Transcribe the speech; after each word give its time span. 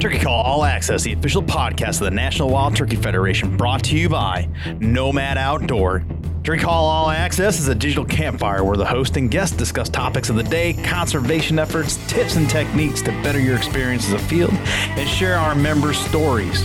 Turkey 0.00 0.18
Call 0.18 0.40
All 0.40 0.64
Access, 0.64 1.02
the 1.02 1.12
official 1.12 1.42
podcast 1.42 2.00
of 2.00 2.06
the 2.06 2.10
National 2.10 2.48
Wild 2.48 2.74
Turkey 2.74 2.96
Federation, 2.96 3.54
brought 3.58 3.84
to 3.84 3.98
you 3.98 4.08
by 4.08 4.48
Nomad 4.80 5.36
Outdoor. 5.36 6.02
Turkey 6.42 6.62
Call 6.62 6.86
All 6.86 7.10
Access 7.10 7.60
is 7.60 7.68
a 7.68 7.74
digital 7.74 8.06
campfire 8.06 8.64
where 8.64 8.78
the 8.78 8.86
host 8.86 9.18
and 9.18 9.30
guests 9.30 9.54
discuss 9.54 9.90
topics 9.90 10.30
of 10.30 10.36
the 10.36 10.42
day, 10.42 10.72
conservation 10.72 11.58
efforts, 11.58 11.98
tips 12.10 12.36
and 12.36 12.48
techniques 12.48 13.02
to 13.02 13.10
better 13.22 13.38
your 13.38 13.58
experience 13.58 14.06
as 14.06 14.14
a 14.14 14.18
field, 14.18 14.54
and 14.54 15.06
share 15.06 15.36
our 15.36 15.54
members' 15.54 15.98
stories. 15.98 16.62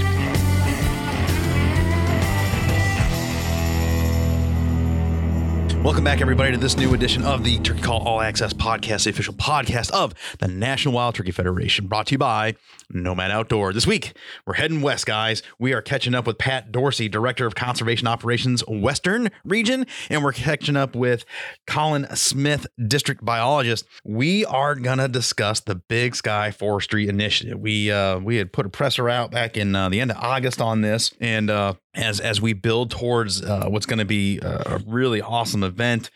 Welcome 5.86 6.04
back, 6.04 6.20
everybody, 6.20 6.52
to 6.52 6.58
this 6.58 6.78
new 6.78 6.96
edition 6.96 7.22
of 7.22 7.44
the 7.44 7.60
Turkey 7.60 7.80
Call 7.80 8.02
All 8.08 8.20
Access 8.20 8.54
podcast, 8.54 9.04
the 9.04 9.12
official 9.12 9.36
podcast 9.36 9.92
of 9.92 10.16
the 10.40 10.48
National 10.48 10.96
Wild 10.96 11.14
Turkey 11.14 11.30
Federation, 11.30 11.86
brought 11.86 12.08
to 12.08 12.14
you 12.14 12.18
by 12.18 12.56
Nomad 12.90 13.30
Outdoor. 13.30 13.72
This 13.72 13.86
week, 13.86 14.18
we're 14.48 14.56
heading 14.56 14.82
west, 14.82 15.06
guys. 15.06 15.44
We 15.60 15.74
are 15.74 15.84
catching 15.84 16.16
up 16.16 16.26
with 16.26 16.40
Pat 16.40 16.72
Dorsey, 16.72 17.08
Director 17.08 17.46
of 17.46 17.54
Conservation 17.54 18.08
Operations 18.08 18.64
Western 18.68 19.30
Region, 19.44 19.86
and 20.10 20.24
we're 20.24 20.34
catching 20.34 20.76
up 20.76 20.96
with 20.96 21.24
Colin 21.68 22.08
Smith, 22.16 22.66
District 22.88 23.24
Biologist. 23.24 23.86
We 24.04 24.44
are 24.44 24.74
gonna 24.74 25.08
discuss 25.08 25.60
the 25.60 25.76
Big 25.76 26.16
Sky 26.16 26.50
Forestry 26.50 27.08
Initiative. 27.08 27.60
We 27.60 27.92
uh, 27.92 28.18
we 28.18 28.38
had 28.38 28.52
put 28.52 28.66
a 28.66 28.70
presser 28.70 29.08
out 29.08 29.30
back 29.30 29.56
in 29.56 29.76
uh, 29.76 29.90
the 29.90 30.02
end 30.02 30.10
of 30.10 30.18
August 30.18 30.60
on 30.60 30.82
this, 30.82 31.14
and 31.22 31.52
uh, 31.52 31.76
as 31.96 32.20
as 32.20 32.42
we 32.42 32.54
build 32.54 32.92
towards 32.92 33.42
uh, 33.42 33.68
what's 33.68 33.86
going 33.86 34.00
to 34.00 34.06
be 34.06 34.40
a 34.42 34.80
really 34.86 35.22
awesome 35.22 35.64
event 35.64 36.10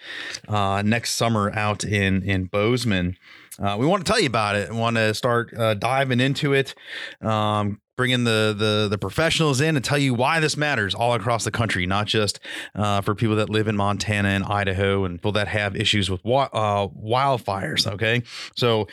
uh, 0.47 0.81
next 0.85 1.15
summer 1.15 1.51
out 1.51 1.83
in 1.83 2.23
in 2.23 2.45
Bozeman. 2.45 3.17
Uh, 3.57 3.75
we 3.77 3.85
want 3.85 4.05
to 4.05 4.09
tell 4.09 4.19
you 4.19 4.27
about 4.27 4.55
it. 4.55 4.69
We 4.71 4.77
want 4.77 4.95
to 4.95 5.13
start 5.13 5.53
uh, 5.57 5.73
diving 5.73 6.21
into 6.21 6.53
it, 6.53 6.73
um, 7.21 7.81
bringing 7.97 8.23
the, 8.23 8.55
the 8.57 8.87
the 8.89 8.97
professionals 8.97 9.59
in 9.59 9.75
and 9.75 9.83
tell 9.83 9.97
you 9.97 10.13
why 10.13 10.39
this 10.39 10.55
matters 10.55 10.95
all 10.95 11.13
across 11.13 11.43
the 11.43 11.51
country, 11.51 11.85
not 11.85 12.07
just 12.07 12.39
uh, 12.75 13.01
for 13.01 13.15
people 13.15 13.35
that 13.35 13.49
live 13.49 13.67
in 13.67 13.75
Montana 13.75 14.29
and 14.29 14.45
Idaho 14.45 15.03
and 15.03 15.17
people 15.17 15.33
that 15.33 15.49
have 15.49 15.75
issues 15.75 16.09
with 16.09 16.23
wa- 16.23 16.49
uh, 16.53 16.87
wildfires. 16.87 17.85
Okay, 17.91 18.23
so 18.55 18.87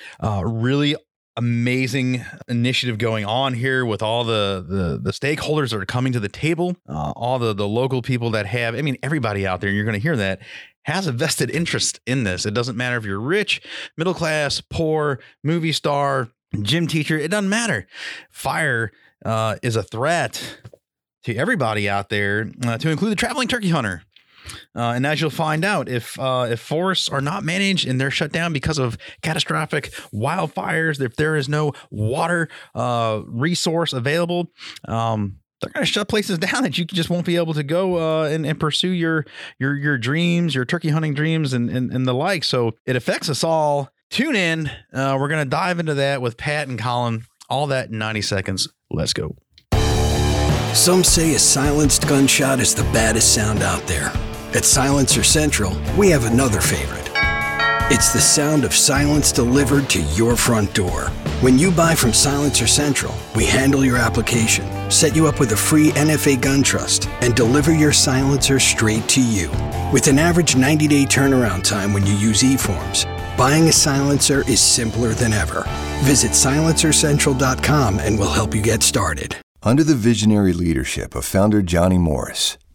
really 0.45 0.97
amazing 1.37 2.25
initiative 2.49 2.99
going 2.99 3.25
on 3.25 3.55
here 3.55 3.85
with 3.85 4.03
all 4.03 4.25
the 4.25 4.65
the, 4.67 4.99
the 5.03 5.11
stakeholders 5.11 5.71
that 5.71 5.77
are 5.77 5.87
coming 5.87 6.13
to 6.13 6.21
the 6.21 6.29
table, 6.29 6.77
uh, 6.89 7.13
all 7.17 7.39
the 7.39 7.55
the 7.55 7.69
local 7.69 8.03
people 8.03 8.31
that 8.31 8.47
have. 8.47 8.75
I 8.75 8.83
mean, 8.83 8.97
everybody 9.03 9.47
out 9.47 9.61
there. 9.61 9.71
You're 9.71 9.85
going 9.85 9.95
to 9.95 10.01
hear 10.01 10.17
that 10.17 10.41
has 10.85 11.07
a 11.07 11.13
vested 11.13 11.51
interest 11.51 12.01
in 12.07 12.25
this. 12.25 12.47
It 12.47 12.55
doesn't 12.55 12.77
matter 12.77 12.97
if 12.97 13.05
you're 13.05 13.21
rich, 13.21 13.61
middle 13.97 14.15
class, 14.15 14.61
poor, 14.61 15.21
movie 15.43 15.73
star, 15.73 16.29
gym 16.63 16.87
teacher. 16.87 17.19
It 17.19 17.31
doesn't 17.31 17.49
matter. 17.49 17.87
Fire 18.31 18.93
uh, 19.25 19.57
is 19.63 19.77
a 19.77 19.83
threat 19.83 20.61
to 21.25 21.35
everybody 21.35 21.89
out 21.89 22.09
there, 22.09 22.53
uh, 22.65 22.79
to 22.79 22.91
include 22.91 23.11
the 23.11 23.17
traveling 23.17 23.49
turkey 23.49 23.71
hunter. 23.71 24.05
Uh, 24.75 24.93
and 24.95 25.07
as 25.07 25.21
you'll 25.21 25.31
find 25.31 25.65
out, 25.65 25.89
if 25.89 26.19
uh, 26.19 26.47
if 26.51 26.61
forests 26.61 27.09
are 27.09 27.21
not 27.21 27.45
managed 27.45 27.87
and 27.87 28.01
they're 28.01 28.11
shut 28.11 28.33
down 28.33 28.53
because 28.53 28.79
of 28.79 28.97
catastrophic 29.23 29.93
wildfires, 30.13 31.01
if 31.01 31.17
there 31.17 31.37
is 31.37 31.49
no 31.49 31.73
water 31.91 32.49
uh, 32.75 33.23
resource 33.27 33.93
available, 33.93 34.51
um, 34.87 35.39
they're 35.61 35.73
going 35.73 35.85
to 35.87 35.91
shut 35.91 36.09
places 36.09 36.39
down 36.41 36.63
that 36.63 36.79
you 36.79 36.85
just 36.85 37.11
won't 37.11 37.27
be 37.27 37.37
able 37.37 37.55
to 37.55 37.63
go 37.63 37.97
uh, 37.97 38.29
and, 38.29 38.47
and 38.47 38.61
pursue 38.61 38.91
your 38.91 39.25
your 39.59 39.77
your 39.77 39.99
dreams, 39.99 40.55
your 40.55 40.65
turkey 40.65 40.89
hunting 40.91 41.15
dreams, 41.15 41.53
and 41.53 41.71
and, 41.71 41.93
and 41.93 42.07
the 42.07 42.15
like. 42.15 42.45
So 42.45 42.73
it 42.85 42.97
affects 42.97 43.29
us 43.29 43.45
all. 43.45 43.91
Tune 44.11 44.37
in. 44.37 44.71
Uh, 44.93 45.17
we're 45.19 45.29
going 45.29 45.45
to 45.45 45.51
dive 45.51 45.81
into 45.81 45.95
that 45.95 46.23
with 46.23 46.37
Pat 46.37 46.69
and 46.69 46.79
Colin. 46.79 47.25
All 47.49 47.67
that 47.69 47.91
in 47.91 47.99
90 47.99 48.23
seconds. 48.23 48.69
Let's 48.91 49.13
go. 49.13 49.37
Some 50.75 51.03
say 51.03 51.35
a 51.35 51.39
silenced 51.39 52.07
gunshot 52.07 52.61
is 52.61 52.75
the 52.75 52.83
baddest 52.85 53.35
sound 53.35 53.63
out 53.63 53.85
there. 53.87 54.13
At 54.55 54.65
Silencer 54.65 55.23
Central, 55.23 55.77
we 55.99 56.09
have 56.11 56.25
another 56.25 56.61
favorite. 56.61 57.11
It's 57.89 58.13
the 58.13 58.21
sound 58.21 58.65
of 58.65 58.75
silence 58.75 59.33
delivered 59.33 59.91
to 59.91 60.03
your 60.15 60.37
front 60.37 60.73
door. 60.75 61.09
When 61.41 61.59
you 61.59 61.71
buy 61.71 61.95
from 61.95 62.13
Silencer 62.13 62.67
Central, 62.67 63.15
we 63.35 63.45
handle 63.45 63.85
your 63.85 63.97
application, 63.97 64.91
set 64.91 65.15
you 65.15 65.27
up 65.27 65.39
with 65.39 65.53
a 65.53 65.57
free 65.57 65.91
NFA 65.91 66.41
gun 66.41 66.63
trust, 66.63 67.09
and 67.21 67.35
deliver 67.35 67.73
your 67.75 67.93
silencer 67.93 68.59
straight 68.59 69.09
to 69.11 69.23
you. 69.23 69.51
With 69.93 70.09
an 70.09 70.19
average 70.19 70.57
90 70.57 70.89
day 70.89 71.05
turnaround 71.05 71.63
time 71.63 71.93
when 71.93 72.07
you 72.07 72.15
use 72.15 72.43
eForms, 72.43 73.05
buying 73.37 73.69
a 73.69 73.73
silencer 73.73 74.41
is 74.49 74.61
simpler 74.61 75.11
than 75.11 75.33
ever. 75.33 75.65
Visit 76.05 76.31
silencercentral.com 76.31 77.99
and 77.99 78.19
we'll 78.19 78.33
help 78.33 78.55
you 78.55 78.63
get 78.63 78.83
started. 78.83 79.37
Under 79.63 79.85
the 79.85 79.95
visionary 79.95 80.53
leadership 80.53 81.15
of 81.15 81.25
founder 81.25 81.61
Johnny 81.61 81.99
Morris, 81.99 82.57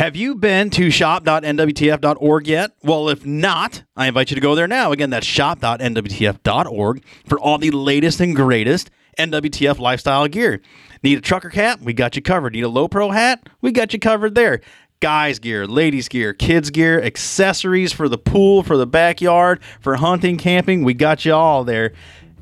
Have 0.00 0.16
you 0.16 0.34
been 0.34 0.70
to 0.70 0.90
shop.nwtf.org 0.90 2.46
yet? 2.46 2.72
Well, 2.82 3.10
if 3.10 3.26
not, 3.26 3.82
I 3.94 4.06
invite 4.06 4.30
you 4.30 4.34
to 4.34 4.40
go 4.40 4.54
there 4.54 4.66
now. 4.66 4.92
Again, 4.92 5.10
that's 5.10 5.26
shop.nwtf.org 5.26 7.04
for 7.26 7.38
all 7.38 7.58
the 7.58 7.70
latest 7.70 8.18
and 8.18 8.34
greatest 8.34 8.90
NWTF 9.18 9.78
lifestyle 9.78 10.26
gear. 10.26 10.62
Need 11.02 11.18
a 11.18 11.20
trucker 11.20 11.50
cap? 11.50 11.82
We 11.82 11.92
got 11.92 12.16
you 12.16 12.22
covered. 12.22 12.54
Need 12.54 12.62
a 12.62 12.68
low 12.70 12.88
pro 12.88 13.10
hat? 13.10 13.46
We 13.60 13.72
got 13.72 13.92
you 13.92 13.98
covered 13.98 14.34
there. 14.34 14.62
Guys 15.00 15.38
gear, 15.38 15.66
ladies 15.66 16.08
gear, 16.08 16.32
kids 16.32 16.70
gear, 16.70 16.98
accessories 17.02 17.92
for 17.92 18.08
the 18.08 18.16
pool, 18.16 18.62
for 18.62 18.78
the 18.78 18.86
backyard, 18.86 19.60
for 19.82 19.96
hunting, 19.96 20.38
camping. 20.38 20.82
We 20.82 20.94
got 20.94 21.26
you 21.26 21.34
all 21.34 21.62
there 21.62 21.92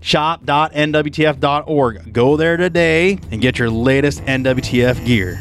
shop.nwtf.org. 0.00 2.12
Go 2.12 2.36
there 2.36 2.56
today 2.56 3.18
and 3.32 3.40
get 3.40 3.58
your 3.58 3.68
latest 3.68 4.24
NWTF 4.26 5.04
gear. 5.04 5.40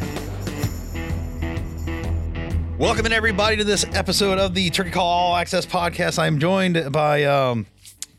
Welcome 2.77 3.07
in 3.07 3.11
everybody 3.11 3.57
to 3.57 3.63
this 3.63 3.85
episode 3.93 4.37
of 4.37 4.53
the 4.53 4.69
Turkey 4.69 4.91
Call 4.91 5.07
All 5.07 5.35
Access 5.35 5.65
podcast. 5.65 6.19
I'm 6.19 6.37
joined 6.37 6.91
by 6.91 7.23
um, 7.23 7.65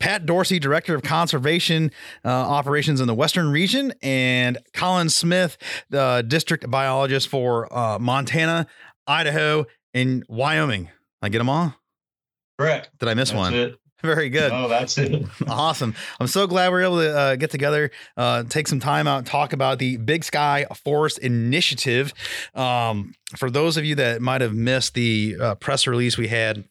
Pat 0.01 0.27
Dorsey, 0.27 0.59
Director 0.59 0.97
of 0.97 1.03
Conservation 1.03 1.93
uh, 2.25 2.29
Operations 2.29 3.01
in 3.01 3.07
the 3.07 3.15
Western 3.15 3.51
Region, 3.53 3.93
and 4.03 4.59
Colin 4.75 5.11
Smith, 5.11 5.59
the 5.91 6.25
District 6.27 6.69
Biologist 6.69 7.29
for 7.29 7.73
uh, 7.73 8.01
Montana, 8.01 8.67
Idaho, 9.07 9.65
and 9.95 10.25
Wyoming. 10.29 10.89
I 11.23 11.29
get 11.29 11.39
them 11.39 11.49
all? 11.49 11.77
Correct. 12.59 12.91
Did 12.99 13.09
I 13.09 13.15
miss 13.15 13.31
That's 13.31 13.39
one? 13.39 13.55
It. 13.55 13.77
Very 14.03 14.29
good. 14.29 14.53
Oh, 14.53 14.69
that's 14.69 14.97
it. 14.99 15.25
awesome. 15.49 15.95
I'm 16.21 16.29
so 16.29 16.47
glad 16.47 16.69
we 16.71 16.79
are 16.79 16.83
able 16.83 17.01
to 17.01 17.17
uh, 17.19 17.37
get 17.37 17.51
together, 17.51 17.91
uh, 18.17 18.45
take 18.45 18.69
some 18.69 18.79
time 18.79 19.09
out, 19.09 19.27
talk 19.27 19.53
about 19.53 19.81
the 19.81 19.97
Big 19.97 20.23
Sky 20.23 20.67
Forest 20.85 21.19
Initiative. 21.19 22.15
Um, 22.55 23.15
for 23.37 23.51
those 23.51 23.77
of 23.77 23.85
you 23.85 23.97
that 23.97 24.23
might 24.23 24.41
have 24.41 24.55
missed 24.55 24.95
the 24.95 25.37
uh, 25.41 25.55
press 25.57 25.87
release 25.87 26.17
we 26.17 26.29
had 26.29 26.65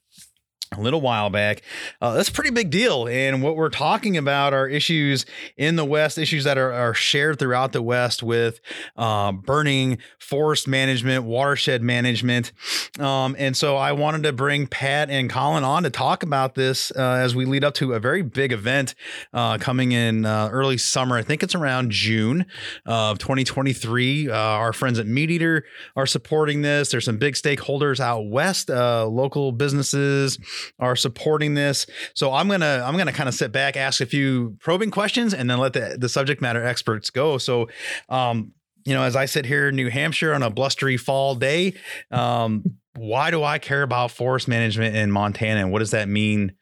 a 0.75 0.81
little 0.81 0.99
while 0.99 1.29
back. 1.29 1.61
Uh, 2.01 2.13
that's 2.13 2.27
a 2.27 2.31
pretty 2.31 2.49
big 2.49 2.69
deal. 2.69 3.07
And 3.07 3.41
what 3.41 3.55
we're 3.55 3.69
talking 3.69 4.17
about 4.17 4.53
are 4.53 4.67
issues 4.67 5.25
in 5.55 5.77
the 5.77 5.85
West, 5.85 6.17
issues 6.17 6.43
that 6.43 6.57
are, 6.57 6.73
are 6.73 6.93
shared 6.93 7.39
throughout 7.39 7.71
the 7.71 7.81
West 7.81 8.21
with 8.21 8.59
uh, 8.97 9.31
burning, 9.31 9.99
forest 10.19 10.67
management, 10.67 11.23
watershed 11.23 11.81
management. 11.81 12.51
Um, 12.99 13.35
and 13.39 13.55
so 13.55 13.77
I 13.77 13.93
wanted 13.93 14.23
to 14.23 14.33
bring 14.33 14.67
Pat 14.67 15.09
and 15.09 15.29
Colin 15.29 15.63
on 15.63 15.83
to 15.83 15.89
talk 15.89 16.23
about 16.23 16.55
this 16.55 16.91
uh, 16.91 17.01
as 17.01 17.33
we 17.33 17.45
lead 17.45 17.63
up 17.63 17.73
to 17.75 17.93
a 17.93 17.99
very 17.99 18.21
big 18.21 18.51
event 18.51 18.93
uh, 19.33 19.57
coming 19.57 19.93
in 19.93 20.25
uh, 20.25 20.49
early 20.51 20.77
summer. 20.77 21.17
I 21.17 21.21
think 21.21 21.43
it's 21.43 21.55
around 21.55 21.91
June 21.91 22.45
of 22.85 23.19
2023. 23.19 24.29
Uh, 24.29 24.35
our 24.35 24.73
friends 24.73 24.99
at 24.99 25.07
Meat 25.07 25.31
Eater 25.31 25.63
are 25.95 26.05
supporting 26.05 26.61
this. 26.61 26.91
There's 26.91 27.05
some 27.05 27.17
big 27.17 27.35
stakeholders 27.35 28.01
out 28.01 28.27
west, 28.27 28.69
local 28.69 29.53
businesses 29.53 30.37
are 30.79 30.95
supporting 30.95 31.53
this. 31.53 31.85
So 32.13 32.33
I'm 32.33 32.47
gonna 32.47 32.83
I'm 32.85 32.97
gonna 32.97 33.11
kind 33.11 33.29
of 33.29 33.35
sit 33.35 33.51
back, 33.51 33.77
ask 33.77 34.01
a 34.01 34.05
few 34.05 34.57
probing 34.59 34.91
questions, 34.91 35.33
and 35.33 35.49
then 35.49 35.57
let 35.57 35.73
the 35.73 35.97
the 35.99 36.09
subject 36.09 36.41
matter 36.41 36.63
experts 36.63 37.09
go. 37.09 37.37
So, 37.37 37.69
um, 38.09 38.53
you 38.85 38.93
know, 38.93 39.03
as 39.03 39.15
I 39.15 39.25
sit 39.25 39.45
here 39.45 39.69
in 39.69 39.75
New 39.75 39.89
Hampshire 39.89 40.33
on 40.33 40.43
a 40.43 40.49
blustery 40.49 40.97
fall 40.97 41.35
day, 41.35 41.73
um, 42.11 42.63
why 42.95 43.31
do 43.31 43.43
I 43.43 43.59
care 43.59 43.83
about 43.83 44.11
forest 44.11 44.47
management 44.47 44.95
in 44.95 45.11
Montana, 45.11 45.61
and 45.61 45.71
what 45.71 45.79
does 45.79 45.91
that 45.91 46.07
mean 46.07 46.53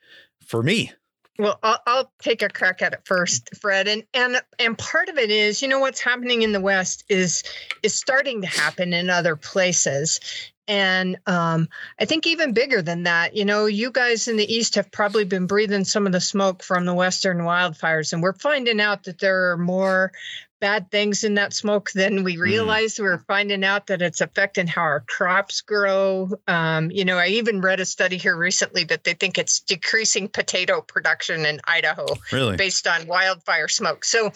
for 0.45 0.61
me? 0.61 0.91
Well, 1.37 1.59
I'll, 1.63 1.79
I'll, 1.85 2.11
take 2.19 2.41
a 2.41 2.49
crack 2.49 2.81
at 2.81 2.93
it 2.93 3.01
first, 3.03 3.49
Fred. 3.59 3.87
And 3.87 4.03
and 4.13 4.41
and 4.57 4.77
part 4.77 5.09
of 5.09 5.17
it 5.17 5.29
is, 5.29 5.61
you 5.61 5.67
know, 5.67 5.79
what's 5.79 5.99
happening 5.99 6.43
in 6.43 6.53
the 6.53 6.61
West 6.61 7.03
is 7.09 7.43
is 7.83 7.93
starting 7.93 8.41
to 8.41 8.47
happen 8.47 8.93
in 8.93 9.09
other 9.09 9.35
places. 9.35 10.21
And 10.67 11.17
um, 11.27 11.69
I 11.99 12.05
think 12.05 12.25
even 12.25 12.53
bigger 12.53 12.81
than 12.81 13.03
that, 13.03 13.35
you 13.35 13.45
know, 13.45 13.65
you 13.67 13.91
guys 13.91 14.27
in 14.27 14.37
the 14.37 14.53
East 14.53 14.75
have 14.75 14.91
probably 14.91 15.23
been 15.23 15.45
breathing 15.47 15.85
some 15.85 16.05
of 16.05 16.11
the 16.11 16.21
smoke 16.21 16.63
from 16.63 16.85
the 16.85 16.93
Western 16.93 17.39
wildfires, 17.39 18.13
and 18.13 18.23
we're 18.23 18.33
finding 18.33 18.81
out 18.81 19.03
that 19.03 19.19
there 19.19 19.51
are 19.51 19.57
more 19.57 20.11
bad 20.59 20.89
things 20.89 21.23
in 21.23 21.35
that 21.35 21.53
smoke 21.53 21.91
than 21.91 22.23
we 22.23 22.37
realized. 22.37 22.97
Mm. 22.97 23.01
We're 23.01 23.17
finding 23.19 23.63
out 23.63 23.87
that 23.87 24.01
it's 24.01 24.21
affecting 24.21 24.67
how 24.67 24.81
our 24.81 25.01
crops 25.01 25.61
grow. 25.61 26.31
Um, 26.47 26.89
you 26.89 27.05
know, 27.05 27.17
I 27.17 27.27
even 27.27 27.61
read 27.61 27.79
a 27.79 27.85
study 27.85 28.17
here 28.17 28.35
recently 28.35 28.85
that 28.85 29.03
they 29.03 29.13
think 29.13 29.37
it's 29.37 29.59
decreasing 29.59 30.27
potato 30.27 30.81
production 30.81 31.45
in 31.45 31.59
Idaho 31.67 32.07
really? 32.31 32.57
based 32.57 32.87
on 32.87 33.05
wildfire 33.05 33.67
smoke. 33.67 34.05
So 34.05 34.31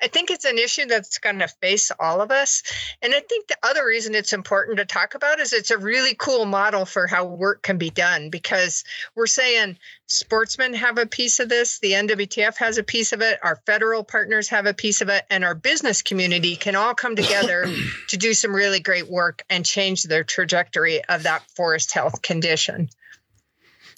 I 0.00 0.06
think 0.08 0.30
it's 0.30 0.44
an 0.44 0.58
issue 0.58 0.86
that's 0.86 1.18
going 1.18 1.40
to 1.40 1.48
face 1.48 1.90
all 1.98 2.20
of 2.20 2.30
us. 2.30 2.62
And 3.02 3.12
I 3.14 3.20
think 3.20 3.48
the 3.48 3.56
other 3.62 3.84
reason 3.84 4.14
it's 4.14 4.32
important 4.32 4.78
to 4.78 4.84
talk 4.84 5.14
about 5.14 5.40
is 5.40 5.52
it's 5.52 5.70
a 5.70 5.78
really 5.78 6.14
cool 6.14 6.44
model 6.44 6.84
for 6.84 7.06
how 7.06 7.24
work 7.24 7.62
can 7.62 7.78
be 7.78 7.90
done 7.90 8.30
because 8.30 8.84
we're 9.16 9.26
saying 9.26 9.78
sportsmen 10.06 10.74
have 10.74 10.98
a 10.98 11.06
piece 11.06 11.40
of 11.40 11.48
this, 11.48 11.80
the 11.80 11.92
NWTF 11.92 12.56
has 12.58 12.78
a 12.78 12.82
piece 12.82 13.12
of 13.12 13.22
it, 13.22 13.38
our 13.42 13.56
federal 13.66 14.04
partners 14.04 14.48
have 14.48 14.66
a 14.66 14.74
piece 14.74 15.00
of 15.00 15.08
it, 15.08 15.24
and 15.30 15.44
our 15.44 15.54
business 15.54 16.02
community 16.02 16.54
can 16.56 16.76
all 16.76 16.94
come 16.94 17.16
together 17.16 17.66
to 18.08 18.16
do 18.16 18.34
some 18.34 18.54
really 18.54 18.80
great 18.80 19.10
work 19.10 19.42
and 19.50 19.64
change 19.64 20.04
their 20.04 20.24
trajectory 20.24 21.04
of 21.04 21.24
that 21.24 21.42
forest 21.56 21.92
health 21.92 22.22
condition. 22.22 22.88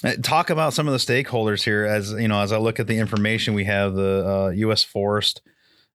Uh, 0.03 0.14
talk 0.23 0.49
about 0.49 0.73
some 0.73 0.88
of 0.88 0.93
the 0.93 0.99
stakeholders 0.99 1.62
here 1.62 1.85
as 1.85 2.11
you 2.12 2.26
know 2.26 2.41
as 2.41 2.53
i 2.53 2.56
look 2.56 2.81
at 2.81 2.87
the 2.87 2.96
information 2.96 3.53
we 3.53 3.64
have 3.64 3.93
the 3.93 4.26
uh, 4.26 4.49
u.s 4.49 4.82
forest 4.82 5.43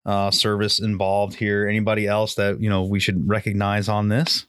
uh, 0.05 0.31
service 0.31 0.79
involved 0.79 1.35
here? 1.35 1.67
Anybody 1.67 2.07
else 2.07 2.35
that 2.35 2.61
you 2.61 2.69
know 2.69 2.83
we 2.83 2.99
should 2.99 3.27
recognize 3.27 3.89
on 3.89 4.09
this? 4.09 4.45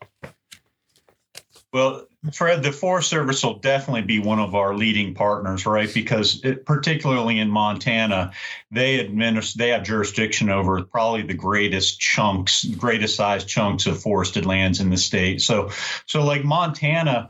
Well, 1.73 2.07
Fred, 2.33 2.63
the 2.63 2.71
Forest 2.71 3.09
Service 3.09 3.43
will 3.43 3.59
definitely 3.59 4.01
be 4.01 4.19
one 4.19 4.39
of 4.39 4.55
our 4.55 4.73
leading 4.73 5.13
partners, 5.13 5.65
right? 5.65 5.93
Because 5.93 6.43
it, 6.43 6.65
particularly 6.65 7.39
in 7.39 7.49
Montana, 7.49 8.31
they 8.71 8.99
administer, 8.99 9.57
they 9.57 9.69
have 9.69 9.83
jurisdiction 9.83 10.49
over 10.49 10.81
probably 10.83 11.21
the 11.21 11.33
greatest 11.33 11.99
chunks, 11.99 12.63
greatest 12.63 13.15
size 13.15 13.43
chunks 13.43 13.85
of 13.85 14.01
forested 14.01 14.45
lands 14.45 14.79
in 14.79 14.89
the 14.89 14.97
state. 14.97 15.41
So, 15.41 15.69
so 16.05 16.23
like 16.23 16.43
Montana, 16.43 17.29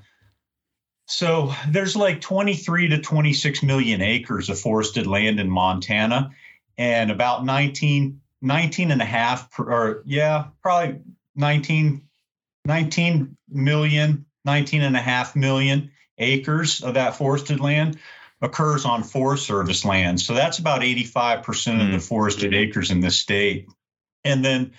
so 1.08 1.54
there's 1.70 1.96
like 1.96 2.22
23 2.22 2.90
to 2.90 3.00
26 3.00 3.64
million 3.64 4.02
acres 4.02 4.50
of 4.50 4.60
forested 4.60 5.08
land 5.08 5.40
in 5.40 5.50
Montana 5.50 6.32
and 6.78 7.12
about 7.12 7.46
19, 7.46 8.22
19 8.42 8.92
and 8.92 9.02
a 9.02 9.06
half, 9.06 9.60
or 9.60 10.04
yeah, 10.06 10.46
probably 10.62 11.00
19, 11.36 12.02
19 12.66 13.38
million, 13.50 14.26
19 14.46 14.82
and 14.82 14.96
a 14.96 15.02
half 15.02 15.36
million 15.36 15.92
acres 16.18 16.82
of 16.82 16.96
that 16.96 17.16
forested 17.16 17.60
land 17.60 17.98
occurs 18.42 18.86
on 18.86 19.04
Forest 19.04 19.46
Service 19.46 19.84
land. 19.84 20.22
So 20.22 20.34
that's 20.34 20.60
about 20.60 20.82
85% 20.82 21.14
mm. 21.44 21.82
of 21.82 21.88
the 21.88 21.94
hmm. 21.94 21.98
forested 21.98 22.54
acres 22.54 22.92
in 22.92 23.02
the 23.02 23.10
state. 23.10 23.68
And 24.24 24.46
then 24.46 24.74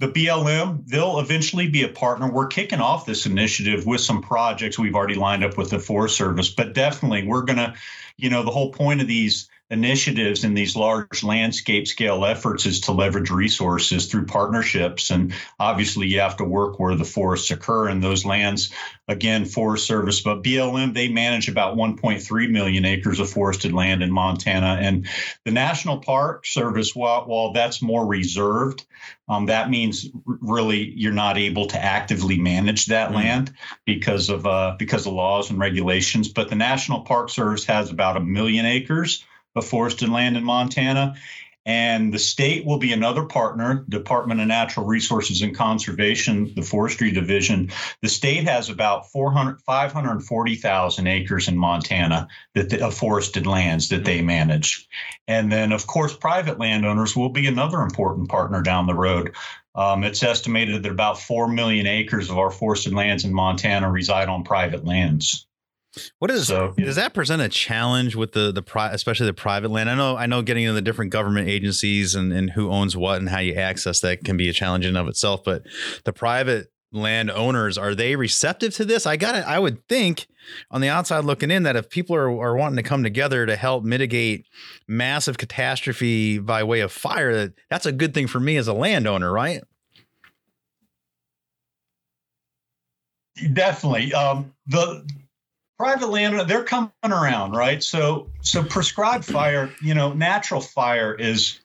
the 0.00 0.08
BLM, 0.08 0.86
they'll 0.86 1.20
eventually 1.20 1.68
be 1.68 1.82
a 1.82 1.88
partner. 1.88 2.30
We're 2.30 2.48
kicking 2.48 2.80
off 2.80 3.06
this 3.06 3.26
initiative 3.26 3.86
with 3.86 4.00
some 4.00 4.22
projects 4.22 4.78
we've 4.78 4.94
already 4.94 5.14
lined 5.14 5.44
up 5.44 5.56
with 5.56 5.70
the 5.70 5.78
Forest 5.78 6.16
Service, 6.16 6.50
but 6.50 6.74
definitely 6.74 7.26
we're 7.26 7.42
going 7.42 7.58
to, 7.58 7.74
you 8.16 8.28
know, 8.28 8.42
the 8.42 8.50
whole 8.50 8.72
point 8.72 9.00
of 9.00 9.06
these 9.06 9.48
initiatives 9.68 10.44
in 10.44 10.54
these 10.54 10.76
large 10.76 11.24
landscape 11.24 11.88
scale 11.88 12.24
efforts 12.24 12.66
is 12.66 12.82
to 12.82 12.92
leverage 12.92 13.30
resources 13.30 14.06
through 14.06 14.26
partnerships. 14.26 15.10
And 15.10 15.34
obviously, 15.58 16.06
you 16.06 16.20
have 16.20 16.36
to 16.36 16.44
work 16.44 16.78
where 16.78 16.94
the 16.94 17.04
forests 17.04 17.50
occur 17.50 17.88
in 17.88 18.00
those 18.00 18.24
lands. 18.24 18.72
Again, 19.08 19.44
Forest 19.44 19.86
Service, 19.86 20.20
but 20.20 20.44
BLM, 20.44 20.94
they 20.94 21.08
manage 21.08 21.48
about 21.48 21.76
1.3 21.76 22.50
million 22.50 22.84
acres 22.84 23.18
of 23.18 23.28
forested 23.28 23.72
land 23.72 24.02
in 24.02 24.12
Montana. 24.12 24.78
And 24.80 25.08
the 25.44 25.50
National 25.50 25.98
Park 25.98 26.46
Service, 26.46 26.94
while, 26.94 27.26
while 27.26 27.52
that's 27.52 27.82
more 27.82 28.06
reserved, 28.06 28.84
um, 29.28 29.46
that 29.46 29.68
means 29.68 30.08
really 30.24 30.92
you're 30.96 31.12
not 31.12 31.38
able 31.38 31.66
to 31.68 31.82
actively 31.82 32.38
manage 32.38 32.86
that 32.86 33.08
mm-hmm. 33.08 33.16
land 33.16 33.52
because 33.84 34.28
of 34.28 34.46
uh, 34.46 34.76
because 34.78 35.06
of 35.06 35.12
laws 35.12 35.50
and 35.50 35.58
regulations. 35.58 36.28
But 36.28 36.48
the 36.48 36.54
National 36.54 37.00
Park 37.00 37.30
Service 37.30 37.64
has 37.64 37.90
about 37.90 38.16
a 38.16 38.20
million 38.20 38.66
acres 38.66 39.24
of 39.56 39.66
forested 39.66 40.08
land 40.08 40.36
in 40.36 40.44
Montana. 40.44 41.16
And 41.66 42.14
the 42.14 42.18
state 42.20 42.64
will 42.64 42.78
be 42.78 42.92
another 42.92 43.24
partner, 43.24 43.84
Department 43.88 44.40
of 44.40 44.46
Natural 44.46 44.86
Resources 44.86 45.42
and 45.42 45.52
Conservation, 45.52 46.52
the 46.54 46.62
Forestry 46.62 47.10
Division. 47.10 47.72
The 48.02 48.08
state 48.08 48.44
has 48.44 48.70
about 48.70 49.10
400, 49.10 49.60
540,000 49.62 51.06
acres 51.08 51.48
in 51.48 51.58
Montana 51.58 52.28
that 52.54 52.72
of 52.80 52.94
forested 52.94 53.48
lands 53.48 53.88
that 53.88 54.04
they 54.04 54.22
manage. 54.22 54.86
And 55.26 55.50
then, 55.50 55.72
of 55.72 55.88
course, 55.88 56.16
private 56.16 56.60
landowners 56.60 57.16
will 57.16 57.30
be 57.30 57.48
another 57.48 57.80
important 57.80 58.28
partner 58.28 58.62
down 58.62 58.86
the 58.86 58.94
road. 58.94 59.34
Um, 59.74 60.04
it's 60.04 60.22
estimated 60.22 60.84
that 60.84 60.92
about 60.92 61.20
4 61.20 61.48
million 61.48 61.88
acres 61.88 62.30
of 62.30 62.38
our 62.38 62.52
forested 62.52 62.94
lands 62.94 63.24
in 63.24 63.34
Montana 63.34 63.90
reside 63.90 64.28
on 64.28 64.44
private 64.44 64.84
lands. 64.84 65.48
What 66.18 66.30
is 66.30 66.48
so, 66.48 66.74
does 66.76 66.96
that 66.96 67.14
present 67.14 67.40
a 67.42 67.48
challenge 67.48 68.16
with 68.16 68.32
the 68.32 68.52
the 68.52 68.62
pri- 68.62 68.90
especially 68.92 69.26
the 69.26 69.34
private 69.34 69.70
land? 69.70 69.88
I 69.88 69.94
know 69.94 70.16
I 70.16 70.26
know 70.26 70.42
getting 70.42 70.64
into 70.64 70.74
the 70.74 70.82
different 70.82 71.10
government 71.10 71.48
agencies 71.48 72.14
and 72.14 72.32
and 72.32 72.50
who 72.50 72.70
owns 72.70 72.96
what 72.96 73.18
and 73.18 73.28
how 73.28 73.38
you 73.38 73.54
access 73.54 74.00
that 74.00 74.24
can 74.24 74.36
be 74.36 74.48
a 74.48 74.52
challenge 74.52 74.84
in 74.84 74.96
of 74.96 75.08
itself. 75.08 75.42
But 75.44 75.62
the 76.04 76.12
private 76.12 76.70
land 76.92 77.30
owners 77.30 77.76
are 77.78 77.94
they 77.94 78.16
receptive 78.16 78.74
to 78.74 78.84
this? 78.84 79.06
I 79.06 79.16
got 79.16 79.34
it. 79.36 79.44
I 79.44 79.58
would 79.58 79.86
think 79.88 80.26
on 80.70 80.80
the 80.80 80.88
outside 80.88 81.24
looking 81.24 81.50
in 81.50 81.64
that 81.64 81.76
if 81.76 81.90
people 81.90 82.14
are, 82.14 82.30
are 82.30 82.56
wanting 82.56 82.76
to 82.76 82.82
come 82.82 83.02
together 83.02 83.46
to 83.46 83.56
help 83.56 83.84
mitigate 83.84 84.46
massive 84.86 85.38
catastrophe 85.38 86.38
by 86.38 86.62
way 86.62 86.80
of 86.80 86.92
fire, 86.92 87.34
that 87.34 87.54
that's 87.70 87.86
a 87.86 87.92
good 87.92 88.14
thing 88.14 88.26
for 88.26 88.40
me 88.40 88.56
as 88.56 88.68
a 88.68 88.72
landowner, 88.72 89.32
right? 89.32 89.62
Definitely. 93.52 94.14
Um, 94.14 94.52
the 94.66 95.06
private 95.78 96.08
land 96.08 96.48
they're 96.48 96.64
coming 96.64 96.90
around 97.04 97.52
right? 97.52 97.82
So 97.82 98.30
so 98.40 98.62
prescribed 98.62 99.24
fire 99.24 99.70
you 99.80 99.94
know 99.94 100.12
natural 100.12 100.60
fire 100.60 101.14
is 101.14 101.60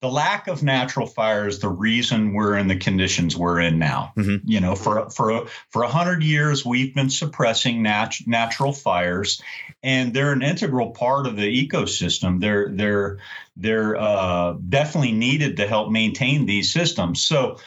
the 0.00 0.08
lack 0.08 0.46
of 0.46 0.62
natural 0.62 1.08
fire 1.08 1.48
is 1.48 1.58
the 1.58 1.68
reason 1.68 2.32
we're 2.32 2.56
in 2.56 2.68
the 2.68 2.76
conditions 2.76 3.36
we're 3.36 3.58
in 3.58 3.80
now. 3.80 4.12
Mm-hmm. 4.16 4.48
you 4.48 4.60
know 4.60 4.74
for 4.74 5.10
for 5.10 5.46
for 5.70 5.82
a 5.82 5.88
hundred 5.88 6.22
years 6.22 6.64
we've 6.64 6.94
been 6.94 7.10
suppressing 7.10 7.82
nat- 7.82 8.26
natural 8.26 8.72
fires 8.72 9.42
and 9.82 10.12
they're 10.12 10.32
an 10.32 10.42
integral 10.42 10.90
part 10.90 11.26
of 11.26 11.36
the 11.36 11.68
ecosystem. 11.68 12.40
They're 12.40 12.68
they're 12.70 13.18
they're 13.56 13.96
uh, 13.96 14.54
definitely 14.68 15.12
needed 15.12 15.56
to 15.58 15.66
help 15.66 15.90
maintain 15.90 16.46
these 16.46 16.72
systems. 16.72 17.24
So 17.24 17.58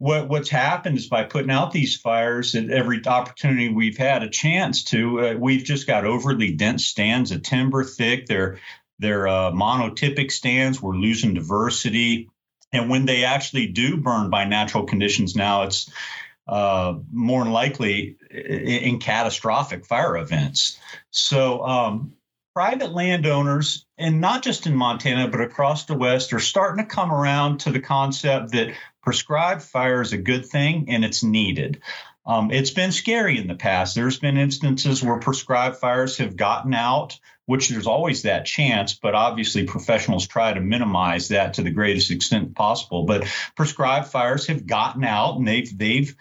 what 0.00 0.30
what's 0.30 0.48
happened 0.48 0.96
is 0.96 1.08
by 1.08 1.24
putting 1.24 1.50
out 1.50 1.72
these 1.72 1.94
fires 1.94 2.54
at 2.54 2.70
every 2.70 3.04
opportunity 3.06 3.68
we've 3.68 3.98
had 3.98 4.22
a 4.22 4.30
chance 4.30 4.82
to, 4.84 5.20
uh, 5.20 5.34
we've 5.34 5.62
just 5.62 5.86
got 5.86 6.06
overly 6.06 6.52
dense 6.52 6.86
stands 6.86 7.30
of 7.32 7.42
timber, 7.42 7.84
thick. 7.84 8.24
They're 8.24 8.58
they're 8.98 9.28
uh, 9.28 9.52
monotypic 9.52 10.32
stands. 10.32 10.80
We're 10.80 10.96
losing 10.96 11.34
diversity, 11.34 12.30
and 12.72 12.88
when 12.88 13.04
they 13.04 13.24
actually 13.24 13.66
do 13.66 13.98
burn 13.98 14.30
by 14.30 14.46
natural 14.46 14.84
conditions, 14.84 15.36
now 15.36 15.64
it's 15.64 15.92
uh, 16.48 16.94
more 17.12 17.44
than 17.44 17.52
likely 17.52 18.16
in, 18.30 18.40
in 18.40 18.98
catastrophic 19.00 19.84
fire 19.84 20.16
events. 20.16 20.78
So. 21.10 21.62
Um, 21.64 22.14
private 22.52 22.92
landowners, 22.92 23.86
and 23.96 24.20
not 24.20 24.42
just 24.42 24.66
in 24.66 24.74
Montana, 24.74 25.28
but 25.28 25.40
across 25.40 25.84
the 25.84 25.94
West, 25.94 26.32
are 26.32 26.40
starting 26.40 26.84
to 26.84 26.90
come 26.90 27.12
around 27.12 27.60
to 27.60 27.70
the 27.70 27.80
concept 27.80 28.50
that 28.50 28.74
prescribed 29.02 29.62
fire 29.62 30.00
is 30.02 30.12
a 30.12 30.18
good 30.18 30.46
thing 30.46 30.86
and 30.88 31.04
it's 31.04 31.22
needed. 31.22 31.80
Um, 32.26 32.50
it's 32.50 32.70
been 32.70 32.92
scary 32.92 33.38
in 33.38 33.48
the 33.48 33.54
past. 33.54 33.94
There's 33.94 34.18
been 34.18 34.36
instances 34.36 35.02
where 35.02 35.18
prescribed 35.18 35.76
fires 35.76 36.18
have 36.18 36.36
gotten 36.36 36.74
out, 36.74 37.18
which 37.46 37.68
there's 37.68 37.86
always 37.86 38.22
that 38.22 38.44
chance, 38.44 38.94
but 38.94 39.14
obviously 39.14 39.64
professionals 39.64 40.26
try 40.26 40.52
to 40.52 40.60
minimize 40.60 41.28
that 41.28 41.54
to 41.54 41.62
the 41.62 41.70
greatest 41.70 42.10
extent 42.10 42.54
possible. 42.54 43.04
But 43.04 43.26
prescribed 43.56 44.08
fires 44.08 44.46
have 44.46 44.66
gotten 44.66 45.02
out 45.02 45.38
and 45.38 45.48
they've 45.48 45.76
they've 45.76 46.14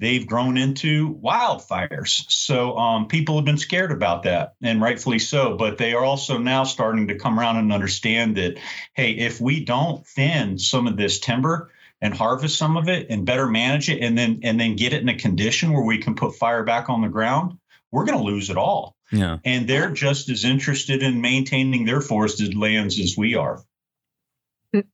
they've 0.00 0.26
grown 0.26 0.58
into 0.58 1.14
wildfires. 1.14 2.24
So 2.28 2.76
um, 2.76 3.06
people 3.08 3.36
have 3.36 3.44
been 3.44 3.56
scared 3.56 3.92
about 3.92 4.24
that, 4.24 4.54
and 4.60 4.82
rightfully 4.82 5.20
so. 5.20 5.56
But 5.56 5.78
they 5.78 5.94
are 5.94 6.04
also 6.04 6.38
now 6.38 6.64
starting 6.64 7.08
to 7.08 7.18
come 7.18 7.38
around 7.38 7.56
and 7.56 7.72
understand 7.72 8.36
that, 8.36 8.58
hey, 8.92 9.12
if 9.12 9.40
we 9.40 9.64
don't 9.64 10.06
thin 10.06 10.58
some 10.58 10.86
of 10.86 10.96
this 10.96 11.20
timber, 11.20 11.70
and 12.04 12.14
harvest 12.14 12.56
some 12.56 12.76
of 12.76 12.88
it 12.88 13.08
and 13.10 13.26
better 13.26 13.48
manage 13.48 13.88
it 13.88 14.00
and 14.00 14.16
then 14.16 14.40
and 14.44 14.60
then 14.60 14.76
get 14.76 14.92
it 14.92 15.02
in 15.02 15.08
a 15.08 15.18
condition 15.18 15.72
where 15.72 15.84
we 15.84 15.98
can 15.98 16.14
put 16.14 16.36
fire 16.36 16.62
back 16.62 16.88
on 16.88 17.00
the 17.00 17.08
ground 17.08 17.58
we're 17.90 18.04
going 18.04 18.18
to 18.18 18.24
lose 18.24 18.50
it 18.50 18.56
all 18.56 18.94
Yeah. 19.10 19.38
And 19.44 19.68
they're 19.68 19.90
just 19.90 20.28
as 20.28 20.44
interested 20.44 21.02
in 21.02 21.20
maintaining 21.20 21.84
their 21.84 22.00
forested 22.00 22.56
lands 22.56 22.98
as 22.98 23.16
we 23.16 23.34
are. 23.34 23.62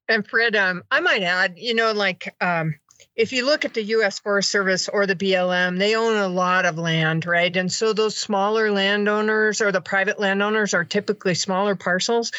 And 0.09 0.27
Fred, 0.27 0.57
um, 0.57 0.83
I 0.91 1.01
might 1.01 1.23
add, 1.23 1.55
you 1.57 1.75
know, 1.75 1.93
like 1.93 2.35
um, 2.41 2.75
if 3.21 3.35
you 3.35 3.45
look 3.45 3.67
at 3.67 3.75
the 3.75 3.83
U.S. 3.83 4.19
Forest 4.19 4.51
Service 4.51 4.89
or 4.89 5.05
the 5.05 5.15
BLM, 5.15 5.79
they 5.79 5.95
own 5.95 6.17
a 6.17 6.27
lot 6.27 6.65
of 6.65 6.79
land, 6.79 7.27
right? 7.27 7.55
And 7.55 7.71
so 7.71 7.93
those 7.93 8.17
smaller 8.17 8.73
landowners 8.73 9.61
or 9.61 9.73
the 9.73 9.83
private 9.83 10.19
landowners 10.19 10.73
are 10.73 10.85
typically 10.85 11.35
smaller 11.35 11.77
parcels. 11.77 12.33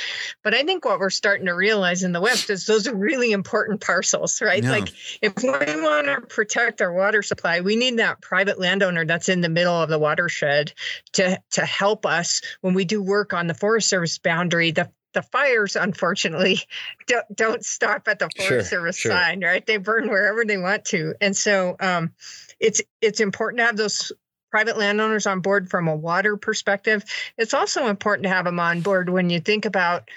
But 0.44 0.56
I 0.56 0.64
think 0.64 0.84
what 0.84 0.98
we're 0.98 1.12
starting 1.12 1.46
to 1.46 1.54
realize 1.54 2.02
in 2.02 2.14
the 2.14 2.20
West 2.20 2.50
is 2.50 2.66
those 2.66 2.88
are 2.88 2.96
really 2.96 3.32
important 3.32 3.80
parcels, 3.82 4.42
right? 4.42 4.64
Yeah. 4.64 4.72
Like 4.72 4.90
if 5.22 5.34
we 5.44 5.50
want 5.50 6.08
to 6.08 6.22
protect 6.22 6.82
our 6.82 6.92
water 6.92 7.22
supply, 7.22 7.62
we 7.62 7.76
need 7.76 8.00
that 8.00 8.20
private 8.20 8.60
landowner 8.60 9.06
that's 9.06 9.30
in 9.30 9.42
the 9.42 9.50
middle 9.50 9.80
of 9.80 9.90
the 9.90 10.00
watershed 10.00 10.74
to 11.14 11.40
to 11.52 11.64
help 11.64 12.08
us 12.08 12.42
when 12.62 12.74
we 12.74 12.86
do 12.86 13.04
work 13.04 13.34
on 13.34 13.46
the 13.46 13.54
Forest 13.54 13.88
Service 13.88 14.18
boundary. 14.18 14.72
The 14.72 14.90
the 15.14 15.22
fires, 15.22 15.76
unfortunately, 15.76 16.60
don't, 17.08 17.36
don't 17.36 17.66
stop 17.66 18.08
at 18.08 18.20
the 18.20 18.30
Forest 18.36 18.48
Sure, 18.48 18.64
Service 18.64 18.98
sure. 18.98 19.12
sign, 19.12 19.44
right? 19.44 19.66
They 19.66 19.78
burn 19.78 20.10
wherever 20.10 20.46
they 20.46 20.58
want 20.58 20.86
to, 20.86 21.16
and 21.22 21.36
so 21.36 21.76
um, 21.80 22.12
it's 22.60 22.82
it's 23.02 23.20
important 23.20 23.60
to 23.60 23.66
have 23.66 23.78
those 23.78 24.12
private 24.52 24.78
landowners 24.78 25.26
on 25.26 25.40
board 25.40 25.70
from 25.70 25.88
a 25.88 25.96
water 25.96 26.38
perspective. 26.38 27.04
It's 27.38 27.54
also 27.54 27.88
important 27.88 28.24
to 28.24 28.30
have 28.30 28.46
them 28.46 28.60
on 28.60 28.82
board 28.82 29.10
when 29.10 29.30
you 29.30 29.40
think 29.40 29.66
about, 29.66 30.10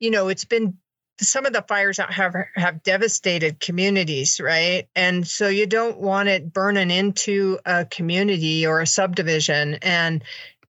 you 0.00 0.10
know, 0.10 0.28
it's 0.28 0.46
been 0.46 0.78
some 1.20 1.46
of 1.46 1.52
the 1.52 1.62
fires 1.62 1.98
out 1.98 2.12
have 2.12 2.34
have 2.54 2.82
devastated 2.82 3.60
communities, 3.60 4.40
right? 4.40 4.88
And 4.96 5.26
so 5.26 5.48
you 5.48 5.66
don't 5.66 5.98
want 5.98 6.28
it 6.28 6.52
burning 6.52 6.90
into 6.90 7.58
a 7.66 7.84
community 7.84 8.66
or 8.66 8.80
a 8.80 8.86
subdivision, 8.86 9.74
and 9.82 10.22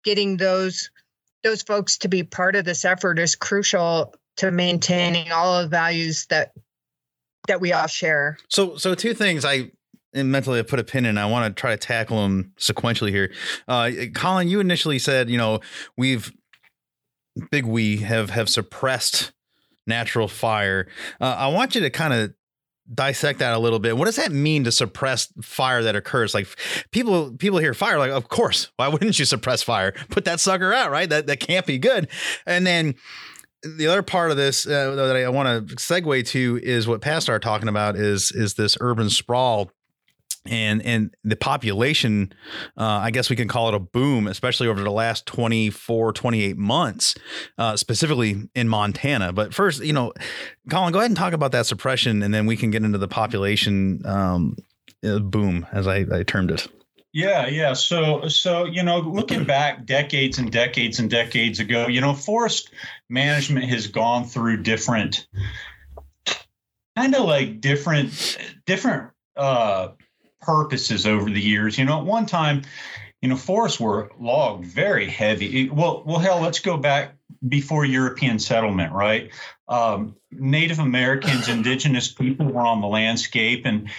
getting 0.03 0.37
those 0.37 0.89
those 1.43 1.61
folks 1.61 1.97
to 1.99 2.07
be 2.07 2.23
part 2.23 2.55
of 2.55 2.65
this 2.65 2.85
effort 2.85 3.19
is 3.19 3.35
crucial 3.35 4.13
to 4.37 4.51
maintaining 4.51 5.31
all 5.31 5.55
of 5.57 5.63
the 5.63 5.69
values 5.69 6.25
that 6.27 6.53
that 7.47 7.61
we 7.61 7.73
all 7.73 7.87
share. 7.87 8.37
So, 8.47 8.77
so 8.77 8.93
two 8.93 9.13
things 9.13 9.43
I 9.43 9.71
mentally 10.13 10.59
I 10.59 10.63
put 10.63 10.79
a 10.79 10.83
pin 10.83 11.05
in. 11.05 11.17
I 11.17 11.25
want 11.25 11.55
to 11.55 11.59
try 11.59 11.71
to 11.71 11.77
tackle 11.77 12.21
them 12.21 12.53
sequentially 12.57 13.09
here. 13.09 13.31
Uh, 13.67 13.91
Colin, 14.13 14.47
you 14.47 14.59
initially 14.59 14.99
said, 14.99 15.29
you 15.29 15.37
know, 15.37 15.59
we've 15.97 16.31
big 17.51 17.65
we 17.65 17.97
have 17.97 18.29
have 18.31 18.49
suppressed 18.49 19.31
natural 19.87 20.27
fire. 20.27 20.87
Uh, 21.19 21.35
I 21.37 21.47
want 21.47 21.75
you 21.75 21.81
to 21.81 21.89
kind 21.89 22.13
of 22.13 22.33
dissect 22.93 23.39
that 23.39 23.53
a 23.53 23.59
little 23.59 23.79
bit. 23.79 23.97
What 23.97 24.05
does 24.05 24.15
that 24.15 24.31
mean 24.31 24.63
to 24.63 24.71
suppress 24.71 25.31
fire 25.41 25.83
that 25.83 25.95
occurs? 25.95 26.33
Like 26.33 26.47
people 26.91 27.31
people 27.33 27.59
hear 27.59 27.73
fire, 27.73 27.99
like 27.99 28.11
of 28.11 28.29
course, 28.29 28.71
why 28.77 28.87
wouldn't 28.87 29.19
you 29.19 29.25
suppress 29.25 29.63
fire? 29.63 29.93
Put 30.09 30.25
that 30.25 30.39
sucker 30.39 30.73
out, 30.73 30.91
right? 30.91 31.09
That 31.09 31.27
that 31.27 31.39
can't 31.39 31.65
be 31.65 31.77
good. 31.77 32.09
And 32.45 32.65
then 32.65 32.95
the 33.63 33.87
other 33.87 34.01
part 34.01 34.31
of 34.31 34.37
this 34.37 34.65
uh, 34.65 34.95
that 34.95 35.15
I 35.15 35.29
want 35.29 35.69
to 35.69 35.75
segue 35.75 36.27
to 36.27 36.59
is 36.63 36.87
what 36.87 37.01
Pat 37.01 37.23
started 37.23 37.43
talking 37.43 37.67
about 37.67 37.95
is 37.95 38.31
is 38.31 38.53
this 38.53 38.77
urban 38.79 39.09
sprawl 39.09 39.71
and 40.45 40.81
and 40.85 41.13
the 41.23 41.35
population 41.35 42.31
uh, 42.77 42.83
i 42.83 43.11
guess 43.11 43.29
we 43.29 43.35
can 43.35 43.47
call 43.47 43.67
it 43.67 43.73
a 43.73 43.79
boom 43.79 44.27
especially 44.27 44.67
over 44.67 44.81
the 44.81 44.91
last 44.91 45.25
24 45.25 46.13
28 46.13 46.57
months 46.57 47.15
uh, 47.57 47.75
specifically 47.75 48.49
in 48.55 48.67
montana 48.67 49.33
but 49.33 49.53
first 49.53 49.83
you 49.83 49.93
know 49.93 50.13
colin 50.69 50.93
go 50.93 50.99
ahead 50.99 51.11
and 51.11 51.17
talk 51.17 51.33
about 51.33 51.51
that 51.51 51.65
suppression 51.65 52.23
and 52.23 52.33
then 52.33 52.45
we 52.45 52.55
can 52.55 52.71
get 52.71 52.83
into 52.83 52.97
the 52.97 53.07
population 53.07 54.01
um, 54.05 54.55
uh, 55.03 55.19
boom 55.19 55.65
as 55.71 55.87
I, 55.87 56.05
I 56.11 56.23
termed 56.23 56.51
it 56.51 56.67
Yeah, 57.11 57.47
yeah. 57.47 57.73
So, 57.73 58.27
so 58.27 58.65
you 58.65 58.83
know, 58.83 58.99
looking 58.99 59.43
back 59.43 59.85
decades 59.85 60.37
and 60.37 60.51
decades 60.51 60.99
and 60.99 61.09
decades 61.09 61.59
ago, 61.59 61.87
you 61.87 62.01
know, 62.01 62.13
forest 62.13 62.71
management 63.09 63.65
has 63.65 63.87
gone 63.87 64.25
through 64.25 64.61
different, 64.61 65.27
kind 66.95 67.15
of 67.15 67.25
like 67.25 67.61
different, 67.61 68.37
different 68.67 69.09
uh, 69.35 69.89
purposes 70.41 71.05
over 71.05 71.29
the 71.29 71.41
years. 71.41 71.77
You 71.77 71.85
know, 71.85 71.99
at 71.99 72.05
one 72.05 72.25
time, 72.25 72.63
you 73.21 73.29
know, 73.29 73.35
forests 73.35 73.79
were 73.79 74.11
logged 74.19 74.65
very 74.65 75.07
heavy. 75.07 75.69
Well, 75.69 76.03
well, 76.05 76.19
hell, 76.19 76.41
let's 76.41 76.59
go 76.59 76.77
back 76.77 77.15
before 77.47 77.85
European 77.85 78.39
settlement, 78.39 78.93
right? 78.93 79.31
Um, 79.67 80.15
Native 80.31 80.79
Americans, 80.79 81.47
indigenous 81.49 82.11
people 82.11 82.47
were 82.47 82.65
on 82.65 82.81
the 82.81 82.87
landscape, 82.87 83.65
and 83.65 83.89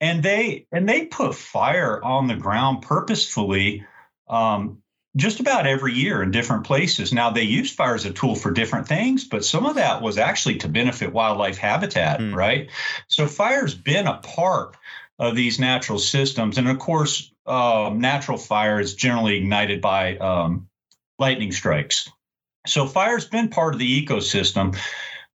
and 0.00 0.22
they 0.22 0.66
and 0.72 0.88
they 0.88 1.06
put 1.06 1.34
fire 1.34 2.02
on 2.02 2.26
the 2.26 2.36
ground 2.36 2.82
purposefully. 2.82 3.84
Um, 4.28 4.82
just 5.16 5.40
about 5.40 5.66
every 5.66 5.94
year 5.94 6.22
in 6.22 6.30
different 6.30 6.64
places. 6.64 7.10
Now 7.10 7.30
they 7.30 7.42
used 7.42 7.74
fire 7.74 7.94
as 7.94 8.04
a 8.04 8.12
tool 8.12 8.34
for 8.34 8.50
different 8.50 8.86
things, 8.86 9.24
but 9.24 9.46
some 9.46 9.64
of 9.64 9.76
that 9.76 10.02
was 10.02 10.18
actually 10.18 10.58
to 10.58 10.68
benefit 10.68 11.10
wildlife 11.10 11.56
habitat, 11.56 12.20
Hmm. 12.20 12.34
right? 12.34 12.68
So 13.08 13.26
fire's 13.26 13.74
been 13.74 14.06
a 14.06 14.18
part 14.18 14.76
of 15.18 15.34
these 15.34 15.58
natural 15.58 15.98
systems, 15.98 16.58
and 16.58 16.68
of 16.68 16.78
course, 16.78 17.32
um, 17.46 18.00
natural 18.00 18.38
fire 18.38 18.80
is 18.80 18.94
generally 18.94 19.36
ignited 19.36 19.80
by 19.80 20.16
um, 20.18 20.68
lightning 21.18 21.52
strikes. 21.52 22.10
So 22.66 22.86
fire's 22.86 23.26
been 23.26 23.48
part 23.48 23.74
of 23.74 23.78
the 23.78 24.04
ecosystem, 24.04 24.76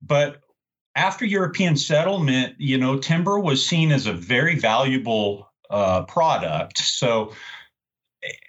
but 0.03 0.41
after 0.97 1.25
European 1.25 1.77
settlement, 1.77 2.57
you 2.59 2.77
know, 2.77 2.99
timber 2.99 3.39
was 3.39 3.65
seen 3.65 3.93
as 3.93 4.07
a 4.07 4.13
very 4.13 4.59
valuable 4.59 5.51
uh, 5.71 6.03
product. 6.03 6.79
So 6.79 7.33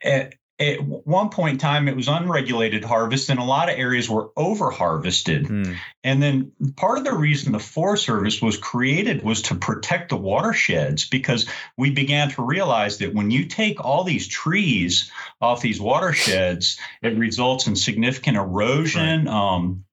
at, 0.04 0.34
at 0.62 0.80
one 0.82 1.30
point 1.30 1.53
in 1.53 1.58
time, 1.58 1.88
it 1.88 1.96
was 1.96 2.08
unregulated 2.08 2.84
harvest, 2.84 3.30
and 3.30 3.39
a 3.39 3.44
lot 3.44 3.70
of 3.70 3.77
areas 3.77 4.10
were 4.10 4.30
over 4.38 4.70
harvested. 4.70 5.48
Hmm. 5.48 5.74
And 6.03 6.22
then 6.22 6.51
part 6.77 7.00
of 7.00 7.03
the 7.03 7.13
reason 7.13 7.51
the 7.51 7.60
Forest 7.60 8.06
Service 8.06 8.41
was 8.41 8.58
created 8.58 9.24
was 9.24 9.41
to 9.44 9.56
protect 9.56 10.10
the 10.10 10.18
watersheds 10.18 11.10
because 11.10 11.48
we 11.77 11.89
began 11.89 12.30
to 12.32 12.44
realize 12.44 13.00
that 13.00 13.13
when 13.13 13.32
you 13.32 13.46
take 13.46 13.84
all 13.84 14.03
these 14.03 14.27
trees 14.27 15.12
off 15.41 15.62
these 15.62 15.82
watersheds, 15.82 16.80
it 17.01 17.18
results 17.18 17.65
in 17.65 17.75
significant 17.75 18.38
erosion. 18.38 19.27
Um, 19.27 19.86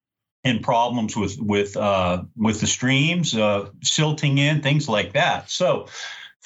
and 0.44 0.62
problems 0.62 1.16
with 1.16 1.36
with 1.40 1.76
uh, 1.76 2.22
with 2.36 2.60
the 2.60 2.66
streams 2.66 3.34
uh, 3.34 3.68
silting 3.82 4.38
in 4.38 4.62
things 4.62 4.88
like 4.88 5.12
that. 5.12 5.50
So, 5.50 5.88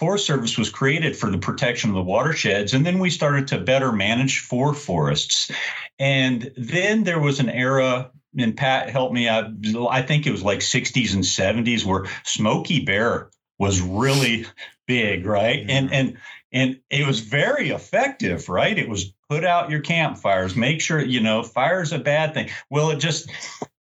Forest 0.03 0.27
Service 0.27 0.59
was 0.59 0.69
created 0.69 1.17
for 1.17 1.31
the 1.31 1.39
protection 1.39 1.91
of 1.91 1.95
the 1.95 2.03
watersheds, 2.03 2.75
and 2.75 2.85
then 2.85 2.99
we 2.99 3.09
started 3.09 3.47
to 3.47 3.59
better 3.59 3.93
manage 3.93 4.41
for 4.41 4.75
forests. 4.75 5.49
And 5.97 6.51
then 6.57 7.05
there 7.05 7.21
was 7.21 7.39
an 7.39 7.49
era, 7.49 8.11
and 8.37 8.57
Pat 8.57 8.91
helped 8.91 9.15
me 9.15 9.29
out. 9.29 9.53
I 9.89 10.03
think 10.03 10.27
it 10.27 10.33
was 10.33 10.43
like 10.43 10.59
60s 10.59 11.15
and 11.15 11.23
70s, 11.23 11.85
where 11.85 12.07
Smokey 12.25 12.85
Bear 12.85 13.31
was 13.61 13.81
really 13.81 14.47
big, 14.89 15.25
right? 15.25 15.65
And 15.69 15.93
and 15.93 16.17
and 16.51 16.81
it 16.91 17.07
was 17.07 17.21
very 17.21 17.71
effective, 17.71 18.49
right? 18.49 18.77
It 18.77 18.89
was 18.89 19.15
put 19.31 19.45
out 19.45 19.71
your 19.71 19.83
campfires, 19.83 20.57
make 20.57 20.81
sure 20.81 21.01
you 21.01 21.21
know 21.21 21.45
fire's 21.45 21.93
a 21.93 22.01
bad 22.01 22.35
thing. 22.35 22.51
Well, 22.69 22.91
it 22.91 22.97
just 22.97 23.31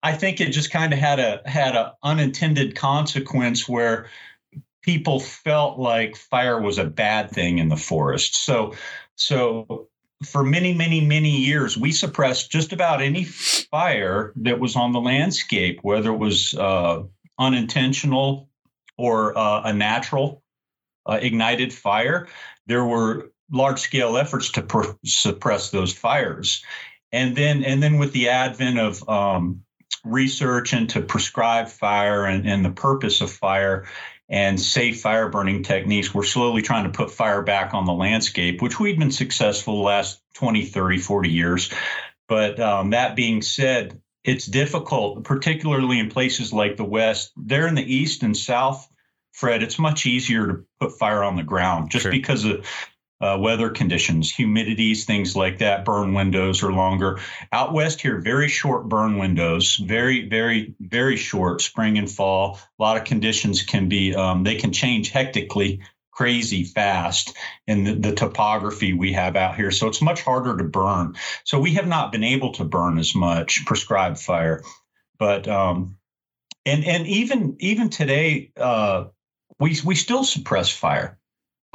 I 0.02 0.14
think 0.14 0.42
it 0.42 0.50
just 0.50 0.72
kind 0.72 0.94
of 0.94 1.00
had 1.00 1.20
a 1.20 1.44
had 1.46 1.76
a 1.76 1.94
unintended 2.02 2.76
consequence 2.76 3.70
where 3.70 4.08
people 4.88 5.20
felt 5.20 5.78
like 5.78 6.16
fire 6.16 6.62
was 6.62 6.78
a 6.78 6.86
bad 6.86 7.30
thing 7.30 7.58
in 7.58 7.68
the 7.68 7.76
forest. 7.76 8.36
So 8.36 8.74
so 9.16 9.90
for 10.24 10.44
many 10.44 10.74
many 10.74 11.02
many 11.02 11.30
years 11.30 11.78
we 11.78 11.92
suppressed 11.92 12.50
just 12.50 12.72
about 12.72 13.02
any 13.02 13.24
fire 13.24 14.32
that 14.38 14.60
was 14.60 14.76
on 14.76 14.94
the 14.94 15.00
landscape 15.00 15.80
whether 15.84 16.10
it 16.10 16.18
was 16.18 16.56
uh, 16.56 17.04
unintentional 17.38 18.50
or 18.98 19.38
uh, 19.38 19.62
a 19.64 19.74
natural 19.74 20.42
uh, 21.06 21.20
ignited 21.22 21.72
fire 21.72 22.28
there 22.66 22.84
were 22.84 23.30
large 23.52 23.80
scale 23.80 24.18
efforts 24.18 24.50
to 24.50 24.98
suppress 25.06 25.70
those 25.70 25.94
fires 25.94 26.64
and 27.12 27.38
then 27.38 27.64
and 27.64 27.84
then 27.84 28.00
with 28.00 28.12
the 28.14 28.28
advent 28.28 28.80
of 28.80 29.08
um, 29.08 29.62
research 30.04 30.74
into 30.74 31.02
prescribed 31.02 31.70
fire 31.70 32.26
and, 32.26 32.48
and 32.48 32.66
the 32.66 32.72
purpose 32.72 33.22
of 33.22 33.32
fire 33.32 33.86
and 34.30 34.60
safe 34.60 35.02
fire 35.02 35.30
burning 35.30 35.64
techniques, 35.64 36.14
we're 36.14 36.24
slowly 36.24 36.62
trying 36.62 36.84
to 36.84 36.90
put 36.98 37.12
fire 37.12 37.42
back 37.42 37.74
on 37.74 37.86
the 37.86 37.94
landscape, 37.94 38.62
which 38.62 38.80
we've 38.80 39.00
been 39.00 39.12
successful 39.12 39.78
the 39.78 39.84
last 39.84 40.22
20, 40.36 40.66
30, 40.66 40.98
40 40.98 41.30
years. 41.30 41.74
But 42.28 42.60
um, 42.60 42.90
that 42.90 43.16
being 43.16 43.42
said, 43.42 44.02
it's 44.24 44.46
difficult, 44.46 45.24
particularly 45.24 46.00
in 46.00 46.10
places 46.10 46.52
like 46.52 46.76
the 46.76 46.84
West. 46.84 47.32
There 47.38 47.68
in 47.68 47.76
the 47.76 47.96
East 47.96 48.24
and 48.24 48.36
South, 48.36 48.86
Fred, 49.32 49.64
it's 49.64 49.80
much 49.80 50.06
easier 50.06 50.48
to 50.48 50.66
put 50.80 50.98
fire 51.00 51.24
on 51.24 51.38
the 51.38 51.44
ground 51.44 51.92
just 51.92 52.04
Sure. 52.04 52.12
because 52.12 52.44
of 52.44 52.66
uh, 53.20 53.38
weather 53.40 53.70
conditions, 53.70 54.32
humidities, 54.32 55.04
things 55.04 55.36
like 55.36 55.60
that. 55.60 55.86
Burn 55.86 56.14
windows 56.14 56.64
are 56.64 56.72
longer. 56.72 57.20
Out 57.52 57.74
west 57.74 58.02
here, 58.02 58.20
very 58.20 58.48
short 58.48 58.88
burn 58.88 59.18
windows, 59.18 59.76
very, 59.78 60.28
very, 60.28 60.76
very 60.80 61.18
short 61.18 61.62
spring 61.62 61.98
and 61.98 62.10
fall. 62.10 62.60
A 62.80 62.82
lot 62.82 62.98
of 62.98 63.06
conditions 63.06 63.64
can 63.64 63.90
be, 63.90 64.14
um, 64.16 64.44
they 64.44 64.56
can 64.56 64.72
change 64.72 65.10
hectically 65.10 65.82
crazy 66.12 66.64
fast 66.64 67.36
in 67.68 67.84
the, 67.84 67.94
the, 67.94 68.12
topography 68.12 68.92
we 68.92 69.14
have 69.14 69.36
out 69.36 69.56
here. 69.56 69.70
So 69.70 69.88
it's 69.88 70.02
much 70.02 70.22
harder 70.24 70.58
to 70.58 70.64
burn. 70.64 71.16
So 71.44 71.60
we 71.60 71.76
have 71.76 71.86
not 71.86 72.12
been 72.12 72.24
able 72.24 72.54
to 72.54 72.64
burn 72.64 72.98
as 72.98 73.14
much 73.14 73.64
prescribed 73.68 74.18
fire. 74.18 74.64
But 75.20 75.48
um, 75.48 75.98
and 76.66 76.84
and 76.86 77.08
even 77.08 77.56
even 77.60 77.90
today, 77.90 78.52
uh, 78.58 79.06
we 79.60 79.78
we 79.86 79.96
still 79.96 80.24
suppress 80.24 80.70
fire. 80.70 81.17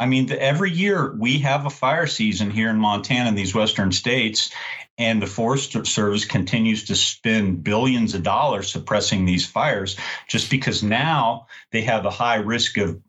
I 0.02 0.06
mean, 0.06 0.26
the, 0.26 0.42
every 0.42 0.72
year 0.72 1.14
we 1.16 1.38
have 1.38 1.64
a 1.64 1.70
fire 1.70 2.08
season 2.08 2.50
here 2.50 2.68
in 2.68 2.76
Montana 2.76 3.28
and 3.28 3.38
these 3.38 3.54
western 3.54 3.92
states, 3.92 4.52
and 4.98 5.22
the 5.22 5.28
Forest 5.28 5.86
Service 5.86 6.24
continues 6.24 6.84
to 6.84 6.96
spend 6.96 7.62
billions 7.62 8.14
of 8.14 8.24
dollars 8.24 8.70
suppressing 8.70 9.24
these 9.24 9.46
fires 9.46 9.96
just 10.26 10.50
because 10.50 10.82
now 10.82 11.46
they 11.70 11.82
have 11.82 12.04
a 12.04 12.10
high 12.10 12.36
risk 12.36 12.78
of 12.78 13.00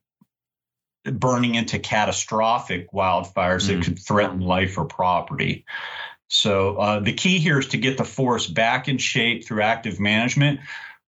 burning 1.04 1.56
into 1.56 1.80
catastrophic 1.80 2.92
wildfires 2.92 3.66
mm. 3.66 3.68
that 3.70 3.84
could 3.84 4.00
threaten 4.00 4.40
life 4.40 4.78
or 4.78 4.86
property. 4.86 5.66
So 6.28 6.78
uh, 6.78 7.00
the 7.00 7.14
key 7.14 7.40
here 7.40 7.58
is 7.58 7.68
to 7.70 7.78
get 7.78 7.98
the 7.98 8.06
forest 8.06 8.54
back 8.54 8.88
in 8.88 9.00
shape 9.00 9.46
through 9.46 9.64
active 9.64 10.00
management, 10.00 10.60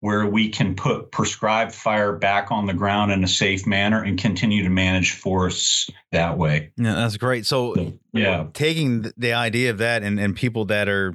where 0.01 0.25
we 0.25 0.49
can 0.49 0.75
put 0.75 1.11
prescribed 1.11 1.73
fire 1.73 2.13
back 2.13 2.51
on 2.51 2.65
the 2.65 2.73
ground 2.73 3.11
in 3.11 3.23
a 3.23 3.27
safe 3.27 3.67
manner 3.67 4.03
and 4.03 4.19
continue 4.19 4.63
to 4.63 4.69
manage 4.69 5.13
forests 5.13 5.89
that 6.11 6.39
way. 6.39 6.71
Yeah, 6.75 6.95
that's 6.95 7.17
great. 7.17 7.45
So, 7.45 7.93
yeah, 8.11 8.47
taking 8.53 9.11
the 9.15 9.33
idea 9.33 9.69
of 9.69 9.77
that 9.77 10.01
and, 10.01 10.19
and 10.19 10.35
people 10.35 10.65
that 10.65 10.89
are 10.89 11.13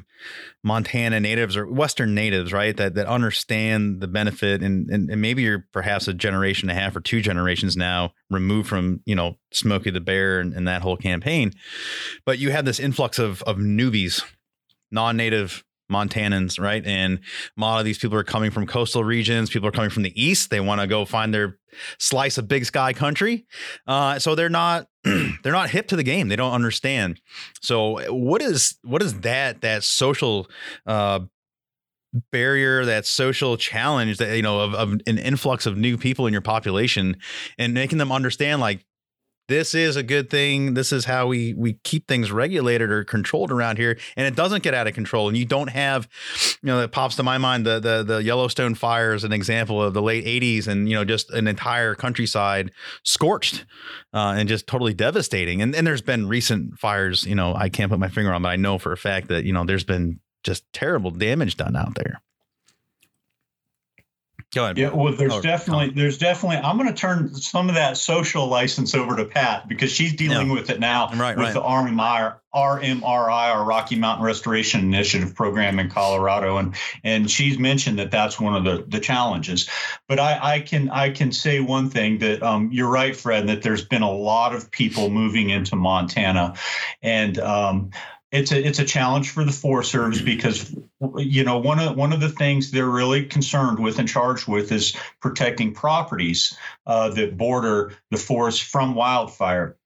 Montana 0.63 1.19
natives 1.19 1.57
or 1.57 1.67
Western 1.67 2.15
natives, 2.15 2.53
right, 2.53 2.77
that 2.77 2.95
that 2.95 3.09
understand 3.09 4.01
the 4.01 4.07
benefit, 4.07 4.63
and, 4.63 4.89
and, 4.89 5.11
and 5.11 5.21
maybe 5.21 5.43
you're 5.43 5.67
perhaps 5.73 6.07
a 6.07 6.15
generation 6.15 6.71
and 6.71 6.79
a 6.79 6.81
half 6.81 6.95
or 6.95 7.01
two 7.01 7.21
generations 7.21 7.77
now 7.77 8.13
removed 8.31 8.69
from 8.69 9.01
you 9.05 9.17
know 9.17 9.37
Smokey 9.53 9.91
the 9.91 10.01
Bear 10.01 10.39
and, 10.39 10.55
and 10.55 10.67
that 10.69 10.83
whole 10.83 10.97
campaign, 10.97 11.53
but 12.25 12.39
you 12.39 12.53
have 12.53 12.65
this 12.65 12.79
influx 12.79 13.19
of 13.19 13.43
of 13.43 13.57
newbies 13.57 14.23
non-native 14.93 15.65
Montanans, 15.91 16.61
right? 16.61 16.85
And 16.85 17.21
a 17.57 17.61
lot 17.61 17.79
of 17.79 17.85
these 17.85 17.99
people 17.99 18.17
are 18.19 18.25
coming 18.25 18.51
from 18.51 18.67
coastal 18.67 19.05
regions. 19.05 19.51
People 19.51 19.69
are 19.69 19.73
coming 19.73 19.91
from 19.91 20.03
the 20.03 20.21
east. 20.21 20.51
They 20.51 20.61
want 20.61 20.81
to 20.81 20.87
go 20.87 21.05
find 21.05 21.33
their 21.33 21.59
slice 21.99 22.39
of 22.39 22.49
big 22.49 22.65
sky 22.65 22.93
country. 22.93 23.47
Uh, 23.87 24.19
so 24.19 24.35
they're 24.35 24.49
not 24.49 24.89
they're 25.05 25.53
not 25.53 25.71
hip 25.71 25.89
to 25.89 25.97
the 25.97 26.03
game. 26.03 26.29
They 26.29 26.37
don't 26.37 26.53
understand. 26.53 27.21
So 27.61 28.13
what 28.13 28.43
is 28.43 28.77
what 28.83 29.03
is 29.03 29.21
that 29.21 29.61
that 29.61 29.85
social 29.85 30.49
uh, 30.87 31.21
barrier, 32.33 32.85
that 32.85 33.07
social 33.07 33.57
challenge 33.57 34.19
that 34.19 34.35
you 34.37 34.43
know 34.43 34.61
of, 34.61 34.75
of 34.75 34.93
an 35.07 35.19
influx 35.19 35.67
of 35.67 35.77
new 35.77 35.97
people 35.97 36.27
in 36.27 36.33
your 36.33 36.43
population, 36.43 37.17
and 37.59 37.75
making 37.75 37.99
them 37.99 38.13
understand 38.13 38.61
like 38.61 38.85
this 39.49 39.75
is 39.75 39.97
a 39.97 40.03
good 40.03 40.29
thing. 40.29 40.75
This 40.75 40.93
is 40.93 41.05
how 41.05 41.27
we 41.27 41.55
we 41.55 41.75
keep 41.85 42.07
things 42.09 42.33
regulated 42.33 42.91
or 42.91 43.05
controlled 43.05 43.51
around 43.51 43.79
here, 43.79 43.99
and 44.17 44.27
it 44.27 44.35
doesn't 44.35 44.63
get 44.63 44.75
out 44.75 44.87
of 44.87 44.95
control. 44.95 45.29
And 45.29 45.37
you 45.37 45.45
don't 45.45 45.69
have, 45.69 46.09
you 46.63 46.67
know, 46.67 46.81
that 46.81 46.93
pops 46.93 47.17
to 47.17 47.23
my 47.23 47.39
mind 47.39 47.65
the 47.65 47.79
the 47.79 48.03
the 48.03 48.23
Yellowstone 48.23 48.75
fire 48.75 49.15
is 49.15 49.25
an 49.25 49.33
example 49.33 49.83
of 49.83 49.95
the 49.95 50.03
late 50.03 50.25
'80s, 50.25 50.67
and 50.67 50.89
you 50.89 50.95
know, 50.95 51.05
just 51.05 51.31
an 51.31 51.47
entire 51.47 51.95
countryside 51.95 52.73
scorched 53.05 53.65
uh, 54.13 54.35
and 54.37 54.49
just 54.49 54.67
totally 54.67 54.95
devastating. 54.95 55.63
And 55.63 55.75
and 55.75 55.87
there's 55.87 56.03
been 56.03 56.29
recent 56.29 56.79
fires. 56.79 57.25
You 57.25 57.35
know, 57.35 57.55
I 57.55 57.69
can't 57.69 57.91
put 57.91 58.01
my 58.01 58.09
finger 58.09 58.33
on, 58.33 58.43
but 58.43 58.49
I 58.49 58.57
know 58.57 58.79
for 58.79 58.93
a 58.93 58.97
fact 58.97 59.29
that 59.29 59.45
you 59.45 59.53
know 59.53 59.65
there's 59.65 59.85
been 59.85 60.21
just 60.43 60.65
terrible 60.73 61.11
damage 61.11 61.57
done 61.57 61.77
out 61.77 61.95
there. 61.95 62.23
Go 64.57 64.65
ahead. 64.65 64.79
Yeah, 64.79 64.89
well, 64.89 65.13
there's 65.13 65.35
oh, 65.35 65.43
definitely, 65.43 65.91
there's 65.91 66.17
definitely. 66.17 66.57
I'm 66.57 66.79
going 66.79 66.89
to 66.89 66.95
turn 66.95 67.35
some 67.35 67.69
of 67.69 67.75
that 67.75 67.99
social 67.99 68.47
license 68.47 68.95
over 68.95 69.15
to 69.15 69.27
Pat 69.27 69.69
because 69.69 69.93
she's 69.93 70.15
dealing 70.15 70.49
yeah. 70.49 70.55
with 70.55 70.71
it 70.71 70.81
now 70.81 71.11
right, 71.15 71.37
with 71.37 71.45
right. 71.45 71.53
the 71.53 71.61
RMI, 71.61 72.37
RMRI, 72.55 73.55
or 73.55 73.65
Rocky 73.67 73.97
Mountain 73.97 74.25
Restoration 74.25 74.81
Initiative 74.81 75.35
program 75.35 75.79
in 75.79 75.91
Colorado, 75.91 76.57
and 76.57 76.75
and 77.05 77.31
she's 77.31 77.59
mentioned 77.59 77.99
that 77.99 78.11
that's 78.11 78.41
one 78.41 78.57
of 78.57 78.65
the 78.65 78.83
the 78.89 78.99
challenges. 78.99 79.69
But 80.09 80.19
I, 80.19 80.55
I 80.55 80.61
can 80.61 80.89
I 80.89 81.11
can 81.11 81.33
say 81.33 81.61
one 81.61 81.91
thing 81.91 82.17
that 82.21 82.43
um, 82.43 82.71
you're 82.73 82.89
right, 82.89 83.15
Fred, 83.15 83.49
that 83.49 83.61
there's 83.61 83.85
been 83.85 84.01
a 84.01 84.11
lot 84.11 84.55
of 84.55 84.71
people 84.71 85.11
moving 85.11 85.51
into 85.51 85.77
Montana, 85.77 86.55
and 87.03 87.39
um, 87.41 87.91
it's 88.33 88.51
a 88.53 88.67
it's 88.67 88.79
a 88.79 88.85
challenge 88.85 89.31
for 89.31 89.45
the 89.45 89.53
Forest 89.53 89.91
Service 89.91 90.21
because 90.21 90.75
you 91.17 91.45
know 91.45 91.59
one 91.59 91.79
of 91.79 91.97
one 91.97 92.13
of 92.13 92.21
the 92.21 92.29
things 92.29 92.71
they're 92.71 92.85
really 92.85 93.25
concerned 93.25 93.79
with 93.79 93.99
and 93.99 94.09
charged 94.09 94.49
with 94.49 94.73
is 94.73 94.97
protecting 95.21 95.75
properties 95.75 96.57
uh, 96.87 97.11
that 97.11 97.37
border 97.37 97.95
the 98.11 98.17
forest 98.17 98.65
from 98.65 98.95
wildfire, 98.95 99.77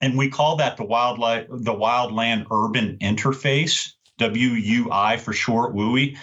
and 0.00 0.18
we 0.18 0.28
call 0.28 0.56
that 0.56 0.76
the 0.76 0.84
wildlife 0.84 1.46
the 1.48 1.72
wildland 1.72 2.46
urban 2.50 2.98
interface. 2.98 3.92
WUI 4.18 5.20
for 5.20 5.34
short, 5.34 5.74
WUI. 5.74 6.16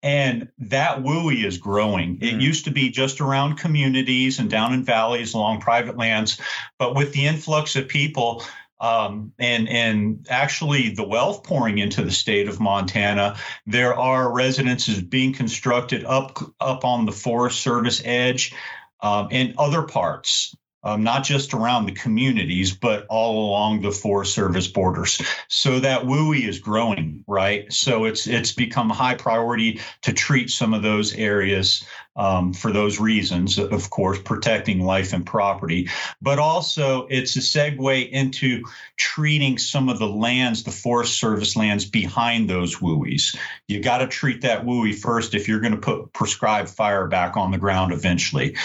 And 0.00 0.48
that 0.58 1.02
WUI 1.02 1.44
is 1.44 1.58
growing. 1.58 2.18
It 2.20 2.34
mm. 2.34 2.40
used 2.40 2.66
to 2.66 2.70
be 2.70 2.90
just 2.90 3.20
around 3.20 3.56
communities 3.56 4.38
and 4.38 4.48
down 4.48 4.72
in 4.72 4.84
valleys 4.84 5.34
along 5.34 5.60
private 5.60 5.96
lands. 5.96 6.40
But 6.78 6.94
with 6.94 7.12
the 7.12 7.26
influx 7.26 7.74
of 7.74 7.88
people, 7.88 8.44
um, 8.82 9.32
and 9.38 9.68
and 9.68 10.26
actually 10.28 10.90
the 10.90 11.06
wealth 11.06 11.44
pouring 11.44 11.78
into 11.78 12.02
the 12.02 12.10
state 12.10 12.48
of 12.48 12.60
Montana. 12.60 13.36
There 13.64 13.94
are 13.94 14.30
residences 14.30 15.00
being 15.00 15.32
constructed 15.32 16.04
up 16.04 16.38
up 16.60 16.84
on 16.84 17.06
the 17.06 17.12
Forest 17.12 17.62
Service 17.62 18.02
edge 18.04 18.52
um, 19.00 19.28
and 19.30 19.54
other 19.56 19.82
parts. 19.82 20.54
Um, 20.84 21.04
not 21.04 21.22
just 21.22 21.54
around 21.54 21.86
the 21.86 21.92
communities, 21.92 22.74
but 22.74 23.06
all 23.08 23.48
along 23.48 23.82
the 23.82 23.92
Forest 23.92 24.34
Service 24.34 24.66
borders. 24.66 25.22
So 25.46 25.78
that 25.78 26.02
WUI 26.02 26.48
is 26.48 26.58
growing, 26.58 27.22
right? 27.28 27.72
So 27.72 28.04
it's 28.04 28.26
it's 28.26 28.50
become 28.50 28.90
high 28.90 29.14
priority 29.14 29.80
to 30.00 30.12
treat 30.12 30.50
some 30.50 30.74
of 30.74 30.82
those 30.82 31.14
areas 31.14 31.86
um, 32.16 32.52
for 32.52 32.72
those 32.72 33.00
reasons, 33.00 33.58
of 33.58 33.90
course, 33.90 34.18
protecting 34.18 34.84
life 34.84 35.12
and 35.12 35.24
property. 35.24 35.88
But 36.20 36.38
also, 36.38 37.06
it's 37.06 37.36
a 37.36 37.40
segue 37.40 38.10
into 38.10 38.64
treating 38.96 39.58
some 39.58 39.88
of 39.88 39.98
the 39.98 40.08
lands, 40.08 40.62
the 40.62 40.70
Forest 40.70 41.18
Service 41.18 41.56
lands 41.56 41.84
behind 41.84 42.48
those 42.48 42.76
WUIs. 42.76 43.36
You 43.66 43.80
got 43.80 43.98
to 43.98 44.06
treat 44.06 44.42
that 44.42 44.64
WUI 44.64 44.94
first 44.94 45.34
if 45.34 45.48
you're 45.48 45.60
going 45.60 45.72
to 45.72 45.78
put 45.78 46.12
prescribed 46.12 46.68
fire 46.68 47.06
back 47.06 47.36
on 47.36 47.50
the 47.50 47.58
ground 47.58 47.92
eventually. 47.92 48.56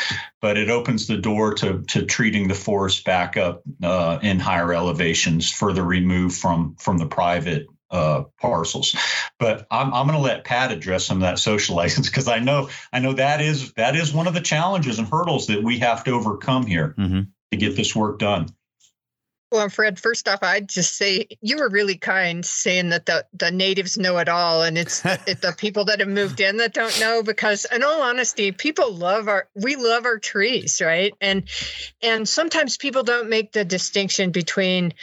But 0.42 0.58
it 0.58 0.70
opens 0.70 1.08
the 1.08 1.18
door 1.18 1.54
to, 1.56 1.84
to 1.84 2.06
treating 2.06 2.48
the 2.48 2.54
forest 2.54 3.06
back 3.06 3.38
up 3.38 3.64
uh, 3.82 4.20
in 4.22 4.40
higher 4.40 4.74
elevations, 4.74 5.52
further 5.52 5.84
removed 5.84 6.38
from, 6.38 6.76
from 6.80 6.98
the 6.98 7.08
private 7.08 7.68
uh, 7.89 8.23
parcels. 8.39 8.95
But 9.39 9.67
I'm, 9.71 9.93
I'm 9.93 10.08
going 10.08 10.17
to 10.17 10.23
let 10.23 10.43
Pat 10.43 10.71
address 10.71 11.06
some 11.06 11.17
of 11.17 11.21
that 11.21 11.39
social 11.39 11.76
license 11.78 12.10
because 12.10 12.28
I 12.28 12.39
know 12.39 12.69
I 12.91 13.00
know 13.00 13.13
that 13.13 13.41
is 13.41 13.73
that 13.73 13.95
is 13.95 14.13
one 14.13 14.28
of 14.28 14.34
the 14.34 14.41
challenges 14.41 15.00
and 15.00 15.08
hurdles 15.08 15.47
that 15.47 15.63
we 15.63 15.80
have 15.80 16.04
to 16.06 16.12
overcome 16.12 16.65
here 16.65 16.95
mm-hmm. 16.97 17.21
to 17.52 17.58
get 17.58 17.76
this 17.76 17.95
work 17.95 18.19
done. 18.19 18.47
Well, 19.50 19.69
Fred, 19.69 19.97
first 19.97 20.28
off, 20.28 20.43
I'd 20.43 20.67
just 20.67 20.97
say 20.97 21.26
you 21.39 21.58
were 21.58 21.69
really 21.69 21.97
kind 21.97 22.45
saying 22.45 22.89
that 22.89 23.06
the, 23.06 23.26
the 23.32 23.50
natives 23.50 23.97
know 23.97 24.17
it 24.17 24.28
all. 24.28 24.62
And 24.63 24.78
it's 24.78 25.02
the, 25.04 25.19
it's 25.26 25.41
the 25.41 25.54
people 25.58 25.86
that 25.86 26.02
have 26.02 26.10
moved 26.10 26.41
in 26.41 26.58
that 26.58 26.73
don't 26.73 27.00
know 27.00 27.23
because 27.23 27.65
in 27.73 27.82
all 27.82 28.02
honesty, 28.02 28.52
people 28.52 28.93
love 28.93 29.30
our, 29.30 29.47
we 29.56 29.78
love 29.78 30.06
our 30.06 30.19
trees, 30.19 30.82
right? 30.84 31.13
And, 31.21 31.47
and 32.02 32.28
sometimes 32.28 32.76
people 32.76 33.04
don't 33.04 33.30
make 33.30 33.54
the 33.54 33.63
distinction 33.63 34.32
between 34.32 34.93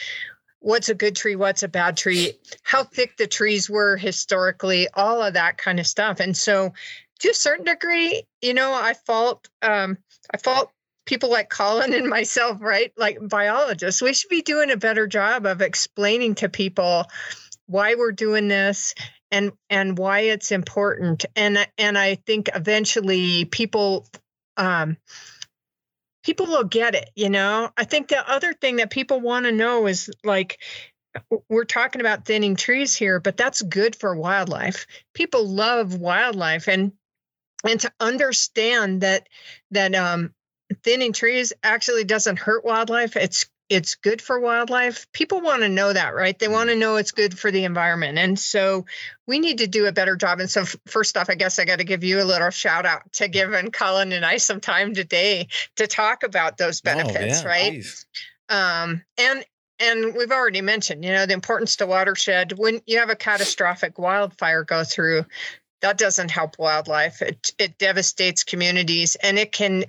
what's 0.65 0.89
a 0.89 0.95
good 0.95 1.15
tree, 1.15 1.37
what's 1.37 1.63
a 1.63 1.69
bad 1.69 1.97
tree, 1.97 2.33
how 2.63 2.85
thick 2.85 3.17
the 3.19 3.27
trees 3.27 3.69
were 3.69 3.97
historically, 3.97 4.89
all 4.95 5.23
of 5.23 5.35
that 5.35 5.59
kind 5.59 5.79
of 5.79 5.87
stuff. 5.87 6.21
And 6.21 6.37
so, 6.37 6.73
to 7.21 7.29
a 7.29 7.35
certain 7.35 7.67
degree, 7.67 8.25
you 8.41 8.55
know, 8.55 8.73
I 8.73 8.95
fault 9.07 9.47
um, 9.63 9.99
I 10.33 10.39
fault 10.39 10.71
people 11.05 11.31
like 11.31 11.51
Colin 11.51 11.93
and 11.93 12.09
myself, 12.09 12.59
right? 12.61 12.93
Like 12.97 13.19
biologists, 13.21 14.01
we 14.01 14.15
should 14.15 14.31
be 14.31 14.43
doing 14.43 14.71
a 14.71 14.77
better 14.77 15.07
job 15.07 15.47
of 15.47 15.61
explaining 15.61 16.37
to 16.37 16.49
people 16.49 17.07
why 17.67 17.95
we're 17.95 18.13
doing 18.13 18.49
this 18.49 18.95
and 19.31 19.53
and 19.69 19.99
why 19.99 20.21
it's 20.21 20.51
important. 20.51 21.27
And 21.37 21.59
and 21.77 21.99
I 21.99 22.15
think 22.15 22.49
eventually 22.55 23.45
people 23.45 24.09
um, 24.57 24.97
people 26.25 26.47
will 26.47 26.65
get 26.65 26.95
it, 26.95 27.11
you 27.15 27.31
know? 27.31 27.71
I 27.77 27.85
think 27.85 28.09
the 28.09 28.29
other 28.29 28.53
thing 28.53 28.77
that 28.77 28.91
people 28.91 29.21
want 29.21 29.47
to 29.47 29.53
know 29.53 29.87
is 29.87 30.11
like, 30.25 30.59
we're 31.49 31.65
talking 31.65 32.01
about 32.01 32.25
thinning 32.25 32.57
trees 32.57 32.97
here, 32.97 33.21
but 33.21 33.37
that's 33.37 33.63
good 33.63 33.95
for 33.95 34.17
wildlife. 34.17 34.87
People 35.13 35.47
love 35.47 35.95
wildlife 35.95 36.67
and 36.69 36.93
and 37.63 37.81
to 37.81 37.93
understand 38.01 39.03
that 39.03 39.29
that 39.71 39.95
um 39.95 40.35
thinning 40.83 41.13
trees 41.13 41.53
actually 41.63 42.05
doesn't 42.05 42.39
hurt 42.39 42.65
wildlife. 42.65 43.17
It's 43.17 43.47
it's 43.75 43.97
good 43.97 44.23
for 44.23 44.39
wildlife, 44.39 45.11
people 45.13 45.41
want 45.41 45.63
to 45.63 45.69
know 45.69 45.93
that, 45.93 46.15
right? 46.15 46.39
They 46.39 46.49
want 46.49 46.71
to 46.71 46.77
know 46.77 46.97
it's 46.97 47.11
good 47.11 47.37
for 47.37 47.51
the 47.51 47.65
environment. 47.65 48.19
And 48.19 48.39
so 48.39 48.87
we 49.27 49.41
need 49.41 49.59
to 49.59 49.67
do 49.67 49.87
a 49.87 49.93
better 49.93 50.15
job. 50.15 50.39
And 50.39 50.49
so, 50.49 50.65
first 50.87 51.17
off, 51.17 51.29
I 51.29 51.35
guess 51.35 51.59
I 51.59 51.65
got 51.65 51.79
to 51.79 51.85
give 51.85 52.05
you 52.05 52.23
a 52.23 52.25
little 52.25 52.51
shout 52.51 52.87
out 52.87 53.13
to 53.15 53.29
giving 53.29 53.73
Colin 53.73 54.13
and 54.13 54.25
I 54.25 54.37
some 54.37 54.61
time 54.61 54.95
today 54.95 55.49
to 55.77 55.87
talk 55.87 56.23
about 56.23 56.57
those 56.57 56.81
benefits, 56.81 57.41
oh, 57.41 57.43
yeah, 57.43 57.49
right? 57.49 57.73
Nice. 57.73 58.07
Um, 58.49 59.03
and 59.19 59.45
and 59.81 60.15
we've 60.15 60.31
already 60.31 60.61
mentioned, 60.61 61.05
you 61.05 61.11
know, 61.11 61.27
the 61.27 61.35
importance 61.35 61.77
to 61.77 61.87
watershed. 61.87 62.53
When 62.57 62.81
you 62.87 62.99
have 62.99 63.11
a 63.11 63.17
catastrophic 63.17 63.99
wildfire 63.99 64.63
go 64.63 64.85
through, 64.85 65.27
that 65.81 65.99
doesn't 65.99 66.31
help 66.31 66.59
wildlife. 66.59 67.21
It 67.23 67.53
it 67.59 67.79
devastates 67.79 68.45
communities, 68.45 69.17
and 69.17 69.39
it 69.39 69.51
can 69.51 69.85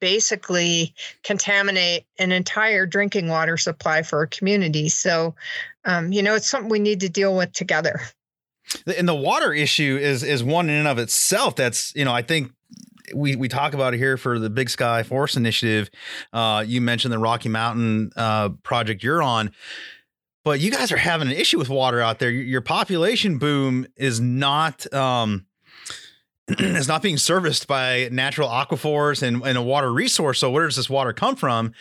basically 0.00 0.94
contaminate 1.22 2.06
an 2.18 2.32
entire 2.32 2.86
drinking 2.86 3.28
water 3.28 3.56
supply 3.56 4.02
for 4.02 4.22
a 4.22 4.28
community. 4.28 4.88
So, 4.88 5.34
um, 5.84 6.12
you 6.12 6.22
know, 6.22 6.34
it's 6.34 6.48
something 6.48 6.70
we 6.70 6.78
need 6.78 7.00
to 7.00 7.08
deal 7.08 7.36
with 7.36 7.52
together. 7.52 8.00
And 8.96 9.08
the 9.08 9.14
water 9.14 9.52
issue 9.52 9.98
is 10.00 10.22
is 10.22 10.44
one 10.44 10.68
in 10.68 10.76
and 10.76 10.88
of 10.88 10.98
itself. 10.98 11.56
That's 11.56 11.94
you 11.94 12.04
know, 12.04 12.12
I 12.12 12.22
think 12.22 12.52
we 13.14 13.36
we 13.36 13.48
talk 13.48 13.72
about 13.72 13.94
it 13.94 13.98
here 13.98 14.16
for 14.16 14.38
the 14.38 14.50
Big 14.50 14.68
Sky 14.68 15.02
Forest 15.02 15.36
Initiative. 15.36 15.90
Uh, 16.32 16.64
you 16.66 16.80
mentioned 16.80 17.12
the 17.12 17.18
Rocky 17.18 17.48
Mountain 17.48 18.10
uh, 18.16 18.50
project 18.62 19.02
you're 19.02 19.22
on. 19.22 19.52
But 20.44 20.60
you 20.60 20.70
guys 20.70 20.92
are 20.92 20.96
having 20.96 21.28
an 21.28 21.34
issue 21.34 21.58
with 21.58 21.68
water 21.68 22.00
out 22.00 22.20
there. 22.20 22.30
Your 22.30 22.62
population 22.62 23.36
boom 23.36 23.86
is 23.96 24.18
not 24.18 24.90
um, 24.94 25.44
is 26.48 26.88
not 26.88 27.02
being 27.02 27.18
serviced 27.18 27.66
by 27.66 28.08
natural 28.10 28.48
aquifers 28.48 29.22
and, 29.22 29.42
and 29.42 29.58
a 29.58 29.62
water 29.62 29.92
resource. 29.92 30.38
So 30.38 30.50
where 30.50 30.66
does 30.66 30.76
this 30.76 30.88
water 30.88 31.12
come 31.12 31.36
from? 31.36 31.72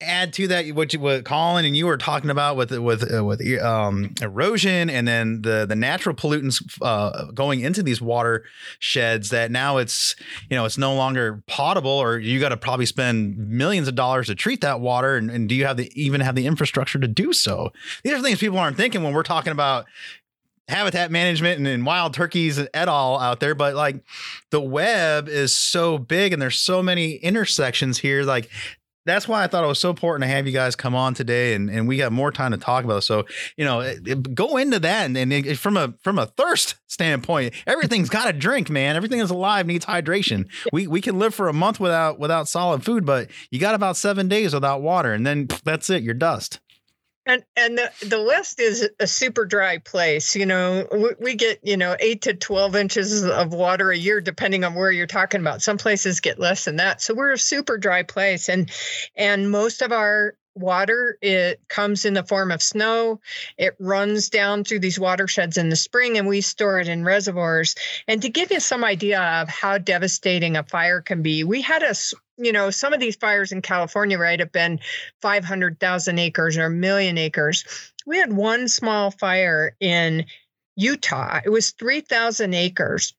Add 0.00 0.32
to 0.34 0.46
that 0.46 0.68
what 0.68 0.92
you, 0.92 1.00
what 1.00 1.24
Colin 1.24 1.64
and 1.64 1.76
you 1.76 1.86
were 1.86 1.96
talking 1.96 2.30
about 2.30 2.56
with 2.56 2.70
with 2.70 3.12
uh, 3.12 3.24
with 3.24 3.40
um, 3.60 4.14
erosion 4.22 4.88
and 4.88 5.08
then 5.08 5.42
the 5.42 5.66
the 5.68 5.74
natural 5.74 6.14
pollutants 6.14 6.62
uh, 6.82 7.32
going 7.32 7.58
into 7.58 7.82
these 7.82 8.00
water 8.00 8.44
sheds 8.78 9.30
that 9.30 9.50
now 9.50 9.78
it's 9.78 10.14
you 10.48 10.56
know 10.56 10.64
it's 10.64 10.78
no 10.78 10.94
longer 10.94 11.42
potable 11.48 11.90
or 11.90 12.16
you 12.16 12.38
got 12.38 12.50
to 12.50 12.56
probably 12.56 12.86
spend 12.86 13.36
millions 13.38 13.88
of 13.88 13.96
dollars 13.96 14.28
to 14.28 14.36
treat 14.36 14.60
that 14.60 14.78
water 14.78 15.16
and, 15.16 15.32
and 15.32 15.48
do 15.48 15.56
you 15.56 15.66
have 15.66 15.76
the 15.76 15.90
even 16.00 16.20
have 16.20 16.36
the 16.36 16.46
infrastructure 16.46 17.00
to 17.00 17.08
do 17.08 17.32
so? 17.32 17.72
These 18.04 18.12
are 18.12 18.22
things 18.22 18.38
people 18.38 18.58
aren't 18.60 18.76
thinking 18.76 19.02
when 19.02 19.12
we're 19.12 19.24
talking 19.24 19.50
about 19.50 19.86
habitat 20.68 21.10
management 21.10 21.58
and, 21.58 21.66
and, 21.66 21.86
wild 21.86 22.12
turkeys 22.12 22.58
et 22.58 22.68
al 22.74 23.18
out 23.18 23.40
there 23.40 23.54
but 23.54 23.74
like 23.74 24.02
the 24.50 24.60
web 24.60 25.28
is 25.28 25.54
so 25.54 25.96
big 25.98 26.32
and 26.32 26.42
there's 26.42 26.58
so 26.58 26.82
many 26.82 27.14
intersections 27.14 27.98
here 27.98 28.22
like 28.22 28.50
that's 29.08 29.26
why 29.26 29.42
I 29.42 29.46
thought 29.46 29.64
it 29.64 29.68
was 29.68 29.78
so 29.78 29.90
important 29.90 30.22
to 30.22 30.28
have 30.28 30.46
you 30.46 30.52
guys 30.52 30.76
come 30.76 30.94
on 30.94 31.14
today, 31.14 31.54
and, 31.54 31.70
and 31.70 31.88
we 31.88 31.96
got 31.96 32.12
more 32.12 32.30
time 32.30 32.52
to 32.52 32.58
talk 32.58 32.84
about. 32.84 32.98
It. 32.98 33.02
So 33.02 33.24
you 33.56 33.64
know, 33.64 33.80
it, 33.80 34.06
it, 34.06 34.34
go 34.34 34.56
into 34.56 34.78
that, 34.80 35.06
and, 35.06 35.16
and 35.16 35.32
it, 35.32 35.58
from 35.58 35.76
a 35.76 35.94
from 36.02 36.18
a 36.18 36.26
thirst 36.26 36.76
standpoint, 36.86 37.54
everything's 37.66 38.10
got 38.10 38.26
to 38.26 38.32
drink, 38.32 38.70
man. 38.70 38.94
Everything 38.94 39.18
that's 39.18 39.30
alive 39.30 39.66
needs 39.66 39.86
hydration. 39.86 40.46
We 40.72 40.86
we 40.86 41.00
can 41.00 41.18
live 41.18 41.34
for 41.34 41.48
a 41.48 41.52
month 41.52 41.80
without 41.80 42.20
without 42.20 42.48
solid 42.48 42.84
food, 42.84 43.04
but 43.04 43.30
you 43.50 43.58
got 43.58 43.74
about 43.74 43.96
seven 43.96 44.28
days 44.28 44.54
without 44.54 44.82
water, 44.82 45.12
and 45.12 45.26
then 45.26 45.48
that's 45.64 45.90
it. 45.90 46.02
You're 46.02 46.14
dust. 46.14 46.60
And 47.28 47.44
and 47.56 47.76
the, 47.76 47.92
the 48.06 48.22
West 48.22 48.58
is 48.58 48.88
a 48.98 49.06
super 49.06 49.44
dry 49.44 49.76
place. 49.76 50.34
You 50.34 50.46
know, 50.46 50.88
we, 50.90 51.10
we, 51.20 51.34
get 51.34 51.60
you 51.62 51.76
know 51.76 51.94
eight 52.00 52.22
to 52.22 52.32
twelve 52.32 52.74
inches 52.74 53.22
of 53.22 53.52
water 53.52 53.90
a 53.90 53.96
year, 53.96 54.22
depending 54.22 54.64
on 54.64 54.74
where 54.74 54.90
you're 54.90 55.06
talking 55.06 55.42
about. 55.42 55.60
Some 55.60 55.76
places 55.76 56.20
get 56.20 56.38
less 56.38 56.64
than 56.64 56.76
that. 56.76 57.02
So 57.02 57.12
we're 57.12 57.32
a 57.32 57.38
super 57.38 57.76
dry 57.76 58.02
place, 58.02 58.48
and 58.48 58.70
and 59.14 59.50
most 59.50 59.82
of 59.82 59.92
our 59.92 60.36
water 60.54 61.18
it 61.22 61.60
comes 61.68 62.04
in 62.04 62.14
the 62.14 62.24
form 62.24 62.50
of 62.50 62.60
snow 62.60 63.20
it 63.56 63.76
runs 63.78 64.28
down 64.28 64.64
through 64.64 64.80
these 64.80 64.98
watersheds 64.98 65.56
in 65.56 65.68
the 65.68 65.76
spring 65.76 66.18
and 66.18 66.26
we 66.26 66.40
store 66.40 66.80
it 66.80 66.88
in 66.88 67.04
reservoirs 67.04 67.76
and 68.08 68.22
to 68.22 68.28
give 68.28 68.50
you 68.50 68.58
some 68.58 68.82
idea 68.82 69.20
of 69.20 69.48
how 69.48 69.78
devastating 69.78 70.56
a 70.56 70.64
fire 70.64 71.00
can 71.00 71.22
be 71.22 71.44
we 71.44 71.62
had 71.62 71.84
a 71.84 71.94
you 72.38 72.52
know, 72.52 72.70
some 72.70 72.92
of 72.92 73.00
these 73.00 73.16
fires 73.16 73.52
in 73.52 73.62
California, 73.62 74.18
right, 74.18 74.38
have 74.38 74.52
been 74.52 74.80
500,000 75.20 76.18
acres 76.18 76.56
or 76.56 76.66
a 76.66 76.70
million 76.70 77.18
acres. 77.18 77.64
We 78.06 78.18
had 78.18 78.32
one 78.32 78.68
small 78.68 79.10
fire 79.10 79.76
in 79.80 80.24
Utah, 80.76 81.40
it 81.44 81.50
was 81.50 81.72
3,000 81.72 82.54
acres. 82.54 83.12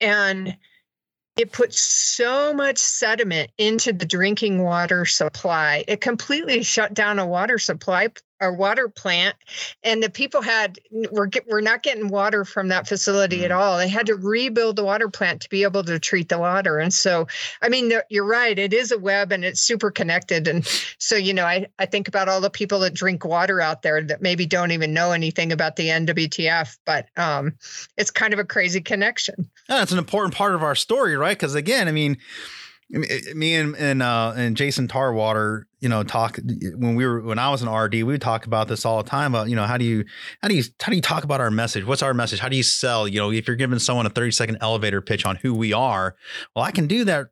And 0.00 0.56
it 1.36 1.52
put 1.52 1.72
so 1.72 2.52
much 2.52 2.78
sediment 2.78 3.52
into 3.58 3.92
the 3.92 4.04
drinking 4.04 4.60
water 4.60 5.04
supply. 5.04 5.84
It 5.86 6.00
completely 6.00 6.64
shut 6.64 6.94
down 6.94 7.20
a 7.20 7.26
water 7.26 7.58
supply 7.58 8.08
our 8.40 8.52
water 8.52 8.88
plant 8.88 9.36
and 9.82 10.02
the 10.02 10.10
people 10.10 10.42
had 10.42 10.78
we're, 10.90 11.28
we're 11.48 11.60
not 11.60 11.82
getting 11.82 12.08
water 12.08 12.44
from 12.44 12.68
that 12.68 12.86
facility 12.86 13.44
at 13.44 13.50
mm. 13.50 13.56
all. 13.56 13.78
They 13.78 13.88
had 13.88 14.06
to 14.06 14.14
rebuild 14.14 14.76
the 14.76 14.84
water 14.84 15.08
plant 15.08 15.42
to 15.42 15.48
be 15.48 15.62
able 15.62 15.84
to 15.84 15.98
treat 15.98 16.28
the 16.28 16.38
water. 16.38 16.78
And 16.78 16.92
so 16.92 17.26
i 17.62 17.68
mean 17.68 17.92
you're 18.10 18.24
right 18.24 18.58
it 18.58 18.72
is 18.72 18.92
a 18.92 18.98
web 18.98 19.32
and 19.32 19.44
it's 19.44 19.60
super 19.60 19.90
connected. 19.90 20.48
And 20.48 20.66
so 20.98 21.16
you 21.16 21.34
know 21.34 21.44
i, 21.44 21.66
I 21.78 21.86
think 21.86 22.08
about 22.08 22.28
all 22.28 22.40
the 22.40 22.50
people 22.50 22.80
that 22.80 22.94
drink 22.94 23.24
water 23.24 23.60
out 23.60 23.82
there 23.82 24.02
that 24.02 24.22
maybe 24.22 24.46
don't 24.46 24.72
even 24.72 24.94
know 24.94 25.12
anything 25.12 25.52
about 25.52 25.76
the 25.76 25.88
nwtf 25.88 26.76
but 26.84 27.08
um, 27.16 27.54
it's 27.96 28.10
kind 28.10 28.32
of 28.32 28.38
a 28.38 28.44
crazy 28.44 28.80
connection. 28.80 29.48
Yeah, 29.68 29.78
that's 29.78 29.92
an 29.92 29.98
important 29.98 30.34
part 30.34 30.54
of 30.54 30.62
our 30.62 30.74
story 30.74 31.16
right? 31.16 31.36
Because 31.36 31.54
again 31.54 31.88
i 31.88 31.92
mean 31.92 32.18
me 32.90 33.54
and 33.54 33.76
and 33.76 34.02
uh, 34.02 34.32
and 34.36 34.56
Jason 34.56 34.88
Tarwater, 34.88 35.66
you 35.80 35.88
know, 35.88 36.02
talk 36.02 36.38
when 36.76 36.94
we 36.94 37.06
were 37.06 37.20
when 37.20 37.38
I 37.38 37.50
was 37.50 37.62
an 37.62 37.68
RD, 37.68 37.94
we 37.94 38.04
would 38.04 38.22
talk 38.22 38.46
about 38.46 38.68
this 38.68 38.86
all 38.86 39.02
the 39.02 39.08
time 39.08 39.34
about 39.34 39.48
you 39.48 39.56
know 39.56 39.64
how 39.64 39.76
do 39.76 39.84
you 39.84 40.04
how 40.40 40.48
do 40.48 40.54
you 40.54 40.62
how 40.80 40.90
do 40.90 40.96
you 40.96 41.02
talk 41.02 41.24
about 41.24 41.40
our 41.40 41.50
message? 41.50 41.84
What's 41.84 42.02
our 42.02 42.14
message? 42.14 42.38
How 42.38 42.48
do 42.48 42.56
you 42.56 42.62
sell? 42.62 43.06
You 43.06 43.20
know, 43.20 43.30
if 43.30 43.46
you're 43.46 43.56
giving 43.56 43.78
someone 43.78 44.06
a 44.06 44.10
30 44.10 44.30
second 44.30 44.58
elevator 44.60 45.02
pitch 45.02 45.26
on 45.26 45.36
who 45.36 45.54
we 45.54 45.72
are, 45.72 46.16
well, 46.56 46.64
I 46.64 46.70
can 46.70 46.86
do 46.86 47.04
that 47.04 47.26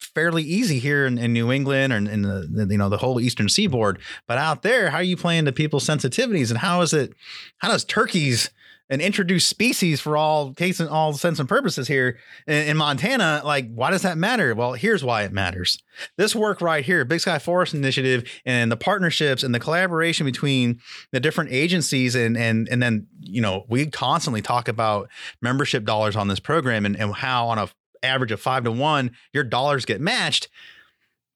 fairly 0.00 0.42
easy 0.42 0.78
here 0.78 1.06
in, 1.06 1.18
in 1.18 1.32
New 1.32 1.52
England 1.52 1.92
and 1.92 2.08
in, 2.08 2.22
the, 2.22 2.66
you 2.70 2.78
know 2.78 2.88
the 2.88 2.98
whole 2.98 3.20
Eastern 3.20 3.48
Seaboard. 3.48 3.98
But 4.26 4.38
out 4.38 4.62
there, 4.62 4.90
how 4.90 4.98
are 4.98 5.02
you 5.02 5.18
playing 5.18 5.44
to 5.44 5.52
people's 5.52 5.86
sensitivities 5.86 6.48
and 6.48 6.58
how 6.58 6.80
is 6.80 6.94
it? 6.94 7.12
How 7.58 7.68
does 7.68 7.84
turkeys 7.84 8.50
an 8.90 9.00
introduced 9.00 9.48
species 9.48 10.00
for 10.00 10.16
all 10.16 10.52
case 10.52 10.78
and 10.78 10.88
all 10.88 11.12
sense 11.14 11.38
and 11.38 11.48
purposes 11.48 11.88
here 11.88 12.18
in, 12.46 12.68
in, 12.68 12.76
Montana. 12.76 13.40
Like, 13.44 13.72
why 13.72 13.90
does 13.90 14.02
that 14.02 14.18
matter? 14.18 14.54
Well, 14.54 14.74
here's 14.74 15.02
why 15.02 15.22
it 15.22 15.32
matters. 15.32 15.82
This 16.18 16.34
work 16.34 16.60
right 16.60 16.84
here, 16.84 17.04
Big 17.04 17.20
Sky 17.20 17.38
Forest 17.38 17.74
Initiative, 17.74 18.28
and 18.44 18.70
the 18.70 18.76
partnerships 18.76 19.42
and 19.42 19.54
the 19.54 19.60
collaboration 19.60 20.26
between 20.26 20.80
the 21.12 21.20
different 21.20 21.50
agencies, 21.50 22.14
and 22.14 22.36
and 22.36 22.68
and 22.68 22.82
then 22.82 23.06
you 23.20 23.40
know 23.40 23.64
we 23.68 23.86
constantly 23.86 24.42
talk 24.42 24.68
about 24.68 25.08
membership 25.40 25.84
dollars 25.84 26.16
on 26.16 26.28
this 26.28 26.40
program 26.40 26.84
and, 26.84 26.96
and 26.96 27.14
how 27.14 27.48
on 27.48 27.58
a 27.58 27.68
average 28.02 28.32
of 28.32 28.40
five 28.40 28.64
to 28.64 28.70
one, 28.70 29.10
your 29.32 29.44
dollars 29.44 29.84
get 29.84 30.00
matched 30.00 30.48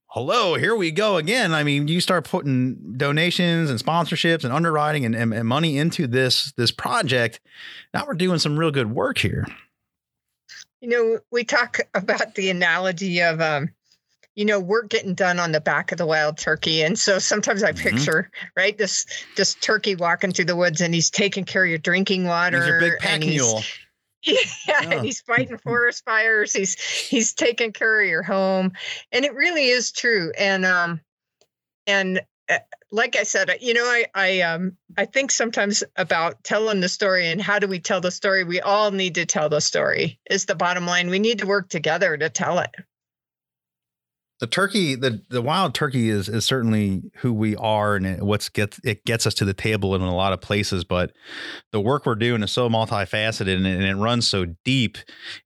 hello, 0.09 0.55
here 0.55 0.75
we 0.75 0.91
go 0.91 1.17
again. 1.17 1.55
I 1.55 1.65
mean, 1.65 1.89
you 1.89 2.01
start 2.01 2.29
putting 2.29 2.97
donations 2.97 3.71
and 3.71 3.79
sponsorships 3.79 4.45
and 4.45 4.53
underwriting 4.53 5.05
and, 5.05 5.15
and, 5.15 5.33
and, 5.33 5.47
money 5.47 5.79
into 5.79 6.07
this 6.07 6.53
this 6.57 6.71
project. 6.71 7.41
Now 7.95 8.05
we're 8.07 8.15
doing 8.15 8.39
some 8.39 8.59
real 8.59 8.71
good 8.71 8.91
work 8.91 9.19
here. 9.19 9.47
You 10.81 10.89
know, 10.89 11.19
we 11.31 11.45
talk 11.45 11.81
about 11.95 12.35
the 12.35 12.51
analogy 12.51 13.21
of 13.21 13.41
um, 13.41 13.71
you 14.39 14.45
know, 14.45 14.61
work 14.61 14.89
getting 14.89 15.15
done 15.15 15.41
on 15.41 15.51
the 15.51 15.61
back 15.61 15.91
of 15.91 15.99
the 15.99 16.07
wild 16.07 16.39
turkey. 16.39 16.83
And 16.83 16.97
so 16.97 17.19
sometimes 17.19 17.65
I 17.65 17.73
mm-hmm. 17.73 17.89
picture, 17.89 18.31
mm-hmm. 18.33 18.47
right, 18.57 18.79
this 18.79 19.05
this 19.37 19.55
turkey 19.55 19.97
walking 19.97 20.33
through 20.33 20.45
the 20.45 20.55
woods 20.55 20.81
and 20.81 20.95
he's 20.95 21.11
taking 21.11 21.43
care 21.43 21.65
of 21.65 21.69
your 21.69 21.79
drinking 21.79 22.25
water. 22.25 22.59
He's 22.59 22.69
your 22.69 22.81
big 22.81 22.99
pack 23.01 23.21
mule. 23.21 23.63
Yeah, 24.69 25.03
he's 25.03 25.21
fighting 25.21 25.59
forest 25.59 26.05
fires. 26.05 26.53
He's 26.53 26.81
he's 26.81 27.35
taking 27.35 27.73
care 27.73 28.01
of 28.01 28.09
your 28.09 28.23
home, 28.23 28.73
and 29.13 29.25
it 29.25 29.35
really 29.35 29.69
is 29.69 29.93
true. 29.93 30.33
And 30.37 30.65
um, 30.65 31.01
and 31.87 32.21
uh, 32.49 32.59
like 32.91 33.17
I 33.17 33.25
said, 33.25 33.51
you 33.61 33.75
know, 33.75 33.85
I 33.85 34.07
I 34.15 34.41
um 34.43 34.77
I 34.97 35.05
think 35.05 35.31
sometimes 35.31 35.85
about 35.97 36.43
telling 36.45 36.81
the 36.81 36.89
story 36.89 37.29
and 37.29 37.41
how 37.41 37.59
do 37.59 37.67
we 37.67 37.79
tell 37.79 38.01
the 38.01 38.11
story. 38.11 38.45
We 38.45 38.61
all 38.61 38.91
need 38.91 39.17
to 39.17 39.27
tell 39.27 39.49
the 39.49 39.61
story. 39.61 40.19
Is 40.31 40.47
the 40.47 40.55
bottom 40.55 40.87
line. 40.87 41.11
We 41.11 41.19
need 41.19 41.39
to 41.41 41.47
work 41.47 41.69
together 41.69 42.17
to 42.17 42.29
tell 42.29 42.59
it 42.59 42.71
the 44.41 44.47
turkey 44.47 44.95
the 44.95 45.21
the 45.31 45.43
wild 45.43 45.75
turkey 45.75 46.09
is 46.09 46.29
is 46.29 46.45
certainly 46.45 47.03
who 47.17 47.33
we 47.33 47.57
are 47.57 47.97
and 47.97 48.07
it, 48.07 48.23
what's 48.23 48.49
gets 48.49 48.81
it 48.85 49.05
gets 49.05 49.27
us 49.27 49.35
to 49.35 49.45
the 49.45 49.55
table 49.55 49.95
in 49.95 50.03
a 50.03 50.15
lot 50.15 50.33
of 50.33 50.41
places 50.41 50.85
but 50.85 51.13
the 51.73 51.81
work 51.81 52.07
we're 52.07 52.15
doing 52.15 52.43
is 52.43 52.53
so 52.53 52.69
multifaceted 52.69 53.57
and, 53.57 53.67
and 53.67 53.83
it 53.83 53.97
runs 53.97 54.29
so 54.29 54.47
deep 54.65 54.99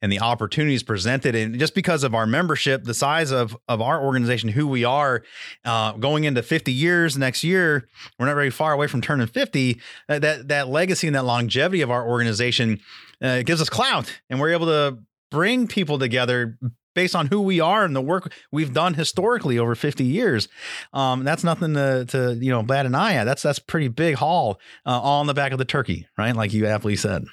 and 0.02 0.12
the 0.12 0.20
opportunities 0.20 0.83
presented 0.83 1.35
and 1.35 1.59
just 1.59 1.74
because 1.74 2.05
of 2.05 2.14
our 2.14 2.26
membership 2.26 2.85
the 2.85 2.94
size 2.94 3.31
of 3.31 3.57
of 3.68 3.81
our 3.81 4.02
organization 4.02 4.50
who 4.50 4.66
we 4.66 4.85
are 4.85 5.22
uh, 5.64 5.92
going 5.92 6.24
into 6.24 6.42
50 6.42 6.72
years 6.72 7.16
next 7.16 7.42
year 7.42 7.88
we're 8.18 8.26
not 8.26 8.35
very 8.35 8.50
far 8.50 8.72
away 8.72 8.87
from 8.87 9.00
turning 9.00 9.26
50 9.26 9.81
uh, 10.09 10.18
that 10.18 10.48
that 10.48 10.68
legacy 10.68 11.07
and 11.07 11.16
that 11.16 11.24
longevity 11.24 11.81
of 11.81 11.90
our 11.90 12.07
organization 12.07 12.78
uh, 13.22 13.28
it 13.28 13.46
gives 13.46 13.62
us 13.62 13.70
clout 13.70 14.20
and 14.28 14.38
we're 14.38 14.52
able 14.52 14.66
to 14.66 14.98
bring 15.31 15.66
people 15.66 15.98
together 15.98 16.59
based 16.94 17.14
on 17.14 17.26
who 17.28 17.40
we 17.40 17.61
are 17.61 17.85
and 17.85 17.94
the 17.94 18.00
work 18.00 18.33
we've 18.50 18.72
done 18.72 18.94
historically 18.94 19.59
over 19.59 19.74
50 19.74 20.05
years. 20.05 20.48
Um, 20.92 21.24
that's 21.24 21.44
nothing 21.44 21.74
to, 21.74 22.05
to, 22.07 22.35
you 22.35 22.50
know, 22.50 22.62
bat 22.62 22.87
an 22.87 22.94
eye 22.94 23.14
at. 23.14 23.24
That's, 23.24 23.42
that's 23.42 23.59
pretty 23.59 23.88
big 23.88 24.16
haul 24.16 24.61
uh, 24.87 25.00
all 25.00 25.20
on 25.20 25.26
the 25.26 25.35
back 25.35 25.52
of 25.52 25.59
the 25.59 25.64
turkey, 25.64 26.07
right? 26.16 26.35
Like 26.35 26.52
you 26.52 26.66
aptly 26.66 26.96
said. 26.96 27.24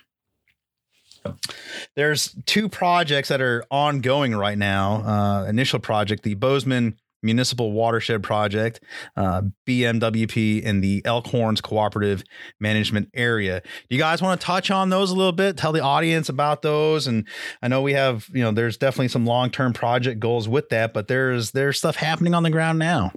There's 1.95 2.35
two 2.45 2.69
projects 2.69 3.29
that 3.29 3.41
are 3.41 3.65
ongoing 3.69 4.35
right 4.35 4.57
now. 4.57 5.03
Uh, 5.03 5.45
initial 5.45 5.79
project, 5.79 6.23
the 6.23 6.35
Bozeman 6.35 6.97
Municipal 7.21 7.71
Watershed 7.71 8.23
Project, 8.23 8.83
uh, 9.15 9.41
BMWP, 9.67 10.61
in 10.61 10.81
the 10.81 11.01
Elkhorns 11.03 11.61
Cooperative 11.61 12.23
Management 12.59 13.09
Area. 13.13 13.61
Do 13.61 13.95
you 13.95 13.99
guys 13.99 14.21
want 14.21 14.39
to 14.39 14.45
touch 14.45 14.71
on 14.71 14.89
those 14.89 15.11
a 15.11 15.15
little 15.15 15.31
bit? 15.31 15.57
Tell 15.57 15.71
the 15.71 15.81
audience 15.81 16.29
about 16.29 16.61
those. 16.61 17.07
And 17.07 17.27
I 17.61 17.67
know 17.67 17.81
we 17.81 17.93
have, 17.93 18.27
you 18.33 18.41
know, 18.41 18.51
there's 18.51 18.77
definitely 18.77 19.09
some 19.09 19.25
long 19.25 19.49
term 19.49 19.73
project 19.73 20.19
goals 20.19 20.47
with 20.47 20.69
that, 20.69 20.93
but 20.93 21.07
there's 21.07 21.51
there's 21.51 21.77
stuff 21.77 21.95
happening 21.95 22.33
on 22.33 22.43
the 22.43 22.49
ground 22.49 22.79
now. 22.79 23.11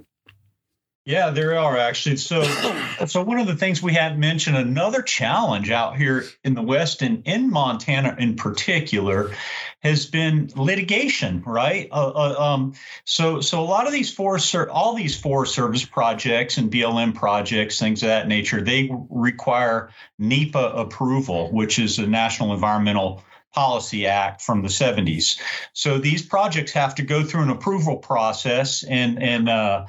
Yeah, 1.05 1.31
there 1.31 1.59
are 1.59 1.77
actually. 1.77 2.15
So, 2.15 2.43
so 3.07 3.23
one 3.23 3.39
of 3.39 3.47
the 3.47 3.55
things 3.55 3.83
we 3.83 3.93
had 3.93 4.17
mentioned, 4.17 4.55
another 4.55 5.01
challenge 5.01 5.69
out 5.69 5.97
here 5.97 6.23
in 6.43 6.53
the 6.53 6.61
West 6.61 7.01
and 7.01 7.23
in 7.25 7.49
Montana 7.49 8.15
in 8.17 8.35
particular, 8.35 9.35
has 9.81 10.05
been 10.05 10.49
litigation, 10.55 11.43
right? 11.45 11.89
Uh, 11.91 12.07
uh, 12.07 12.35
um, 12.39 12.73
so, 13.03 13.41
so 13.41 13.59
a 13.59 13.65
lot 13.65 13.85
of 13.85 13.91
these 13.91 14.13
forest, 14.13 14.55
all 14.55 14.95
these 14.95 15.19
Forest 15.19 15.53
Service 15.53 15.83
projects 15.83 16.57
and 16.57 16.71
BLM 16.71 17.13
projects, 17.13 17.79
things 17.79 18.01
of 18.01 18.07
that 18.07 18.29
nature, 18.29 18.61
they 18.61 18.89
require 19.09 19.89
NEPA 20.19 20.73
approval, 20.77 21.51
which 21.51 21.79
is 21.79 21.97
the 21.97 22.07
National 22.07 22.53
Environmental 22.53 23.21
Policy 23.53 24.07
Act 24.07 24.41
from 24.41 24.61
the 24.61 24.69
70s. 24.69 25.39
So 25.73 25.99
these 25.99 26.25
projects 26.25 26.71
have 26.71 26.95
to 26.95 27.03
go 27.03 27.23
through 27.23 27.43
an 27.43 27.49
approval 27.49 27.97
process, 27.97 28.83
and 28.83 29.21
and 29.21 29.47
uh, 29.47 29.85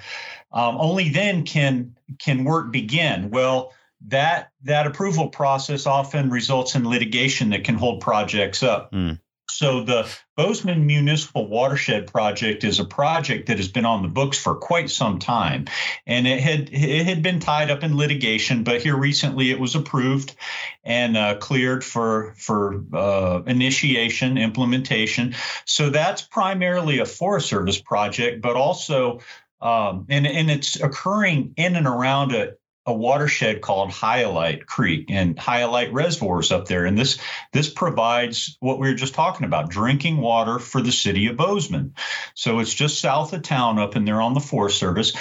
um, 0.54 0.76
only 0.78 1.10
then 1.10 1.44
can 1.44 1.96
can 2.18 2.44
work 2.44 2.72
begin. 2.72 3.30
Well, 3.30 3.72
that 4.06 4.50
that 4.62 4.86
approval 4.86 5.28
process 5.28 5.84
often 5.84 6.30
results 6.30 6.74
in 6.74 6.88
litigation 6.88 7.50
that 7.50 7.64
can 7.64 7.74
hold 7.74 8.00
projects 8.00 8.62
up. 8.62 8.92
Mm. 8.92 9.18
So 9.50 9.84
the 9.84 10.08
Bozeman 10.36 10.86
Municipal 10.86 11.46
Watershed 11.46 12.08
Project 12.08 12.64
is 12.64 12.80
a 12.80 12.84
project 12.84 13.46
that 13.46 13.58
has 13.58 13.68
been 13.68 13.84
on 13.84 14.02
the 14.02 14.08
books 14.08 14.36
for 14.36 14.56
quite 14.56 14.90
some 14.90 15.20
time, 15.20 15.66
and 16.06 16.26
it 16.26 16.40
had 16.40 16.70
it 16.72 17.06
had 17.06 17.22
been 17.22 17.38
tied 17.38 17.70
up 17.70 17.84
in 17.84 17.96
litigation. 17.96 18.64
But 18.64 18.82
here 18.82 18.96
recently, 18.96 19.50
it 19.50 19.60
was 19.60 19.76
approved 19.76 20.34
and 20.82 21.16
uh, 21.16 21.36
cleared 21.36 21.84
for 21.84 22.34
for 22.36 22.84
uh, 22.92 23.42
initiation, 23.46 24.38
implementation. 24.38 25.34
So 25.66 25.90
that's 25.90 26.22
primarily 26.22 26.98
a 26.98 27.06
Forest 27.06 27.48
Service 27.48 27.80
project, 27.80 28.42
but 28.42 28.56
also 28.56 29.20
um, 29.64 30.06
and 30.10 30.26
and 30.26 30.50
it's 30.50 30.78
occurring 30.80 31.54
in 31.56 31.74
and 31.74 31.86
around 31.86 32.32
a, 32.32 32.52
a 32.86 32.92
watershed 32.92 33.62
called 33.62 33.90
Hyalite 33.90 34.66
Creek 34.66 35.10
and 35.10 35.36
Hyalite 35.36 35.92
reservoirs 35.92 36.52
up 36.52 36.68
there. 36.68 36.84
And 36.84 36.98
this 36.98 37.18
this 37.52 37.70
provides 37.70 38.58
what 38.60 38.78
we 38.78 38.88
were 38.88 38.94
just 38.94 39.14
talking 39.14 39.46
about, 39.46 39.70
drinking 39.70 40.18
water 40.18 40.58
for 40.58 40.82
the 40.82 40.92
city 40.92 41.26
of 41.28 41.38
Bozeman. 41.38 41.94
So 42.34 42.58
it's 42.58 42.74
just 42.74 43.00
south 43.00 43.32
of 43.32 43.42
town 43.42 43.78
up 43.78 43.96
in 43.96 44.04
there 44.04 44.20
on 44.20 44.34
the 44.34 44.40
Forest 44.40 44.78
Service. 44.78 45.14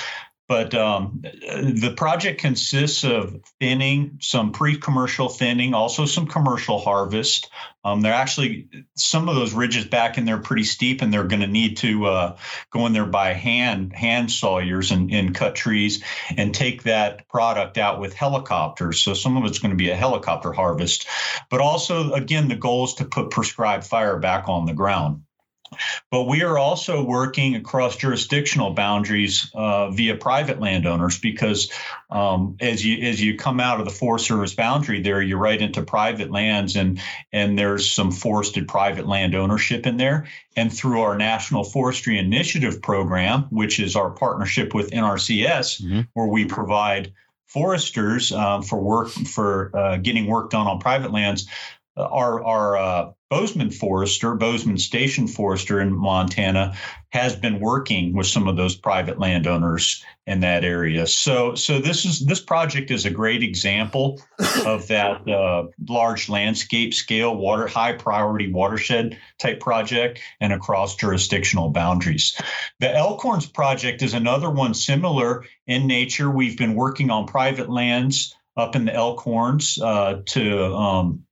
But 0.48 0.76
um, 0.76 1.22
the 1.22 1.94
project 1.96 2.42
consists 2.42 3.06
of 3.06 3.42
thinning, 3.62 4.18
some 4.22 4.52
pre-commercial 4.52 5.30
thinning, 5.30 5.74
also 5.74 6.06
some 6.06 6.28
commercial 6.28 6.80
harvest. 6.80 7.50
Um, 7.86 8.02
they're 8.02 8.14
actually 8.14 8.68
some 8.96 9.30
of 9.30 9.36
those 9.36 9.54
ridges 9.54 9.86
back 9.86 10.18
in 10.18 10.26
there 10.26 10.40
pretty 10.40 10.66
steep, 10.66 11.02
and 11.02 11.14
they're 11.14 11.24
going 11.24 11.42
to 11.42 11.48
need 11.48 11.78
to 11.78 12.06
uh, 12.06 12.38
go 12.72 12.86
in 12.86 12.94
there 12.94 13.06
by 13.06 13.34
hand, 13.34 13.94
hand 13.94 14.32
sawyers, 14.32 14.92
and, 14.92 15.12
and 15.14 15.34
cut 15.34 15.56
trees 15.56 16.04
and 16.36 16.54
take 16.54 16.84
that 16.84 17.28
product 17.30 17.78
out 17.78 18.02
with 18.02 18.14
helicopters. 18.14 19.02
So 19.02 19.14
some 19.14 19.38
of 19.38 19.46
it's 19.46 19.60
going 19.60 19.72
to 19.72 19.78
be 19.78 19.92
a 19.92 19.96
helicopter 19.96 20.52
harvest, 20.52 21.08
but 21.50 21.62
also 21.62 22.12
again 22.12 22.50
the 22.50 22.56
goal 22.56 22.84
is 22.84 22.96
to 22.96 23.06
put 23.06 23.32
prescribed 23.32 23.86
fire 23.86 24.18
back 24.20 24.50
on 24.50 24.66
the 24.66 24.74
ground. 24.74 25.24
But 26.12 26.24
we 26.24 26.44
are 26.44 26.58
also 26.58 27.04
working 27.04 27.56
across 27.56 27.96
jurisdictional 27.96 28.72
boundaries 28.72 29.50
uh, 29.54 29.90
via 29.92 30.16
private 30.16 30.60
landowners 30.60 31.20
because 31.20 31.72
um, 32.10 32.58
as 32.60 32.86
you 32.86 33.08
as 33.08 33.22
you 33.22 33.38
come 33.38 33.60
out 33.60 33.80
of 33.80 33.86
the 33.86 33.92
Forest 33.92 34.28
Service 34.28 34.54
boundary 34.54 35.02
there, 35.02 35.22
you're 35.22 35.38
right 35.38 35.62
into 35.62 35.84
private 35.84 36.32
lands 36.32 36.76
and 36.76 37.00
and 37.32 37.58
there's 37.58 37.92
some 37.92 38.12
forested 38.12 38.68
private 38.68 39.08
land 39.08 39.36
ownership 39.36 39.86
in 39.86 39.98
there. 39.98 40.28
And 40.56 40.72
through 40.72 41.02
our 41.02 41.18
National 41.18 41.64
Forestry 41.64 42.18
Initiative 42.18 42.82
program, 42.82 43.44
which 43.50 43.80
is 43.80 43.96
our 43.96 44.12
partnership 44.12 44.74
with 44.74 44.92
NRCS, 44.92 45.82
mm-hmm. 45.82 46.02
where 46.14 46.28
we 46.28 46.46
provide 46.46 47.14
foresters 47.48 48.32
um, 48.32 48.62
for 48.64 48.80
work 48.80 49.10
for 49.10 49.76
uh, 49.76 49.98
getting 49.98 50.28
work 50.28 50.52
done 50.52 50.68
on 50.68 50.80
private 50.80 51.12
lands 51.12 51.48
our 51.98 52.44
our 52.44 52.78
uh, 52.78 53.12
Bozeman 53.34 53.72
forester, 53.72 54.36
Bozeman 54.36 54.78
Station 54.78 55.28
forester 55.28 55.82
in 55.82 55.92
Montana, 55.92 56.78
has 57.10 57.36
been 57.36 57.60
working 57.60 58.14
with 58.16 58.28
some 58.28 58.48
of 58.48 58.58
those 58.58 58.76
private 58.76 59.18
landowners 59.18 60.06
in 60.28 60.42
that 60.42 60.64
area. 60.64 61.08
So 61.08 61.56
so 61.56 61.80
this 61.80 62.06
is 62.06 62.20
this 62.20 62.40
project 62.40 62.92
is 62.92 63.08
a 63.08 63.10
great 63.10 63.42
example 63.42 64.22
of 64.68 64.88
that 64.90 65.28
uh, 65.28 65.64
large 65.90 66.30
landscape 66.30 66.94
scale 66.94 67.36
water 67.36 67.66
high 67.66 67.94
priority 67.94 68.54
watershed 68.54 69.18
type 69.40 69.60
project 69.60 70.20
and 70.40 70.54
across 70.54 70.96
jurisdictional 70.96 71.72
boundaries. 71.72 72.40
The 72.82 72.88
Elkhorns 72.88 73.52
project 73.52 74.04
is 74.04 74.14
another 74.14 74.52
one 74.52 74.76
similar 74.76 75.46
in 75.66 75.88
nature. 75.88 76.30
We've 76.30 76.58
been 76.58 76.76
working 76.76 77.10
on 77.10 77.26
private 77.26 77.72
lands 77.72 78.36
up 78.56 78.76
in 78.76 78.86
the 78.86 78.92
Elkhorns 78.92 79.82
uh, 79.82 80.22
to 80.24 80.76
um, 80.76 81.24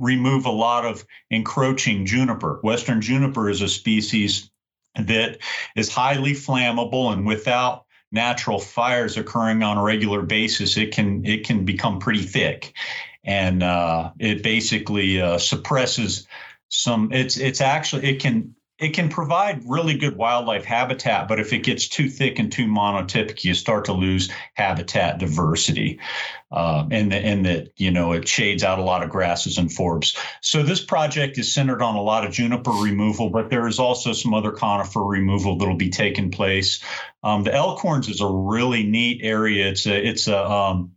remove 0.00 0.46
a 0.46 0.50
lot 0.50 0.84
of 0.84 1.04
encroaching 1.30 2.06
juniper. 2.06 2.60
Western 2.62 3.00
juniper 3.00 3.48
is 3.48 3.62
a 3.62 3.68
species 3.68 4.50
that 4.96 5.38
is 5.76 5.92
highly 5.92 6.32
flammable 6.32 7.12
and 7.12 7.26
without 7.26 7.84
natural 8.14 8.60
fires 8.60 9.16
occurring 9.16 9.62
on 9.62 9.76
a 9.76 9.82
regular 9.82 10.22
basis, 10.22 10.76
it 10.76 10.92
can 10.92 11.24
it 11.26 11.44
can 11.44 11.64
become 11.64 11.98
pretty 11.98 12.22
thick, 12.22 12.72
and 13.24 13.62
uh, 13.62 14.12
it 14.18 14.42
basically 14.42 15.20
uh, 15.20 15.36
suppresses 15.36 16.26
some. 16.68 17.12
It's 17.12 17.36
it's 17.36 17.60
actually 17.60 18.06
it 18.08 18.20
can 18.20 18.54
it 18.78 18.90
can 18.90 19.08
provide 19.08 19.62
really 19.66 19.96
good 19.96 20.16
wildlife 20.16 20.64
habitat, 20.64 21.28
but 21.28 21.38
if 21.38 21.52
it 21.52 21.60
gets 21.60 21.86
too 21.86 22.08
thick 22.08 22.40
and 22.40 22.50
too 22.50 22.66
monotypic, 22.66 23.44
you 23.44 23.54
start 23.54 23.84
to 23.84 23.92
lose 23.92 24.32
habitat 24.54 25.18
diversity, 25.18 26.00
uh, 26.50 26.84
and 26.90 27.12
and 27.14 27.46
that 27.46 27.68
you 27.76 27.92
know 27.92 28.12
it 28.12 28.26
shades 28.26 28.64
out 28.64 28.80
a 28.80 28.82
lot 28.82 29.04
of 29.04 29.10
grasses 29.10 29.58
and 29.58 29.70
forbs. 29.70 30.18
So 30.42 30.64
this 30.64 30.84
project 30.84 31.38
is 31.38 31.54
centered 31.54 31.82
on 31.82 31.94
a 31.94 32.02
lot 32.02 32.26
of 32.26 32.32
juniper 32.32 32.72
removal, 32.72 33.30
but 33.30 33.48
there 33.48 33.68
is 33.68 33.78
also 33.78 34.12
some 34.12 34.34
other 34.34 34.50
conifer 34.50 35.04
removal 35.04 35.56
that'll 35.56 35.76
be 35.76 35.90
taking 35.90 36.32
place. 36.32 36.82
Um, 37.22 37.44
the 37.44 37.50
Elkhorns 37.50 38.10
is 38.10 38.20
a 38.20 38.28
really 38.28 38.82
neat 38.82 39.20
area. 39.22 39.68
It's 39.68 39.86
a 39.86 40.04
it's 40.04 40.26
a 40.26 40.50
um, 40.50 40.92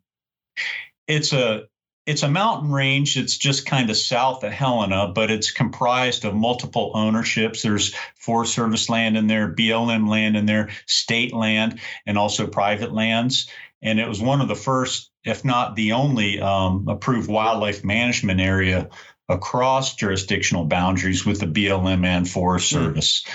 it's 1.07 1.31
a 1.31 1.67
it's 2.07 2.23
a 2.23 2.29
mountain 2.29 2.71
range. 2.71 3.17
It's 3.17 3.37
just 3.37 3.65
kind 3.65 3.89
of 3.89 3.97
south 3.97 4.43
of 4.45 4.51
Helena, 4.53 5.09
but 5.09 5.29
it's 5.29 5.51
comprised 5.51 6.23
of 6.23 6.33
multiple 6.33 6.91
ownerships. 6.95 7.61
There's 7.61 7.93
Forest 8.15 8.53
Service 8.53 8.89
land 8.89 9.17
in 9.17 9.27
there, 9.27 9.53
BLM 9.53 10.09
land 10.09 10.37
in 10.37 10.45
there, 10.45 10.69
state 10.85 11.33
land, 11.33 11.79
and 12.05 12.17
also 12.17 12.47
private 12.47 12.93
lands. 12.93 13.49
And 13.81 13.99
it 13.99 14.07
was 14.07 14.21
one 14.21 14.39
of 14.39 14.47
the 14.47 14.55
first, 14.55 15.11
if 15.25 15.43
not 15.43 15.75
the 15.75 15.91
only, 15.91 16.39
um, 16.39 16.87
approved 16.87 17.29
wildlife 17.29 17.83
management 17.83 18.39
area 18.39 18.89
across 19.27 19.95
jurisdictional 19.95 20.63
boundaries 20.63 21.25
with 21.25 21.41
the 21.41 21.45
BLM 21.45 22.05
and 22.05 22.27
Forest 22.27 22.71
hmm. 22.71 22.77
Service. 22.77 23.23
Mm. 23.23 23.31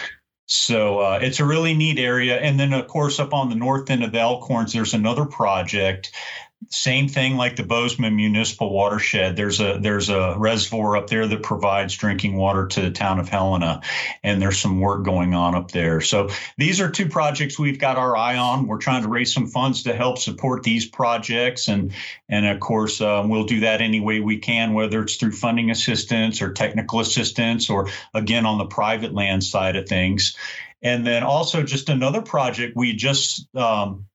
So 0.47 0.99
uh, 1.01 1.19
it's 1.23 1.41
a 1.41 1.45
really 1.45 1.75
neat 1.75 1.99
area. 1.99 2.39
And 2.39 2.59
then, 2.59 2.73
of 2.73 2.87
course, 2.87 3.21
up 3.21 3.35
on 3.35 3.51
the 3.51 3.55
north 3.55 3.91
end 3.91 4.03
of 4.03 4.13
the 4.13 4.19
Elkhorns, 4.19 4.73
there's 4.73 4.95
another 4.95 5.25
project 5.25 6.13
same 6.69 7.09
thing 7.09 7.37
like 7.37 7.57
the 7.57 7.63
Bozeman 7.63 8.17
Municipal 8.17 8.73
Watershed. 8.73 9.37
There's 9.37 9.61
a 9.61 9.79
there's 9.81 10.09
a 10.09 10.35
reservoir 10.39 10.97
up 10.97 11.09
there 11.09 11.27
that 11.27 11.43
provides 11.43 11.97
drinking 11.97 12.37
water 12.37 12.67
to 12.67 12.81
the 12.81 12.91
town 12.91 13.19
of 13.19 13.29
Helena, 13.29 13.83
and 14.23 14.41
there's 14.41 14.59
some 14.59 14.81
work 14.81 15.05
going 15.05 15.35
on 15.35 15.55
up 15.55 15.71
there. 15.71 16.01
So 16.01 16.31
these 16.59 16.81
are 16.81 16.91
two 16.91 17.09
projects 17.09 17.59
we've 17.59 17.79
got 17.79 17.97
our 17.97 18.17
eye 18.17 18.37
on. 18.37 18.67
We're 18.67 18.79
trying 18.79 19.03
to 19.03 19.09
raise 19.09 19.33
some 19.33 19.47
funds 19.47 19.85
to 19.85 19.95
help 19.95 20.19
support 20.19 20.63
these 20.63 20.87
projects, 20.87 21.69
and 21.69 21.93
and 22.29 22.47
of 22.47 22.61
course 22.61 23.01
uh, 23.01 23.25
we'll 23.27 23.45
do 23.45 23.61
that 23.61 23.81
any 23.81 24.01
way 24.01 24.21
we 24.21 24.39
can, 24.39 24.75
whether 24.75 25.03
it's 25.03 25.17
through 25.17 25.33
funding 25.33 25.71
assistance 25.71 26.43
or 26.43 26.53
technical 26.53 27.01
assistance, 27.01 27.71
or 27.71 27.89
again 28.15 28.47
on 28.47 28.59
the 28.59 28.67
private 28.67 29.13
land 29.13 29.45
side 29.45 29.77
of 29.77 29.89
things. 29.89 30.37
And 30.83 31.07
then 31.07 31.23
also 31.23 31.63
just 31.63 31.89
another 31.89 32.23
project 32.23 32.77
we 32.77 32.93
just 32.95 33.55
um, 33.55 34.07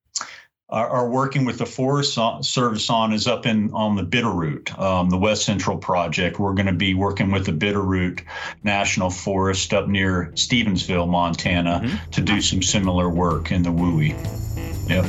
are, 0.69 0.89
are 0.89 1.09
working 1.09 1.45
with 1.45 1.57
the 1.57 1.65
Forest 1.65 2.17
Service 2.41 2.89
on 2.89 3.13
is 3.13 3.25
up 3.25 3.45
in 3.45 3.71
on 3.73 3.95
the 3.95 4.03
Bitterroot, 4.03 4.77
um, 4.77 5.09
the 5.09 5.17
West 5.17 5.45
Central 5.45 5.77
project. 5.77 6.39
We're 6.39 6.53
going 6.53 6.65
to 6.65 6.73
be 6.73 6.93
working 6.93 7.31
with 7.31 7.45
the 7.45 7.53
Bitterroot 7.53 8.21
National 8.63 9.09
Forest 9.09 9.73
up 9.73 9.87
near 9.87 10.31
Stevensville, 10.35 11.07
Montana, 11.07 11.81
mm-hmm. 11.83 12.11
to 12.11 12.21
do 12.21 12.41
some 12.41 12.61
similar 12.61 13.09
work 13.09 13.51
in 13.51 13.63
the 13.63 13.69
WUI. 13.69 14.15
Yep. 14.89 15.05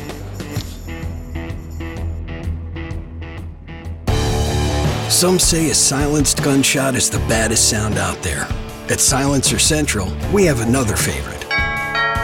Some 5.10 5.40
say 5.40 5.70
a 5.70 5.74
silenced 5.74 6.44
gunshot 6.44 6.94
is 6.94 7.10
the 7.10 7.18
baddest 7.20 7.68
sound 7.68 7.98
out 7.98 8.22
there. 8.22 8.46
At 8.88 9.00
Silencer 9.00 9.58
Central, 9.58 10.06
we 10.32 10.44
have 10.44 10.60
another 10.60 10.94
favorite. 10.94 11.37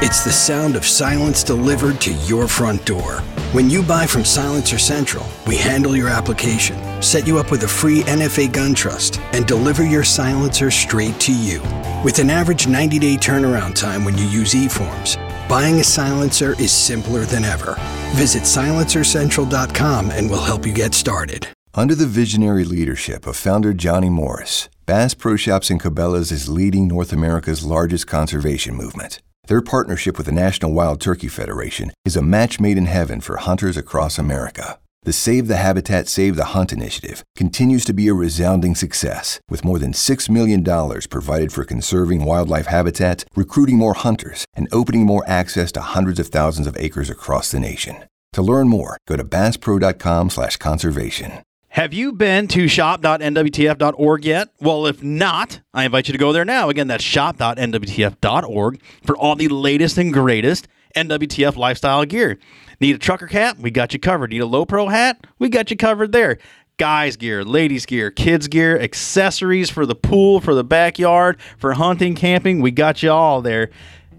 It's 0.02 0.24
the 0.24 0.32
sound 0.32 0.74
of 0.74 0.84
silence 0.84 1.44
delivered 1.44 2.00
to 2.02 2.12
your 2.26 2.48
front 2.48 2.84
door. 2.84 3.20
When 3.52 3.70
you 3.70 3.80
buy 3.80 4.06
from 4.06 4.24
Silencer 4.24 4.76
Central, 4.76 5.24
we 5.46 5.56
handle 5.56 5.96
your 5.96 6.08
application, 6.08 6.76
set 7.00 7.28
you 7.28 7.38
up 7.38 7.52
with 7.52 7.62
a 7.62 7.68
free 7.68 8.02
NFA 8.02 8.52
gun 8.52 8.74
trust, 8.74 9.20
and 9.32 9.46
deliver 9.46 9.84
your 9.84 10.02
silencer 10.02 10.72
straight 10.72 11.18
to 11.20 11.32
you. 11.32 11.62
With 12.04 12.18
an 12.18 12.28
average 12.28 12.66
90 12.66 12.98
day 12.98 13.16
turnaround 13.16 13.76
time 13.76 14.04
when 14.04 14.18
you 14.18 14.24
use 14.24 14.52
eForms, 14.52 15.16
buying 15.48 15.76
a 15.76 15.84
silencer 15.84 16.52
is 16.60 16.72
simpler 16.72 17.24
than 17.24 17.44
ever. 17.44 17.76
Visit 18.14 18.42
silencercentral.com 18.42 20.10
and 20.10 20.28
we'll 20.28 20.42
help 20.42 20.66
you 20.66 20.72
get 20.74 20.92
started. 20.92 21.46
Under 21.72 21.94
the 21.94 22.06
visionary 22.06 22.64
leadership 22.64 23.28
of 23.28 23.36
founder 23.36 23.72
Johnny 23.72 24.10
Morris, 24.10 24.68
Bass 24.86 25.14
Pro 25.14 25.36
Shops 25.36 25.70
and 25.70 25.80
Cabela's 25.80 26.32
is 26.32 26.48
leading 26.48 26.88
North 26.88 27.12
America's 27.12 27.64
largest 27.64 28.06
conservation 28.08 28.74
movement. 28.74 29.20
Their 29.46 29.60
partnership 29.60 30.16
with 30.16 30.24
the 30.24 30.32
National 30.32 30.72
Wild 30.72 31.02
Turkey 31.02 31.28
Federation 31.28 31.92
is 32.06 32.16
a 32.16 32.22
match 32.22 32.58
made 32.58 32.78
in 32.78 32.86
heaven 32.86 33.20
for 33.20 33.36
hunters 33.36 33.76
across 33.76 34.18
America. 34.18 34.78
The 35.02 35.12
Save 35.12 35.48
the 35.48 35.56
Habitat, 35.56 36.08
Save 36.08 36.36
the 36.36 36.46
Hunt 36.56 36.72
initiative 36.72 37.22
continues 37.36 37.84
to 37.84 37.92
be 37.92 38.08
a 38.08 38.14
resounding 38.14 38.74
success, 38.74 39.38
with 39.50 39.62
more 39.62 39.78
than 39.78 39.92
$6 39.92 40.30
million 40.30 40.64
provided 41.10 41.52
for 41.52 41.62
conserving 41.62 42.24
wildlife 42.24 42.68
habitat, 42.68 43.26
recruiting 43.36 43.76
more 43.76 43.92
hunters, 43.92 44.46
and 44.54 44.66
opening 44.72 45.04
more 45.04 45.24
access 45.26 45.70
to 45.72 45.82
hundreds 45.82 46.18
of 46.18 46.28
thousands 46.28 46.66
of 46.66 46.74
acres 46.78 47.10
across 47.10 47.50
the 47.50 47.60
nation. 47.60 47.96
To 48.32 48.40
learn 48.40 48.70
more, 48.70 48.96
go 49.06 49.16
to 49.16 49.24
basspro.com/conservation. 49.24 51.42
Have 51.74 51.92
you 51.92 52.12
been 52.12 52.48
to 52.48 52.66
shop.nwtf.org 52.68 54.24
yet? 54.24 54.48
Well, 54.60 54.86
if 54.86 55.02
not, 55.02 55.60
I 55.74 55.84
invite 55.84 56.06
you 56.06 56.12
to 56.12 56.18
go 56.18 56.32
there 56.32 56.44
now. 56.44 56.68
Again, 56.68 56.86
that's 56.86 57.02
shop.nwtf.org 57.02 58.80
for 59.02 59.16
all 59.16 59.34
the 59.34 59.48
latest 59.48 59.98
and 59.98 60.12
greatest 60.12 60.68
NWTF 60.94 61.56
lifestyle 61.56 62.04
gear. 62.04 62.38
Need 62.78 62.94
a 62.94 62.98
trucker 63.00 63.26
cap? 63.26 63.58
We 63.58 63.72
got 63.72 63.92
you 63.92 63.98
covered. 63.98 64.30
Need 64.30 64.42
a 64.42 64.46
low 64.46 64.64
pro 64.64 64.86
hat? 64.86 65.26
We 65.40 65.48
got 65.48 65.72
you 65.72 65.76
covered 65.76 66.12
there. 66.12 66.38
Guys 66.76 67.16
gear, 67.16 67.42
ladies 67.42 67.86
gear, 67.86 68.12
kids 68.12 68.46
gear, 68.46 68.78
accessories 68.78 69.68
for 69.68 69.84
the 69.84 69.96
pool, 69.96 70.40
for 70.40 70.54
the 70.54 70.62
backyard, 70.62 71.40
for 71.58 71.72
hunting, 71.72 72.14
camping, 72.14 72.60
we 72.60 72.70
got 72.70 73.02
you 73.02 73.10
all 73.10 73.42
there. 73.42 73.70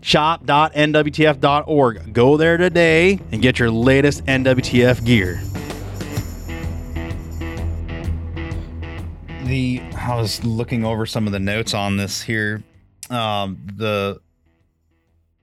Shop.nwtf.org. 0.02 2.14
Go 2.14 2.36
there 2.36 2.58
today 2.58 3.18
and 3.32 3.42
get 3.42 3.60
your 3.60 3.72
latest 3.72 4.26
NWTF 4.26 5.06
gear. 5.06 5.42
The 9.46 9.82
I 9.98 10.16
was 10.16 10.44
looking 10.44 10.84
over 10.84 11.06
some 11.06 11.28
of 11.28 11.34
the 11.34 11.40
notes 11.40 11.74
on 11.74 11.98
this 11.98 12.22
here. 12.22 12.64
Um, 13.10 13.66
the 13.76 14.20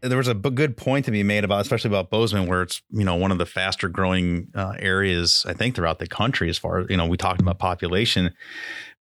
there 0.00 0.18
was 0.18 0.26
a 0.26 0.34
good 0.34 0.76
point 0.76 1.04
to 1.04 1.12
be 1.12 1.22
made 1.22 1.44
about, 1.44 1.60
especially 1.60 1.88
about 1.88 2.10
Bozeman, 2.10 2.48
where 2.48 2.62
it's 2.62 2.82
you 2.90 3.04
know 3.04 3.14
one 3.14 3.30
of 3.30 3.38
the 3.38 3.46
faster 3.46 3.88
growing 3.88 4.48
uh, 4.54 4.74
areas 4.78 5.44
I 5.48 5.52
think 5.52 5.76
throughout 5.76 6.00
the 6.00 6.08
country. 6.08 6.50
As 6.50 6.58
far 6.58 6.80
as 6.80 6.86
you 6.90 6.96
know, 6.96 7.06
we 7.06 7.16
talked 7.16 7.40
about 7.40 7.58
population, 7.58 8.34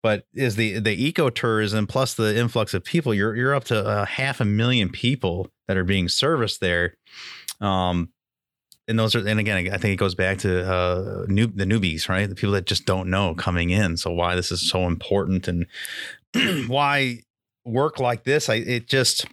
but 0.04 0.26
is 0.34 0.56
the 0.56 0.80
the 0.80 1.12
ecotourism 1.12 1.90
plus 1.90 2.14
the 2.14 2.38
influx 2.38 2.74
of 2.74 2.84
people? 2.84 3.14
You're 3.14 3.36
you're 3.36 3.56
up 3.56 3.64
to 3.66 3.84
uh, 3.84 4.06
half 4.06 4.40
a 4.40 4.46
million 4.46 4.90
people 4.90 5.50
that 5.68 5.78
are 5.78 5.84
being 5.84 6.08
serviced 6.08 6.62
there. 6.62 6.96
Um, 7.60 8.10
and 8.92 9.00
those 9.00 9.16
are 9.16 9.28
and 9.28 9.40
again 9.40 9.58
i 9.74 9.78
think 9.78 9.94
it 9.94 9.98
goes 9.98 10.14
back 10.14 10.38
to 10.38 10.70
uh 10.72 11.26
new 11.28 11.48
the 11.48 11.66
newbies 11.66 12.08
right? 12.08 12.30
The 12.30 12.36
people 12.36 12.54
that 12.54 12.66
just 12.66 12.86
don't 12.86 13.10
know 13.10 13.34
coming 13.34 13.70
in. 13.70 13.98
So 13.98 14.12
why 14.12 14.36
this 14.36 14.52
is 14.52 14.70
so 14.70 14.86
important 14.86 15.48
and 15.48 15.66
why 16.68 17.20
work 17.66 18.00
like 18.00 18.24
this 18.24 18.50
i 18.50 18.56
it 18.56 18.88
just 18.88 19.26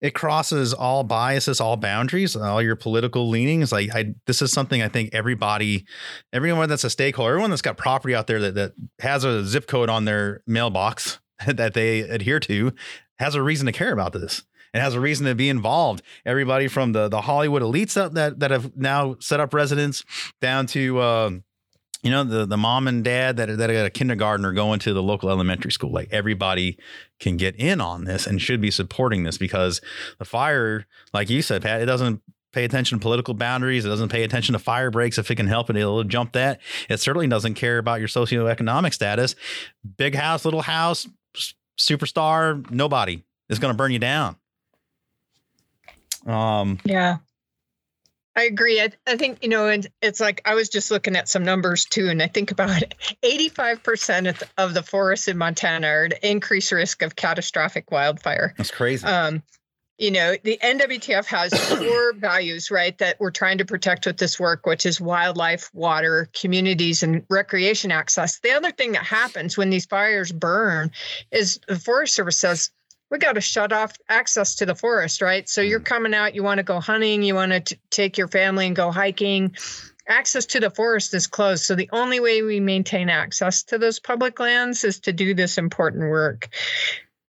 it 0.00 0.14
crosses 0.14 0.72
all 0.72 1.04
biases 1.04 1.60
all 1.60 1.76
boundaries 1.76 2.34
all 2.34 2.62
your 2.62 2.76
political 2.76 3.28
leanings. 3.28 3.72
Like 3.72 3.94
i 3.94 4.14
this 4.26 4.42
is 4.42 4.52
something 4.52 4.82
i 4.82 4.88
think 4.88 5.10
everybody 5.12 5.86
everyone 6.32 6.68
that's 6.68 6.84
a 6.84 6.90
stakeholder 6.90 7.32
everyone 7.32 7.50
that's 7.50 7.62
got 7.62 7.76
property 7.76 8.14
out 8.14 8.26
there 8.26 8.40
that, 8.40 8.54
that 8.54 8.72
has 8.98 9.24
a 9.24 9.44
zip 9.44 9.66
code 9.66 9.88
on 9.88 10.04
their 10.04 10.42
mailbox 10.46 11.20
that 11.46 11.74
they 11.74 12.00
adhere 12.00 12.40
to 12.40 12.72
has 13.18 13.34
a 13.34 13.42
reason 13.42 13.66
to 13.66 13.72
care 13.72 13.92
about 13.92 14.12
this 14.12 14.42
and 14.72 14.82
has 14.82 14.94
a 14.94 15.00
reason 15.00 15.26
to 15.26 15.34
be 15.34 15.48
involved. 15.48 16.02
Everybody 16.24 16.68
from 16.68 16.92
the 16.92 17.08
the 17.08 17.22
Hollywood 17.22 17.62
elites 17.62 17.94
that 17.94 18.40
that 18.40 18.50
have 18.50 18.76
now 18.76 19.16
set 19.20 19.40
up 19.40 19.54
residence 19.54 20.04
down 20.40 20.66
to. 20.68 20.98
Uh, 20.98 21.30
you 22.02 22.10
know 22.10 22.24
the 22.24 22.46
the 22.46 22.56
mom 22.56 22.88
and 22.88 23.04
dad 23.04 23.36
that 23.36 23.58
that 23.58 23.66
got 23.70 23.84
a 23.84 23.90
kindergartner 23.90 24.54
going 24.54 24.80
to 24.80 24.94
the 24.94 25.02
local 25.02 25.28
elementary 25.28 25.70
school 25.70 25.92
like 25.92 26.08
everybody 26.10 26.78
can 27.18 27.36
get 27.36 27.54
in 27.56 27.78
on 27.78 28.04
this 28.04 28.26
and 28.26 28.40
should 28.40 28.58
be 28.58 28.70
supporting 28.70 29.24
this 29.24 29.36
because 29.36 29.82
the 30.18 30.24
fire 30.24 30.86
like 31.12 31.28
you 31.28 31.42
said 31.42 31.60
pat 31.60 31.82
it 31.82 31.84
doesn't 31.84 32.22
pay 32.52 32.64
attention 32.64 32.98
to 32.98 33.02
political 33.02 33.34
boundaries. 33.34 33.84
It 33.84 33.88
doesn't 33.88 34.08
pay 34.10 34.22
attention 34.24 34.52
to 34.54 34.58
fire 34.58 34.90
breaks 34.90 35.18
if 35.18 35.30
it 35.30 35.36
can 35.36 35.46
help 35.46 35.70
it. 35.70 35.76
It'll 35.76 36.04
jump 36.04 36.32
that. 36.32 36.60
It 36.88 37.00
certainly 37.00 37.28
doesn't 37.28 37.54
care 37.54 37.78
about 37.78 38.00
your 38.00 38.08
socioeconomic 38.08 38.92
status. 38.92 39.34
Big 39.96 40.14
house, 40.14 40.44
little 40.44 40.62
house, 40.62 41.06
superstar, 41.78 42.68
nobody 42.70 43.22
is 43.48 43.58
going 43.58 43.72
to 43.72 43.76
burn 43.76 43.92
you 43.92 43.98
down. 43.98 44.36
Um, 46.26 46.78
yeah. 46.84 47.18
I 48.36 48.44
agree. 48.44 48.80
I, 48.80 48.90
I 49.06 49.16
think, 49.16 49.42
you 49.42 49.48
know, 49.48 49.68
and 49.68 49.86
it's 50.00 50.20
like 50.20 50.40
I 50.44 50.54
was 50.54 50.68
just 50.68 50.90
looking 50.90 51.16
at 51.16 51.28
some 51.28 51.44
numbers 51.44 51.84
too, 51.84 52.08
and 52.08 52.22
I 52.22 52.28
think 52.28 52.52
about 52.52 52.82
it 52.82 52.94
85% 53.22 54.42
of 54.56 54.72
the 54.72 54.82
forests 54.82 55.28
in 55.28 55.36
Montana 55.36 55.86
are 55.88 56.04
at 56.06 56.24
increased 56.24 56.72
risk 56.72 57.02
of 57.02 57.16
catastrophic 57.16 57.90
wildfire. 57.90 58.54
That's 58.56 58.70
crazy. 58.70 59.06
Um, 59.06 59.42
you 59.98 60.10
know, 60.10 60.34
the 60.42 60.58
NWTF 60.62 61.26
has 61.26 61.52
four 61.68 62.14
values, 62.14 62.70
right, 62.70 62.96
that 62.98 63.20
we're 63.20 63.30
trying 63.30 63.58
to 63.58 63.66
protect 63.66 64.06
with 64.06 64.16
this 64.16 64.40
work, 64.40 64.64
which 64.64 64.86
is 64.86 65.00
wildlife, 65.00 65.68
water, 65.74 66.30
communities, 66.32 67.02
and 67.02 67.24
recreation 67.28 67.92
access. 67.92 68.40
The 68.40 68.52
other 68.52 68.72
thing 68.72 68.92
that 68.92 69.04
happens 69.04 69.58
when 69.58 69.68
these 69.68 69.84
fires 69.84 70.32
burn 70.32 70.92
is 71.30 71.60
the 71.68 71.78
Forest 71.78 72.14
Service 72.14 72.38
says, 72.38 72.70
we 73.10 73.18
got 73.18 73.32
to 73.32 73.40
shut 73.40 73.72
off 73.72 73.92
access 74.08 74.56
to 74.56 74.66
the 74.66 74.74
forest, 74.74 75.20
right? 75.20 75.48
So 75.48 75.60
you're 75.60 75.80
mm. 75.80 75.84
coming 75.84 76.14
out, 76.14 76.34
you 76.34 76.42
want 76.42 76.58
to 76.58 76.64
go 76.64 76.80
hunting, 76.80 77.22
you 77.22 77.34
want 77.34 77.66
to 77.66 77.78
take 77.90 78.16
your 78.16 78.28
family 78.28 78.66
and 78.66 78.76
go 78.76 78.90
hiking. 78.90 79.56
Access 80.08 80.46
to 80.46 80.60
the 80.60 80.70
forest 80.70 81.12
is 81.14 81.26
closed. 81.26 81.64
So 81.64 81.74
the 81.74 81.90
only 81.92 82.20
way 82.20 82.42
we 82.42 82.60
maintain 82.60 83.10
access 83.10 83.64
to 83.64 83.78
those 83.78 84.00
public 84.00 84.40
lands 84.40 84.84
is 84.84 85.00
to 85.00 85.12
do 85.12 85.34
this 85.34 85.58
important 85.58 86.10
work. 86.10 86.48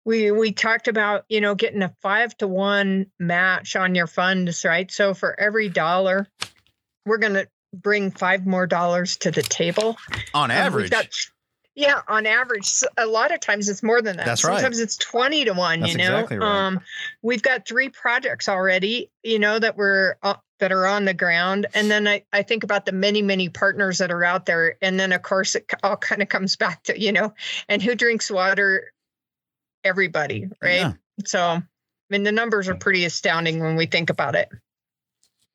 We 0.04 0.30
we 0.30 0.52
talked 0.52 0.88
about, 0.88 1.24
you 1.28 1.40
know, 1.40 1.54
getting 1.54 1.82
a 1.82 1.94
5 2.00 2.36
to 2.38 2.48
1 2.48 3.06
match 3.18 3.76
on 3.76 3.94
your 3.94 4.06
funds, 4.06 4.64
right? 4.64 4.90
So 4.90 5.12
for 5.12 5.38
every 5.38 5.68
dollar, 5.68 6.26
we're 7.04 7.18
going 7.18 7.34
to 7.34 7.48
bring 7.74 8.10
5 8.10 8.46
more 8.46 8.66
dollars 8.66 9.18
to 9.18 9.30
the 9.30 9.42
table. 9.42 9.96
On 10.32 10.50
average. 10.50 10.92
Um, 10.94 11.02
yeah, 11.78 12.02
on 12.08 12.26
average, 12.26 12.82
a 12.96 13.06
lot 13.06 13.32
of 13.32 13.38
times 13.38 13.68
it's 13.68 13.84
more 13.84 14.02
than 14.02 14.16
that. 14.16 14.26
That's 14.26 14.42
right. 14.42 14.56
Sometimes 14.56 14.80
it's 14.80 14.96
twenty 14.96 15.44
to 15.44 15.52
one. 15.52 15.78
That's 15.78 15.92
you 15.92 15.98
know, 15.98 16.16
exactly 16.16 16.38
right. 16.38 16.66
um, 16.66 16.80
we've 17.22 17.40
got 17.40 17.68
three 17.68 17.88
projects 17.88 18.48
already. 18.48 19.12
You 19.22 19.38
know 19.38 19.56
that 19.56 19.76
we're 19.76 20.16
uh, 20.24 20.34
that 20.58 20.72
are 20.72 20.88
on 20.88 21.04
the 21.04 21.14
ground, 21.14 21.68
and 21.74 21.88
then 21.88 22.08
I 22.08 22.24
I 22.32 22.42
think 22.42 22.64
about 22.64 22.84
the 22.84 22.90
many 22.90 23.22
many 23.22 23.48
partners 23.48 23.98
that 23.98 24.10
are 24.10 24.24
out 24.24 24.44
there, 24.44 24.76
and 24.82 24.98
then 24.98 25.12
of 25.12 25.22
course 25.22 25.54
it 25.54 25.70
all 25.84 25.96
kind 25.96 26.20
of 26.20 26.28
comes 26.28 26.56
back 26.56 26.82
to 26.84 27.00
you 27.00 27.12
know, 27.12 27.32
and 27.68 27.80
who 27.80 27.94
drinks 27.94 28.28
water? 28.28 28.92
Everybody, 29.84 30.48
right? 30.60 30.80
Yeah. 30.80 30.92
So, 31.26 31.40
I 31.40 31.62
mean, 32.10 32.24
the 32.24 32.32
numbers 32.32 32.68
are 32.68 32.74
pretty 32.74 33.04
astounding 33.04 33.60
when 33.60 33.76
we 33.76 33.86
think 33.86 34.10
about 34.10 34.34
it. 34.34 34.48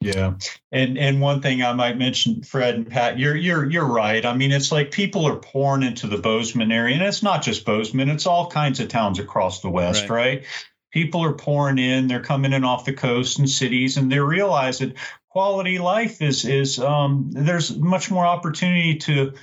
Yeah, 0.06 0.34
and 0.72 0.98
and 0.98 1.22
one 1.22 1.42
thing 1.42 1.64
I 1.64 1.74
might 1.74 1.98
mention, 1.98 2.44
Fred 2.44 2.76
and 2.76 2.90
Pat, 2.90 3.20
you're 3.20 3.36
you're 3.36 3.70
you're 3.70 3.86
right. 3.86 4.26
I 4.26 4.36
mean, 4.36 4.52
it's 4.52 4.72
like 4.72 4.92
people 4.92 5.26
are 5.28 5.38
pouring 5.38 5.84
into 5.84 6.08
the 6.08 6.18
Bozeman 6.18 6.72
area, 6.72 6.96
and 6.96 7.04
it's 7.04 7.24
not 7.24 7.44
just 7.44 7.66
Bozeman; 7.66 8.10
it's 8.10 8.26
all 8.26 8.50
kinds 8.50 8.80
of 8.80 8.88
towns 8.88 9.20
across 9.20 9.62
the 9.62 9.70
West, 9.70 10.10
right? 10.10 10.10
right? 10.10 10.44
People 10.92 11.24
are 11.24 11.34
pouring 11.34 11.80
in; 11.80 12.08
they're 12.08 12.22
coming 12.22 12.54
in 12.54 12.64
off 12.64 12.86
the 12.86 12.94
coast 12.94 13.40
and 13.40 13.50
cities, 13.50 13.98
and 13.98 14.12
they 14.12 14.20
realize 14.20 14.80
that 14.80 14.94
quality 15.30 15.80
life 15.80 16.22
is 16.22 16.46
is 16.46 16.80
um, 16.80 17.30
there's 17.32 17.76
much 17.76 18.12
more 18.12 18.26
opportunity 18.26 18.98
to 18.98 19.34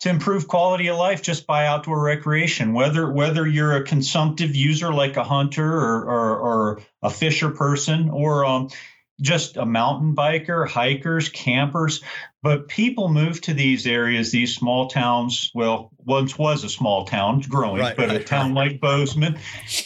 to 0.00 0.10
improve 0.10 0.48
quality 0.48 0.88
of 0.88 0.98
life 0.98 1.22
just 1.22 1.46
by 1.46 1.66
outdoor 1.66 2.02
recreation. 2.02 2.74
Whether 2.74 3.10
whether 3.10 3.46
you're 3.46 3.76
a 3.76 3.84
consumptive 3.84 4.54
user 4.54 4.92
like 4.92 5.16
a 5.16 5.24
hunter 5.24 5.66
or 5.66 6.04
or, 6.04 6.36
or 6.36 6.82
a 7.02 7.10
fisher 7.10 7.50
person, 7.50 8.10
or 8.10 8.44
um, 8.44 8.68
just 9.20 9.56
a 9.56 9.64
mountain 9.64 10.14
biker, 10.14 10.68
hikers, 10.68 11.28
campers, 11.28 12.02
but 12.42 12.68
people 12.68 13.08
move 13.08 13.40
to 13.42 13.54
these 13.54 13.86
areas, 13.86 14.30
these 14.30 14.54
small 14.54 14.88
towns. 14.88 15.50
Well, 15.54 15.90
once 15.98 16.36
was 16.36 16.64
a 16.64 16.68
small 16.68 17.04
town 17.04 17.42
growing, 17.48 17.80
right, 17.80 17.96
but 17.96 18.08
right, 18.08 18.20
a 18.20 18.24
town 18.24 18.54
right. 18.54 18.72
like 18.72 18.80
Bozeman, 18.80 19.38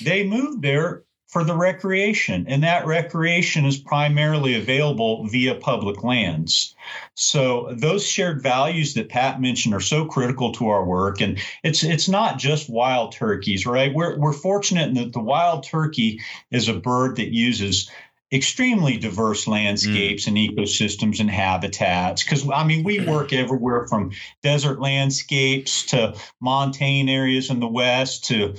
they 0.03 0.25
moved 0.25 0.63
there 0.63 1.05
for 1.29 1.45
the 1.45 1.55
recreation, 1.55 2.47
and 2.49 2.63
that 2.63 2.87
recreation 2.87 3.67
is 3.67 3.77
primarily 3.77 4.55
available 4.55 5.27
via 5.27 5.55
public 5.55 6.03
lands. 6.03 6.75
So 7.15 7.75
those 7.77 8.07
shared 8.07 8.43
values 8.43 8.95
that 8.95 9.11
Pat 9.11 9.39
mentioned 9.39 9.75
are 9.75 9.81
so 9.81 10.07
critical 10.07 10.53
to 10.53 10.69
our 10.69 10.85
work, 10.85 11.21
and 11.21 11.39
it's 11.63 11.85
it's 11.85 12.09
not 12.09 12.39
just 12.39 12.71
wild 12.71 13.13
turkeys, 13.13 13.67
right? 13.67 13.93
We're 13.95 14.19
we're 14.19 14.33
fortunate 14.33 14.89
in 14.89 14.95
that 14.95 15.13
the 15.13 15.21
wild 15.21 15.65
turkey 15.65 16.21
is 16.51 16.69
a 16.69 16.75
bird 16.75 17.17
that 17.17 17.29
uses 17.29 17.91
extremely 18.31 18.99
diverse 18.99 19.47
landscapes 19.47 20.25
mm. 20.25 20.29
and 20.29 20.37
ecosystems 20.37 21.21
and 21.21 21.31
habitats 21.31 22.23
because 22.23 22.49
i 22.51 22.65
mean 22.65 22.85
we 22.85 23.01
work 23.07 23.33
everywhere 23.33 23.87
from 23.87 24.11
desert 24.43 24.81
landscapes 24.81 25.85
to 25.85 26.15
montane 26.41 27.09
areas 27.09 27.49
in 27.51 27.59
the 27.59 27.69
west 27.69 28.27
to 28.27 28.55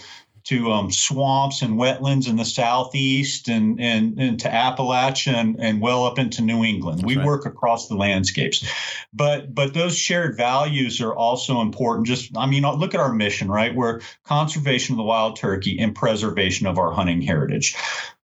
to 0.49 0.72
um, 0.72 0.91
swamps 0.91 1.61
and 1.61 1.78
wetlands 1.78 2.28
in 2.28 2.36
the 2.36 2.43
southeast 2.43 3.49
and, 3.49 3.80
and, 3.80 4.20
and 4.20 4.39
to 4.39 4.49
Appalachia 4.49 5.34
and, 5.36 5.57
and 5.59 5.80
well 5.80 6.05
up 6.05 6.17
into 6.17 6.41
New 6.41 6.63
England. 6.63 6.99
That's 6.99 7.05
we 7.05 7.17
right. 7.17 7.26
work 7.26 7.45
across 7.45 7.88
the 7.88 7.95
landscapes. 7.95 8.67
But 9.13 9.53
but 9.53 9.76
those 9.76 9.95
shared 9.95 10.38
values 10.38 11.01
are 11.01 11.13
also 11.13 11.61
important. 11.61 12.07
Just 12.07 12.36
I 12.36 12.47
mean, 12.47 12.63
look 12.63 12.95
at 12.95 12.99
our 12.99 13.13
mission, 13.13 13.49
right? 13.49 13.76
We're 13.76 14.01
conservation 14.24 14.93
of 14.93 14.97
the 14.97 15.03
wild 15.03 15.36
turkey 15.36 15.78
and 15.80 15.93
preservation 15.93 16.65
of 16.65 16.80
our 16.80 16.91
hunting 16.91 17.22
heritage. 17.22 17.76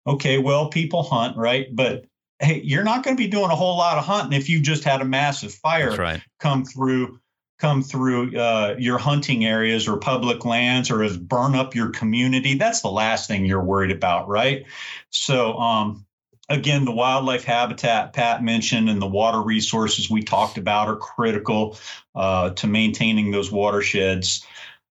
Okay, 0.07 0.38
well, 0.38 0.68
people 0.68 1.03
hunt, 1.03 1.36
right? 1.36 1.66
But 1.74 2.07
hey, 2.40 2.61
you're 2.64 2.84
not 2.84 3.05
going 3.05 3.16
to 3.16 3.22
be 3.22 3.28
doing 3.28 3.50
a 3.50 3.57
whole 3.57 3.76
lot 3.76 3.98
of 3.98 4.05
hunting 4.05 4.38
if 4.38 4.48
you 4.48 4.61
just 4.61 4.84
had 4.84 5.00
a 5.00 5.05
massive 5.05 5.55
fire 5.55 5.94
right. 5.96 6.22
come 6.40 6.64
through 6.64 7.20
come 7.59 7.80
through 7.80 8.36
uh, 8.36 8.74
your 8.76 8.98
hunting 8.98 9.44
areas 9.44 9.86
or 9.86 9.96
public 9.96 10.44
lands 10.44 10.90
or 10.90 11.00
has 11.05 11.16
burn 11.16 11.55
up 11.55 11.76
your 11.76 11.90
community. 11.90 12.55
That's 12.55 12.80
the 12.80 12.90
last 12.90 13.28
thing 13.28 13.46
you're 13.46 13.62
worried 13.62 13.92
about, 13.92 14.28
right? 14.28 14.66
So, 15.11 15.57
um, 15.59 16.05
again, 16.48 16.84
the 16.84 16.90
wildlife 16.90 17.44
habitat 17.44 18.14
Pat 18.14 18.42
mentioned 18.42 18.90
and 18.90 19.00
the 19.00 19.07
water 19.07 19.40
resources 19.40 20.11
we 20.11 20.24
talked 20.24 20.59
about 20.59 20.88
are 20.88 20.96
critical 20.96 21.78
uh, 22.16 22.50
to 22.50 22.66
maintaining 22.66 23.30
those 23.30 23.53
watersheds 23.53 24.44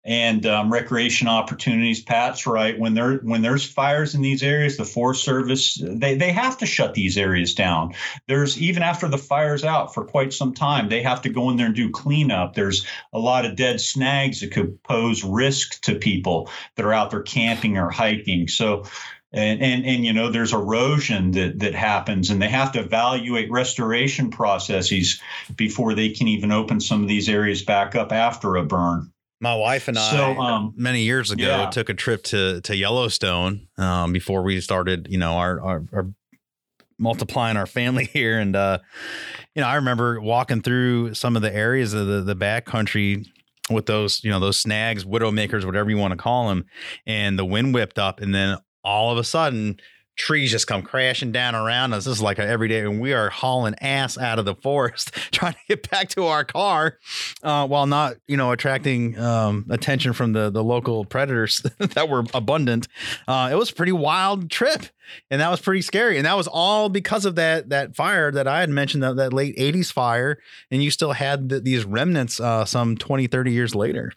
and 0.04 0.46
um, 0.46 0.72
recreation 0.72 1.28
opportunities. 1.28 2.02
Pat's 2.02 2.46
right. 2.46 2.78
When 2.78 2.94
there 2.94 3.16
when 3.16 3.42
there's 3.42 3.64
fires 3.64 4.14
in 4.14 4.22
these 4.22 4.42
areas, 4.42 4.76
the 4.76 4.84
Forest 4.84 5.24
Service 5.24 5.80
they 5.82 6.16
they 6.16 6.32
have 6.32 6.58
to 6.58 6.66
shut 6.66 6.94
these 6.94 7.18
areas 7.18 7.54
down. 7.54 7.94
There's 8.26 8.60
even 8.60 8.82
after 8.82 9.08
the 9.08 9.18
fire's 9.18 9.64
out 9.64 9.92
for 9.94 10.04
quite 10.04 10.32
some 10.32 10.54
time, 10.54 10.88
they 10.88 11.02
have 11.02 11.22
to 11.22 11.28
go 11.28 11.50
in 11.50 11.56
there 11.56 11.66
and 11.66 11.74
do 11.74 11.90
cleanup. 11.90 12.54
There's 12.54 12.86
a 13.12 13.18
lot 13.18 13.44
of 13.44 13.56
dead 13.56 13.80
snags 13.80 14.40
that 14.40 14.52
could 14.52 14.82
pose 14.82 15.24
risk 15.24 15.80
to 15.82 15.96
people 15.96 16.48
that 16.76 16.86
are 16.86 16.92
out 16.92 17.10
there 17.10 17.22
camping 17.22 17.76
or 17.76 17.90
hiking. 17.90 18.48
So. 18.48 18.84
And, 19.30 19.62
and 19.62 19.84
and 19.84 20.06
you 20.06 20.14
know 20.14 20.30
there's 20.30 20.54
erosion 20.54 21.32
that 21.32 21.58
that 21.58 21.74
happens 21.74 22.30
and 22.30 22.40
they 22.40 22.48
have 22.48 22.72
to 22.72 22.80
evaluate 22.80 23.50
restoration 23.50 24.30
processes 24.30 25.20
before 25.54 25.92
they 25.92 26.08
can 26.08 26.28
even 26.28 26.50
open 26.50 26.80
some 26.80 27.02
of 27.02 27.08
these 27.08 27.28
areas 27.28 27.60
back 27.62 27.94
up 27.94 28.10
after 28.10 28.56
a 28.56 28.64
burn 28.64 29.12
my 29.40 29.54
wife 29.54 29.88
and 29.88 29.98
I, 29.98 30.10
so, 30.10 30.36
um, 30.38 30.74
many 30.76 31.02
years 31.02 31.30
ago, 31.30 31.46
yeah. 31.46 31.70
took 31.70 31.88
a 31.88 31.94
trip 31.94 32.22
to 32.24 32.60
to 32.62 32.76
Yellowstone 32.76 33.68
um, 33.76 34.12
before 34.12 34.42
we 34.42 34.60
started, 34.60 35.06
you 35.10 35.18
know, 35.18 35.34
our, 35.34 35.60
our, 35.60 35.84
our 35.92 36.06
multiplying 36.98 37.56
our 37.56 37.66
family 37.66 38.04
here, 38.12 38.38
and 38.38 38.56
uh, 38.56 38.78
you 39.54 39.62
know, 39.62 39.68
I 39.68 39.76
remember 39.76 40.20
walking 40.20 40.62
through 40.62 41.14
some 41.14 41.36
of 41.36 41.42
the 41.42 41.54
areas 41.54 41.94
of 41.94 42.06
the 42.06 42.22
the 42.22 42.36
backcountry 42.36 43.26
with 43.70 43.86
those, 43.86 44.24
you 44.24 44.30
know, 44.30 44.40
those 44.40 44.56
snags, 44.56 45.04
widowmakers, 45.04 45.64
whatever 45.64 45.90
you 45.90 45.98
want 45.98 46.12
to 46.12 46.16
call 46.16 46.48
them, 46.48 46.64
and 47.06 47.38
the 47.38 47.44
wind 47.44 47.74
whipped 47.74 47.98
up, 47.98 48.20
and 48.20 48.34
then 48.34 48.58
all 48.82 49.10
of 49.10 49.18
a 49.18 49.24
sudden 49.24 49.78
trees 50.18 50.50
just 50.50 50.66
come 50.66 50.82
crashing 50.82 51.32
down 51.32 51.54
around 51.54 51.94
us. 51.94 52.04
This 52.04 52.16
is 52.16 52.22
like 52.22 52.38
every 52.38 52.68
day, 52.68 52.80
and 52.80 53.00
we 53.00 53.14
are 53.14 53.30
hauling 53.30 53.76
ass 53.80 54.18
out 54.18 54.38
of 54.38 54.44
the 54.44 54.54
forest 54.56 55.14
trying 55.32 55.54
to 55.54 55.58
get 55.68 55.88
back 55.90 56.08
to 56.10 56.24
our 56.24 56.44
car, 56.44 56.98
uh, 57.42 57.66
while 57.66 57.86
not, 57.86 58.16
you 58.26 58.36
know, 58.36 58.52
attracting 58.52 59.18
um, 59.18 59.64
attention 59.70 60.12
from 60.12 60.32
the 60.32 60.50
the 60.50 60.62
local 60.62 61.04
predators 61.04 61.60
that 61.78 62.08
were 62.08 62.24
abundant. 62.34 62.88
Uh, 63.26 63.48
it 63.50 63.54
was 63.54 63.70
a 63.70 63.74
pretty 63.74 63.92
wild 63.92 64.50
trip, 64.50 64.82
and 65.30 65.40
that 65.40 65.50
was 65.50 65.60
pretty 65.60 65.82
scary. 65.82 66.18
And 66.18 66.26
that 66.26 66.36
was 66.36 66.48
all 66.48 66.88
because 66.88 67.24
of 67.24 67.36
that 67.36 67.70
that 67.70 67.96
fire 67.96 68.30
that 68.32 68.46
I 68.46 68.60
had 68.60 68.70
mentioned, 68.70 69.02
that, 69.02 69.16
that 69.16 69.32
late 69.32 69.56
'80s 69.56 69.92
fire, 69.92 70.38
and 70.70 70.82
you 70.82 70.90
still 70.90 71.12
had 71.12 71.48
the, 71.48 71.60
these 71.60 71.84
remnants 71.84 72.40
uh, 72.40 72.64
some 72.64 72.96
20, 72.96 73.28
30 73.28 73.52
years 73.52 73.74
later 73.74 74.12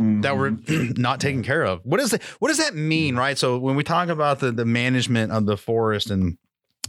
mm-hmm. 0.00 0.20
that 0.22 0.36
were 0.36 0.50
not 0.96 1.20
taken 1.20 1.42
care 1.42 1.64
of. 1.64 1.80
What 1.84 2.00
is 2.00 2.12
it? 2.12 2.22
What 2.38 2.48
does 2.48 2.58
that 2.58 2.74
mean, 2.74 3.16
right? 3.16 3.38
So 3.38 3.58
when 3.58 3.76
we 3.76 3.84
talk 3.84 4.08
about 4.08 4.40
the 4.40 4.52
the 4.52 4.64
management 4.64 5.32
of 5.32 5.46
the 5.46 5.56
forest 5.56 6.10
and 6.10 6.38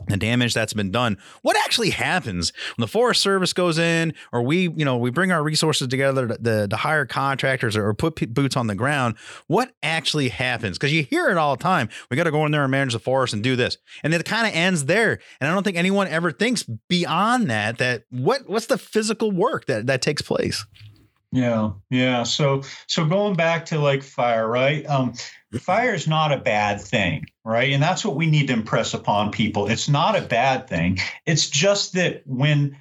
the 0.08 0.18
damage 0.18 0.54
that's 0.54 0.74
been 0.74 0.92
done 0.92 1.18
what 1.42 1.58
actually 1.58 1.90
happens 1.90 2.54
when 2.76 2.84
the 2.84 2.88
forest 2.88 3.22
service 3.22 3.52
goes 3.54 3.78
in 3.80 4.14
or 4.32 4.42
we 4.42 4.70
you 4.76 4.86
know 4.86 4.98
we 4.98 5.10
bring 5.10 5.32
our 5.32 5.44
resources 5.44 5.88
together 5.88 6.28
to, 6.28 6.38
to, 6.38 6.68
to 6.68 6.76
hire 6.76 7.06
contractors 7.06 7.76
or, 7.76 7.88
or 7.88 7.94
put 7.94 8.16
p- 8.16 8.26
boots 8.26 8.56
on 8.56 8.68
the 8.68 8.76
ground 8.76 9.16
what 9.48 9.72
actually 9.82 10.30
happens 10.30 10.78
because 10.78 10.94
you 10.94 11.04
hear 11.04 11.30
it 11.30 11.38
all 11.38 11.56
the 11.56 11.64
time 11.64 11.90
we 12.10 12.18
got 12.18 12.26
to 12.26 12.32
go 12.32 12.46
in 12.46 12.52
there 12.52 12.64
and 12.64 12.72
manage 12.72 12.94
the 12.94 13.00
forest 13.00 13.34
and 13.34 13.44
do 13.44 13.56
this 13.56 13.78
and 14.04 14.14
it 14.14 14.24
kind 14.26 14.48
of 14.48 14.54
ends 14.54 14.86
there 14.86 15.20
and 15.42 15.50
i 15.50 15.54
don't 15.54 15.64
think 15.64 15.78
anyone 15.78 16.08
ever 16.08 16.32
thinks 16.32 16.64
beyond 16.88 17.50
that 17.50 17.78
that 17.80 18.04
what 18.12 18.48
what's 18.48 18.68
the 18.68 18.78
physical 18.78 19.32
work 19.32 19.66
that 19.66 19.88
that 19.88 20.02
takes 20.02 20.22
place 20.22 20.66
yeah, 21.38 21.72
yeah. 21.92 22.24
So 22.24 22.64
so 22.88 23.06
going 23.06 23.36
back 23.36 23.68
to 23.68 23.80
like 23.80 24.02
fire, 24.02 24.48
right? 24.48 24.86
Um, 24.88 25.14
fire 25.60 25.94
is 25.94 26.08
not 26.08 26.32
a 26.32 26.38
bad 26.38 26.82
thing, 26.82 27.28
right? 27.46 27.74
And 27.74 27.84
that's 27.84 28.04
what 28.04 28.16
we 28.16 28.26
need 28.26 28.48
to 28.48 28.54
impress 28.54 28.96
upon 28.96 29.32
people. 29.32 29.68
It's 29.68 29.88
not 29.88 30.18
a 30.18 30.22
bad 30.22 30.68
thing. 30.68 30.98
It's 31.26 31.48
just 31.48 31.94
that 31.94 32.24
when 32.26 32.78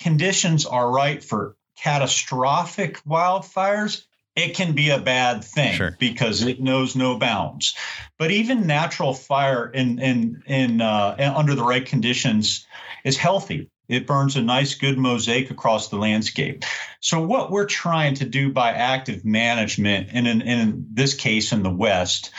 conditions 0.00 0.64
are 0.64 0.88
right 0.88 1.22
for 1.22 1.56
catastrophic 1.82 3.02
wildfires, 3.04 4.04
it 4.36 4.54
can 4.54 4.74
be 4.74 4.90
a 4.90 5.00
bad 5.00 5.42
thing 5.44 5.74
sure. 5.74 5.96
because 5.98 6.42
it 6.42 6.60
knows 6.60 6.94
no 6.94 7.18
bounds. 7.18 7.74
But 8.16 8.30
even 8.30 8.68
natural 8.68 9.12
fire 9.12 9.68
in 9.68 9.98
in 9.98 10.42
in 10.46 10.80
uh, 10.80 11.34
under 11.36 11.56
the 11.56 11.64
right 11.64 11.84
conditions 11.84 12.64
is 13.04 13.16
healthy. 13.16 13.70
It 13.88 14.06
burns 14.06 14.36
a 14.36 14.42
nice, 14.42 14.74
good 14.74 14.98
mosaic 14.98 15.50
across 15.50 15.88
the 15.88 15.96
landscape. 15.96 16.64
So, 17.00 17.22
what 17.22 17.50
we're 17.50 17.66
trying 17.66 18.14
to 18.16 18.24
do 18.26 18.52
by 18.52 18.72
active 18.72 19.24
management, 19.24 20.10
and 20.12 20.26
in, 20.26 20.42
in 20.42 20.86
this 20.92 21.14
case 21.14 21.52
in 21.52 21.62
the 21.62 21.70
West, 21.70 22.30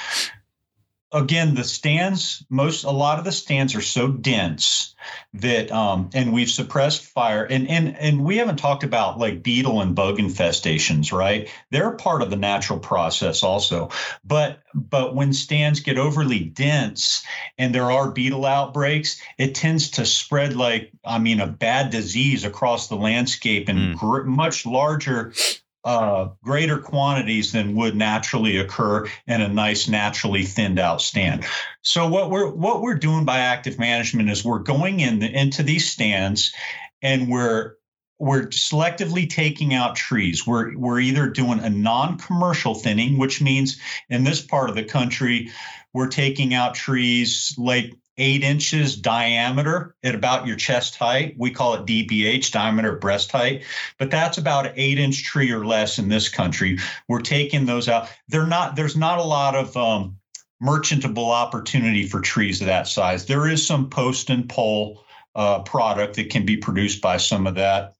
again 1.12 1.56
the 1.56 1.64
stands 1.64 2.44
most 2.50 2.84
a 2.84 2.92
lot 2.92 3.18
of 3.18 3.26
the 3.26 3.32
stands 3.32 3.74
are 3.74 3.82
so 3.82 4.08
dense 4.08 4.94
that 5.34 5.72
um 5.72 6.10
and 6.14 6.32
we've 6.32 6.50
suppressed 6.50 7.04
fire 7.04 7.44
and 7.46 7.68
and 7.68 7.98
and 7.98 8.24
we 8.24 8.38
haven't 8.38 8.58
talked 8.58 8.84
about 8.84 9.18
like 9.18 9.42
beetle 9.42 9.82
and 9.82 9.96
bug 9.96 10.18
infestations 10.18 11.12
right 11.12 11.50
they're 11.72 11.92
part 11.92 12.22
of 12.22 12.30
the 12.30 12.36
natural 12.36 12.78
process 12.78 13.42
also 13.42 13.90
but 14.24 14.60
but 14.76 15.16
when 15.16 15.34
stands 15.34 15.80
get 15.80 15.98
overly 15.98 16.44
dense 16.44 17.24
and 17.58 17.74
there 17.74 17.92
are 17.92 18.12
beetle 18.12 18.46
outbreaks 18.46 19.20
it 19.40 19.56
tends 19.56 19.90
to 19.90 20.06
spread 20.06 20.56
like 20.56 20.92
i 21.06 21.18
mean 21.18 21.40
a 21.40 21.48
bad 21.48 21.90
disease 21.90 22.44
across 22.44 22.88
the 22.88 22.96
landscape 22.96 23.68
and 23.68 23.80
mm. 23.80 23.98
gr- 23.98 24.24
much 24.24 24.66
larger 24.66 25.34
uh, 25.86 26.30
greater 26.44 26.78
quantities 26.78 27.52
than 27.52 27.76
would 27.76 27.96
naturally 27.96 28.58
occur 28.58 29.08
in 29.28 29.42
a 29.42 29.48
nice 29.48 29.88
naturally 29.88 30.44
thinned 30.44 30.80
out 30.80 31.02
stand. 31.02 31.46
So 31.82 32.08
what 32.08 32.30
we're 32.30 32.52
what 32.52 32.82
we're 32.82 32.96
doing 32.96 33.26
by 33.26 33.40
active 33.40 33.80
management 33.80 34.30
is 34.30 34.44
we're 34.44 34.60
going 34.60 35.00
in 35.00 35.20
the, 35.20 35.32
into 35.32 35.64
these 35.64 35.90
stands 35.90 36.54
and 37.02 37.30
we're 37.30 37.76
we're 38.20 38.48
selectively 38.48 39.30
taking 39.30 39.74
out 39.74 39.96
trees. 39.96 40.46
We're 40.46 40.78
we're 40.78 41.00
either 41.00 41.30
doing 41.30 41.60
a 41.60 41.70
non-commercial 41.70 42.76
thinning, 42.76 43.18
which 43.18 43.42
means 43.42 43.80
in 44.10 44.26
this 44.26 44.42
part 44.42 44.70
of 44.70 44.76
the 44.76 44.84
country, 44.84 45.52
we're 45.94 46.10
taking 46.10 46.54
out 46.54 46.76
trees 46.76 47.56
like 47.58 47.94
eight 48.20 48.44
inches 48.44 48.96
diameter 48.96 49.96
at 50.04 50.14
about 50.14 50.46
your 50.46 50.56
chest 50.56 50.98
height. 50.98 51.36
We 51.38 51.52
call 51.52 51.74
it 51.74 51.86
DBH, 51.86 52.52
diameter 52.52 52.96
breast 52.98 53.32
height, 53.32 53.64
but 53.98 54.12
that's 54.12 54.38
about 54.38 54.68
an 54.68 54.74
eight 54.76 55.00
inch 55.00 55.24
tree 55.24 55.52
or 55.52 55.66
less 55.66 55.98
in 55.98 56.10
this 56.10 56.30
country. 56.30 56.78
We're 57.08 57.22
taking 57.22 57.66
those 57.66 57.88
out. 57.88 58.10
They're 58.28 58.46
not, 58.46 58.76
there's 58.76 58.98
not 58.98 59.20
a 59.20 59.24
lot 59.24 59.56
of 59.56 59.76
um, 59.76 60.18
merchantable 60.62 61.32
opportunity 61.32 62.06
for 62.06 62.22
trees 62.22 62.62
of 62.62 62.68
that 62.68 62.88
size. 62.88 63.26
There 63.26 63.48
is 63.48 63.66
some 63.66 63.90
post 63.90 64.30
and 64.30 64.48
pole 64.48 65.04
uh, 65.36 65.64
product 65.64 66.16
that 66.18 66.30
can 66.30 66.46
be 66.46 66.58
produced 66.58 67.02
by 67.02 67.18
some 67.18 67.48
of 67.48 67.56
that. 67.56 67.94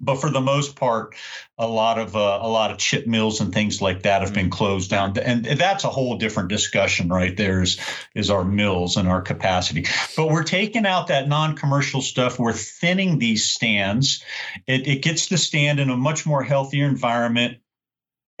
But 0.00 0.16
for 0.16 0.30
the 0.30 0.40
most 0.40 0.76
part, 0.76 1.14
a 1.58 1.66
lot 1.66 1.98
of 1.98 2.16
uh, 2.16 2.38
a 2.40 2.48
lot 2.48 2.70
of 2.70 2.78
chip 2.78 3.06
mills 3.06 3.40
and 3.40 3.52
things 3.52 3.82
like 3.82 4.02
that 4.02 4.22
have 4.22 4.32
been 4.32 4.46
mm-hmm. 4.46 4.52
closed 4.52 4.90
down, 4.90 5.16
and 5.18 5.44
that's 5.44 5.84
a 5.84 5.90
whole 5.90 6.16
different 6.16 6.48
discussion, 6.48 7.08
right? 7.08 7.36
There's 7.36 7.78
is 8.14 8.30
our 8.30 8.44
mills 8.44 8.96
and 8.96 9.08
our 9.08 9.22
capacity, 9.22 9.86
but 10.16 10.28
we're 10.28 10.42
taking 10.42 10.86
out 10.86 11.08
that 11.08 11.28
non-commercial 11.28 12.00
stuff. 12.00 12.38
We're 12.38 12.52
thinning 12.52 13.18
these 13.18 13.48
stands. 13.48 14.24
It, 14.66 14.86
it 14.86 15.02
gets 15.02 15.26
the 15.26 15.38
stand 15.38 15.80
in 15.80 15.90
a 15.90 15.96
much 15.96 16.26
more 16.26 16.42
healthier 16.42 16.86
environment 16.86 17.58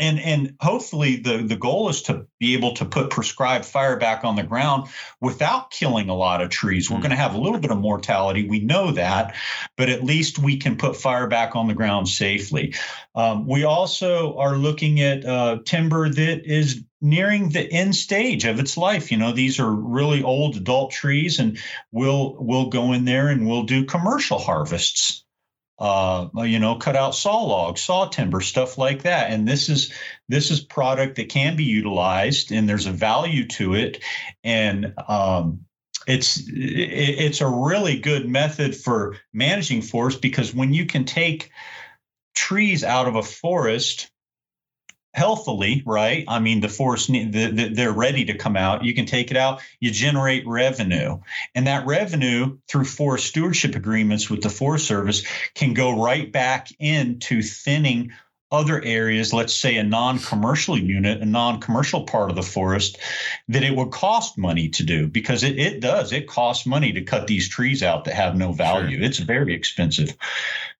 and 0.00 0.18
and 0.18 0.56
hopefully 0.60 1.16
the 1.16 1.38
the 1.38 1.56
goal 1.56 1.88
is 1.88 2.02
to 2.02 2.26
be 2.38 2.54
able 2.54 2.74
to 2.74 2.84
put 2.84 3.10
prescribed 3.10 3.64
fire 3.64 3.96
back 3.96 4.24
on 4.24 4.34
the 4.34 4.42
ground 4.42 4.88
without 5.20 5.70
killing 5.70 6.08
a 6.08 6.16
lot 6.16 6.40
of 6.40 6.50
trees. 6.50 6.90
We're 6.90 6.98
mm. 6.98 7.02
going 7.02 7.10
to 7.10 7.16
have 7.16 7.34
a 7.34 7.40
little 7.40 7.60
bit 7.60 7.70
of 7.70 7.78
mortality 7.78 8.48
we 8.48 8.60
know 8.60 8.92
that 8.92 9.34
but 9.76 9.88
at 9.88 10.04
least 10.04 10.38
we 10.38 10.56
can 10.56 10.76
put 10.76 10.96
fire 10.96 11.26
back 11.26 11.56
on 11.56 11.68
the 11.68 11.74
ground 11.74 12.08
safely. 12.08 12.74
Um, 13.14 13.46
we 13.46 13.64
also 13.64 14.36
are 14.38 14.56
looking 14.56 15.00
at 15.00 15.24
uh, 15.24 15.58
timber 15.64 16.08
that 16.08 16.44
is 16.44 16.82
nearing 17.00 17.48
the 17.48 17.70
end 17.72 17.94
stage 17.94 18.44
of 18.44 18.58
its 18.58 18.76
life. 18.76 19.10
You 19.10 19.18
know 19.18 19.32
these 19.32 19.58
are 19.58 19.70
really 19.70 20.22
old 20.22 20.56
adult 20.56 20.92
trees 20.92 21.38
and 21.38 21.58
we'll 21.92 22.36
we'll 22.38 22.68
go 22.68 22.92
in 22.92 23.04
there 23.04 23.28
and 23.28 23.46
we'll 23.46 23.64
do 23.64 23.84
commercial 23.84 24.38
harvests 24.38 25.24
uh, 25.80 26.28
you 26.42 26.58
know, 26.58 26.76
cut 26.76 26.94
out 26.94 27.14
saw 27.14 27.42
logs, 27.42 27.80
saw 27.80 28.06
timber, 28.06 28.40
stuff 28.40 28.76
like 28.76 29.02
that. 29.02 29.30
And 29.30 29.48
this 29.48 29.68
is 29.68 29.92
this 30.28 30.50
is 30.50 30.60
product 30.60 31.16
that 31.16 31.30
can 31.30 31.56
be 31.56 31.64
utilized, 31.64 32.52
and 32.52 32.68
there's 32.68 32.86
a 32.86 32.92
value 32.92 33.46
to 33.48 33.74
it, 33.74 34.02
and 34.44 34.92
um, 35.08 35.60
it's 36.06 36.42
it's 36.46 37.40
a 37.40 37.48
really 37.48 37.98
good 37.98 38.28
method 38.28 38.76
for 38.76 39.16
managing 39.32 39.80
forest 39.80 40.20
because 40.20 40.54
when 40.54 40.74
you 40.74 40.84
can 40.84 41.04
take 41.04 41.50
trees 42.34 42.84
out 42.84 43.08
of 43.08 43.16
a 43.16 43.22
forest 43.22 44.10
healthily, 45.12 45.82
right? 45.84 46.24
I 46.28 46.38
mean, 46.38 46.60
the 46.60 46.68
the, 46.68 47.70
they're 47.74 47.92
ready 47.92 48.26
to 48.26 48.34
come 48.34 48.56
out. 48.56 48.84
You 48.84 48.94
can 48.94 49.06
take 49.06 49.30
it 49.30 49.36
out. 49.36 49.60
You 49.80 49.90
generate 49.90 50.46
revenue, 50.46 51.18
and 51.54 51.66
that 51.66 51.86
revenue 51.86 52.58
through 52.68 52.84
forest 52.84 53.26
stewardship 53.26 53.74
agreements 53.74 54.30
with 54.30 54.42
the 54.42 54.50
Forest 54.50 54.86
Service 54.86 55.24
can 55.54 55.74
go 55.74 56.02
right 56.02 56.30
back 56.30 56.68
into 56.78 57.42
thinning 57.42 58.12
other 58.52 58.82
areas, 58.82 59.32
let's 59.32 59.54
say 59.54 59.76
a 59.76 59.84
non-commercial 59.84 60.76
unit, 60.76 61.20
a 61.22 61.24
non-commercial 61.24 62.04
part 62.04 62.30
of 62.30 62.36
the 62.36 62.42
forest, 62.42 62.98
that 63.48 63.62
it 63.62 63.76
would 63.76 63.92
cost 63.92 64.36
money 64.36 64.68
to 64.68 64.82
do 64.82 65.06
because 65.06 65.44
it, 65.44 65.58
it 65.58 65.80
does. 65.80 66.12
It 66.12 66.26
costs 66.26 66.66
money 66.66 66.92
to 66.92 67.02
cut 67.02 67.26
these 67.26 67.48
trees 67.48 67.82
out 67.82 68.04
that 68.04 68.14
have 68.14 68.36
no 68.36 68.52
value. 68.52 68.98
Sure. 68.98 69.06
It's 69.06 69.18
very 69.18 69.54
expensive. 69.54 70.16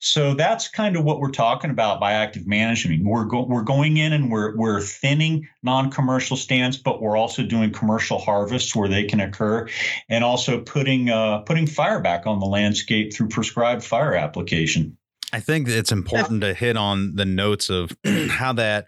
So 0.00 0.34
that's 0.34 0.66
kind 0.66 0.96
of 0.96 1.04
what 1.04 1.20
we're 1.20 1.30
talking 1.30 1.70
about 1.70 2.00
by 2.00 2.12
active 2.12 2.46
management. 2.46 3.04
We're 3.04 3.26
go, 3.26 3.44
we're 3.44 3.62
going 3.62 3.98
in 3.98 4.12
and 4.12 4.30
we're 4.30 4.56
we're 4.56 4.80
thinning 4.80 5.48
non-commercial 5.62 6.36
stands, 6.36 6.76
but 6.76 7.00
we're 7.00 7.16
also 7.16 7.44
doing 7.44 7.70
commercial 7.70 8.18
harvests 8.18 8.74
where 8.74 8.88
they 8.88 9.04
can 9.04 9.20
occur, 9.20 9.68
and 10.08 10.24
also 10.24 10.60
putting 10.60 11.10
uh, 11.10 11.40
putting 11.40 11.66
fire 11.66 12.00
back 12.00 12.26
on 12.26 12.40
the 12.40 12.46
landscape 12.46 13.12
through 13.12 13.28
prescribed 13.28 13.84
fire 13.84 14.14
application. 14.14 14.96
I 15.32 15.40
think 15.40 15.68
it's 15.68 15.92
important 15.92 16.40
to 16.42 16.54
hit 16.54 16.76
on 16.76 17.14
the 17.14 17.24
notes 17.24 17.70
of 17.70 17.96
how 18.30 18.52
that 18.54 18.86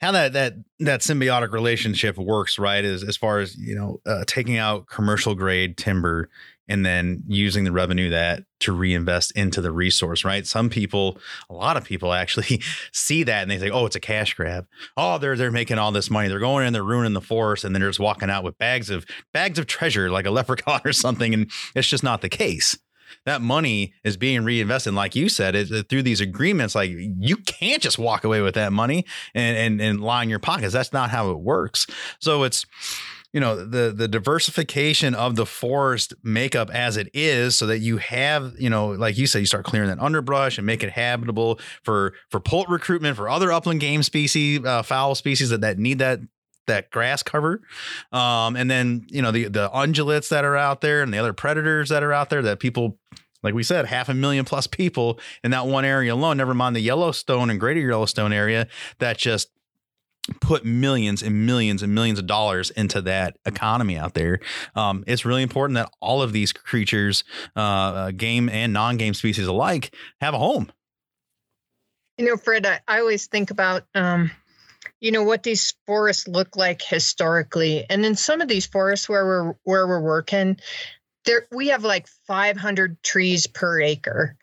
how 0.00 0.12
that 0.12 0.32
that 0.32 0.54
that 0.80 1.00
symbiotic 1.00 1.52
relationship 1.52 2.18
works, 2.18 2.58
right? 2.58 2.84
As 2.84 3.02
as 3.02 3.16
far 3.16 3.38
as 3.38 3.56
you 3.56 3.74
know, 3.74 4.00
uh, 4.06 4.24
taking 4.26 4.56
out 4.56 4.86
commercial 4.88 5.34
grade 5.34 5.76
timber 5.76 6.28
and 6.68 6.84
then 6.84 7.22
using 7.28 7.62
the 7.62 7.70
revenue 7.70 8.10
that 8.10 8.42
to 8.58 8.72
reinvest 8.72 9.30
into 9.32 9.60
the 9.60 9.70
resource, 9.70 10.24
right? 10.24 10.44
Some 10.44 10.68
people, 10.68 11.18
a 11.48 11.54
lot 11.54 11.76
of 11.76 11.84
people 11.84 12.12
actually 12.12 12.60
see 12.92 13.22
that 13.22 13.42
and 13.42 13.50
they 13.50 13.58
think, 13.58 13.72
"Oh, 13.72 13.86
it's 13.86 13.96
a 13.96 14.00
cash 14.00 14.34
grab. 14.34 14.66
Oh, 14.96 15.18
they're 15.18 15.36
they're 15.36 15.52
making 15.52 15.78
all 15.78 15.92
this 15.92 16.10
money. 16.10 16.28
They're 16.28 16.40
going 16.40 16.66
in, 16.66 16.72
they're 16.72 16.82
ruining 16.82 17.12
the 17.12 17.20
forest, 17.20 17.64
and 17.64 17.74
then 17.74 17.80
they're 17.80 17.90
just 17.90 18.00
walking 18.00 18.30
out 18.30 18.44
with 18.44 18.58
bags 18.58 18.90
of 18.90 19.06
bags 19.32 19.58
of 19.58 19.66
treasure 19.66 20.10
like 20.10 20.26
a 20.26 20.30
leprechaun 20.32 20.80
or 20.84 20.92
something." 20.92 21.32
And 21.32 21.50
it's 21.74 21.88
just 21.88 22.02
not 22.04 22.20
the 22.20 22.28
case 22.28 22.76
that 23.24 23.40
money 23.40 23.94
is 24.04 24.16
being 24.16 24.44
reinvested. 24.44 24.94
Like 24.94 25.16
you 25.16 25.28
said, 25.28 25.54
it, 25.54 25.88
through 25.88 26.02
these 26.02 26.20
agreements, 26.20 26.74
like 26.74 26.90
you 26.90 27.36
can't 27.38 27.82
just 27.82 27.98
walk 27.98 28.24
away 28.24 28.40
with 28.40 28.54
that 28.54 28.72
money 28.72 29.04
and, 29.34 29.56
and, 29.56 29.80
and 29.80 30.00
line 30.00 30.28
your 30.28 30.38
pockets. 30.38 30.72
That's 30.72 30.92
not 30.92 31.10
how 31.10 31.30
it 31.30 31.40
works. 31.40 31.86
So 32.20 32.44
it's, 32.44 32.66
you 33.32 33.40
know 33.40 33.66
the 33.66 33.92
the 33.92 34.08
diversification 34.08 35.14
of 35.14 35.36
the 35.36 35.44
forest 35.44 36.14
makeup 36.22 36.70
as 36.70 36.96
it 36.96 37.10
is 37.12 37.54
so 37.54 37.66
that 37.66 37.80
you 37.80 37.98
have 37.98 38.54
you 38.58 38.70
know 38.70 38.88
like 38.88 39.18
you 39.18 39.26
said 39.26 39.40
you 39.40 39.46
start 39.46 39.66
clearing 39.66 39.90
that 39.90 39.98
underbrush 39.98 40.56
and 40.56 40.66
make 40.66 40.82
it 40.82 40.88
habitable 40.88 41.60
for 41.82 42.14
for 42.30 42.40
poult 42.40 42.66
recruitment 42.70 43.14
for 43.14 43.28
other 43.28 43.52
upland 43.52 43.80
game 43.80 44.02
species 44.02 44.64
uh, 44.64 44.82
fowl 44.82 45.14
species 45.14 45.50
that, 45.50 45.60
that 45.60 45.78
need 45.78 45.98
that 45.98 46.20
that 46.66 46.90
grass 46.90 47.22
cover. 47.22 47.62
Um, 48.12 48.56
and 48.56 48.70
then, 48.70 49.06
you 49.08 49.22
know, 49.22 49.30
the, 49.30 49.44
the 49.44 49.68
ungulates 49.70 50.28
that 50.28 50.44
are 50.44 50.56
out 50.56 50.80
there 50.80 51.02
and 51.02 51.12
the 51.12 51.18
other 51.18 51.32
predators 51.32 51.88
that 51.88 52.02
are 52.02 52.12
out 52.12 52.30
there 52.30 52.42
that 52.42 52.60
people, 52.60 52.98
like 53.42 53.54
we 53.54 53.62
said, 53.62 53.86
half 53.86 54.08
a 54.08 54.14
million 54.14 54.44
plus 54.44 54.66
people 54.66 55.18
in 55.42 55.50
that 55.52 55.66
one 55.66 55.84
area 55.84 56.14
alone, 56.14 56.36
never 56.36 56.54
mind 56.54 56.76
the 56.76 56.80
Yellowstone 56.80 57.50
and 57.50 57.60
greater 57.60 57.80
Yellowstone 57.80 58.32
area 58.32 58.66
that 58.98 59.18
just 59.18 59.50
put 60.40 60.64
millions 60.64 61.22
and 61.22 61.46
millions 61.46 61.82
and 61.82 61.94
millions 61.94 62.18
of 62.18 62.26
dollars 62.26 62.70
into 62.70 63.00
that 63.02 63.36
economy 63.44 63.96
out 63.96 64.14
there. 64.14 64.40
Um, 64.74 65.04
it's 65.06 65.24
really 65.24 65.42
important 65.42 65.76
that 65.76 65.90
all 66.00 66.22
of 66.22 66.32
these 66.32 66.52
creatures, 66.52 67.24
uh, 67.54 67.60
uh 67.60 68.10
game 68.10 68.48
and 68.48 68.72
non 68.72 68.96
game 68.96 69.14
species 69.14 69.46
alike, 69.46 69.94
have 70.20 70.34
a 70.34 70.38
home. 70.38 70.70
You 72.18 72.24
know, 72.24 72.36
Fred, 72.36 72.66
I, 72.66 72.80
I 72.88 73.00
always 73.00 73.26
think 73.26 73.50
about, 73.50 73.84
um, 73.94 74.30
you 75.00 75.12
know 75.12 75.22
what 75.22 75.42
these 75.42 75.74
forests 75.86 76.26
look 76.26 76.56
like 76.56 76.82
historically. 76.82 77.84
And 77.88 78.04
in 78.04 78.16
some 78.16 78.40
of 78.40 78.48
these 78.48 78.66
forests 78.66 79.08
where 79.08 79.24
we're 79.24 79.54
where 79.64 79.86
we're 79.86 80.00
working 80.00 80.58
there 81.26 81.46
we 81.52 81.68
have 81.68 81.84
like 81.84 82.06
500 82.26 83.02
trees 83.02 83.46
per 83.46 83.80
acre 83.80 84.36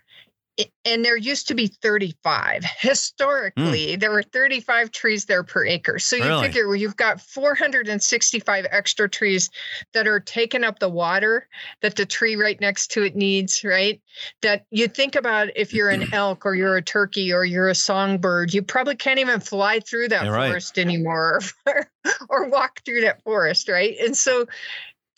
and 0.86 1.04
there 1.04 1.18
used 1.18 1.48
to 1.48 1.56
be 1.56 1.68
35 1.68 2.64
historically 2.78 3.96
mm. 3.96 4.00
there 4.00 4.12
were 4.12 4.22
35 4.22 4.92
trees 4.92 5.26
there 5.26 5.44
per 5.44 5.66
acre 5.66 5.98
so 5.98 6.16
you 6.16 6.26
really? 6.26 6.48
figure 6.48 6.68
well, 6.68 6.76
you've 6.76 6.96
got 6.96 7.20
465 7.20 8.68
extra 8.70 9.10
trees 9.10 9.50
that 9.94 10.08
are 10.08 10.20
taking 10.20 10.64
up 10.64 10.78
the 10.78 10.90
water 10.90 11.48
that 11.82 11.96
the 11.96 12.06
tree 12.06 12.36
right 12.36 12.62
next 12.62 12.92
to 12.92 13.04
it 13.04 13.16
needs 13.16 13.64
right 13.64 14.02
that 14.42 14.66
you 14.70 14.88
think 14.88 15.16
about 15.16 15.50
if 15.56 15.74
you're 15.74 15.90
an 15.90 16.06
elk 16.14 16.46
or 16.46 16.54
you're 16.54 16.78
a 16.78 16.84
turkey 16.84 17.34
or 17.34 17.44
you're 17.44 17.70
a 17.70 17.76
songbird 17.76 18.54
you 18.54 18.62
probably 18.62 18.96
can't 18.96 19.20
even 19.20 19.40
fly 19.40 19.80
through 19.80 20.08
that 20.08 20.26
yeah, 20.26 20.32
forest 20.32 20.78
right. 20.78 20.86
anymore 20.86 21.42
or, 21.66 21.90
or 22.30 22.50
walk 22.50 22.82
through 22.86 23.02
that 23.02 23.24
forest 23.24 23.68
right 23.70 23.96
and 24.00 24.16
so 24.16 24.46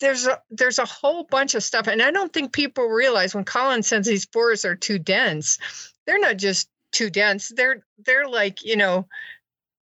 there's 0.00 0.26
a 0.26 0.40
there's 0.50 0.78
a 0.78 0.84
whole 0.84 1.24
bunch 1.24 1.54
of 1.54 1.62
stuff 1.62 1.86
and 1.86 2.02
i 2.02 2.10
don't 2.10 2.32
think 2.32 2.52
people 2.52 2.86
realize 2.86 3.34
when 3.34 3.44
colin 3.44 3.82
says 3.82 4.06
these 4.06 4.26
forests 4.26 4.64
are 4.64 4.76
too 4.76 4.98
dense 4.98 5.58
they're 6.06 6.18
not 6.18 6.36
just 6.36 6.68
too 6.92 7.10
dense 7.10 7.52
they're 7.54 7.84
they're 8.04 8.28
like 8.28 8.64
you 8.64 8.76
know 8.76 9.06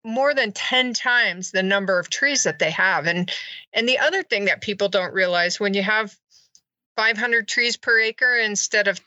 more 0.04 0.34
than 0.34 0.52
10 0.52 0.92
times 0.92 1.50
the 1.50 1.62
number 1.62 1.98
of 1.98 2.10
trees 2.10 2.42
that 2.44 2.58
they 2.58 2.70
have 2.70 3.06
and 3.06 3.32
and 3.72 3.88
the 3.88 3.98
other 3.98 4.22
thing 4.22 4.46
that 4.46 4.60
people 4.60 4.88
don't 4.88 5.14
realize 5.14 5.58
when 5.58 5.74
you 5.74 5.82
have 5.82 6.14
500 6.96 7.48
trees 7.48 7.76
per 7.76 7.98
acre 7.98 8.36
instead 8.36 8.86
of 8.86 9.00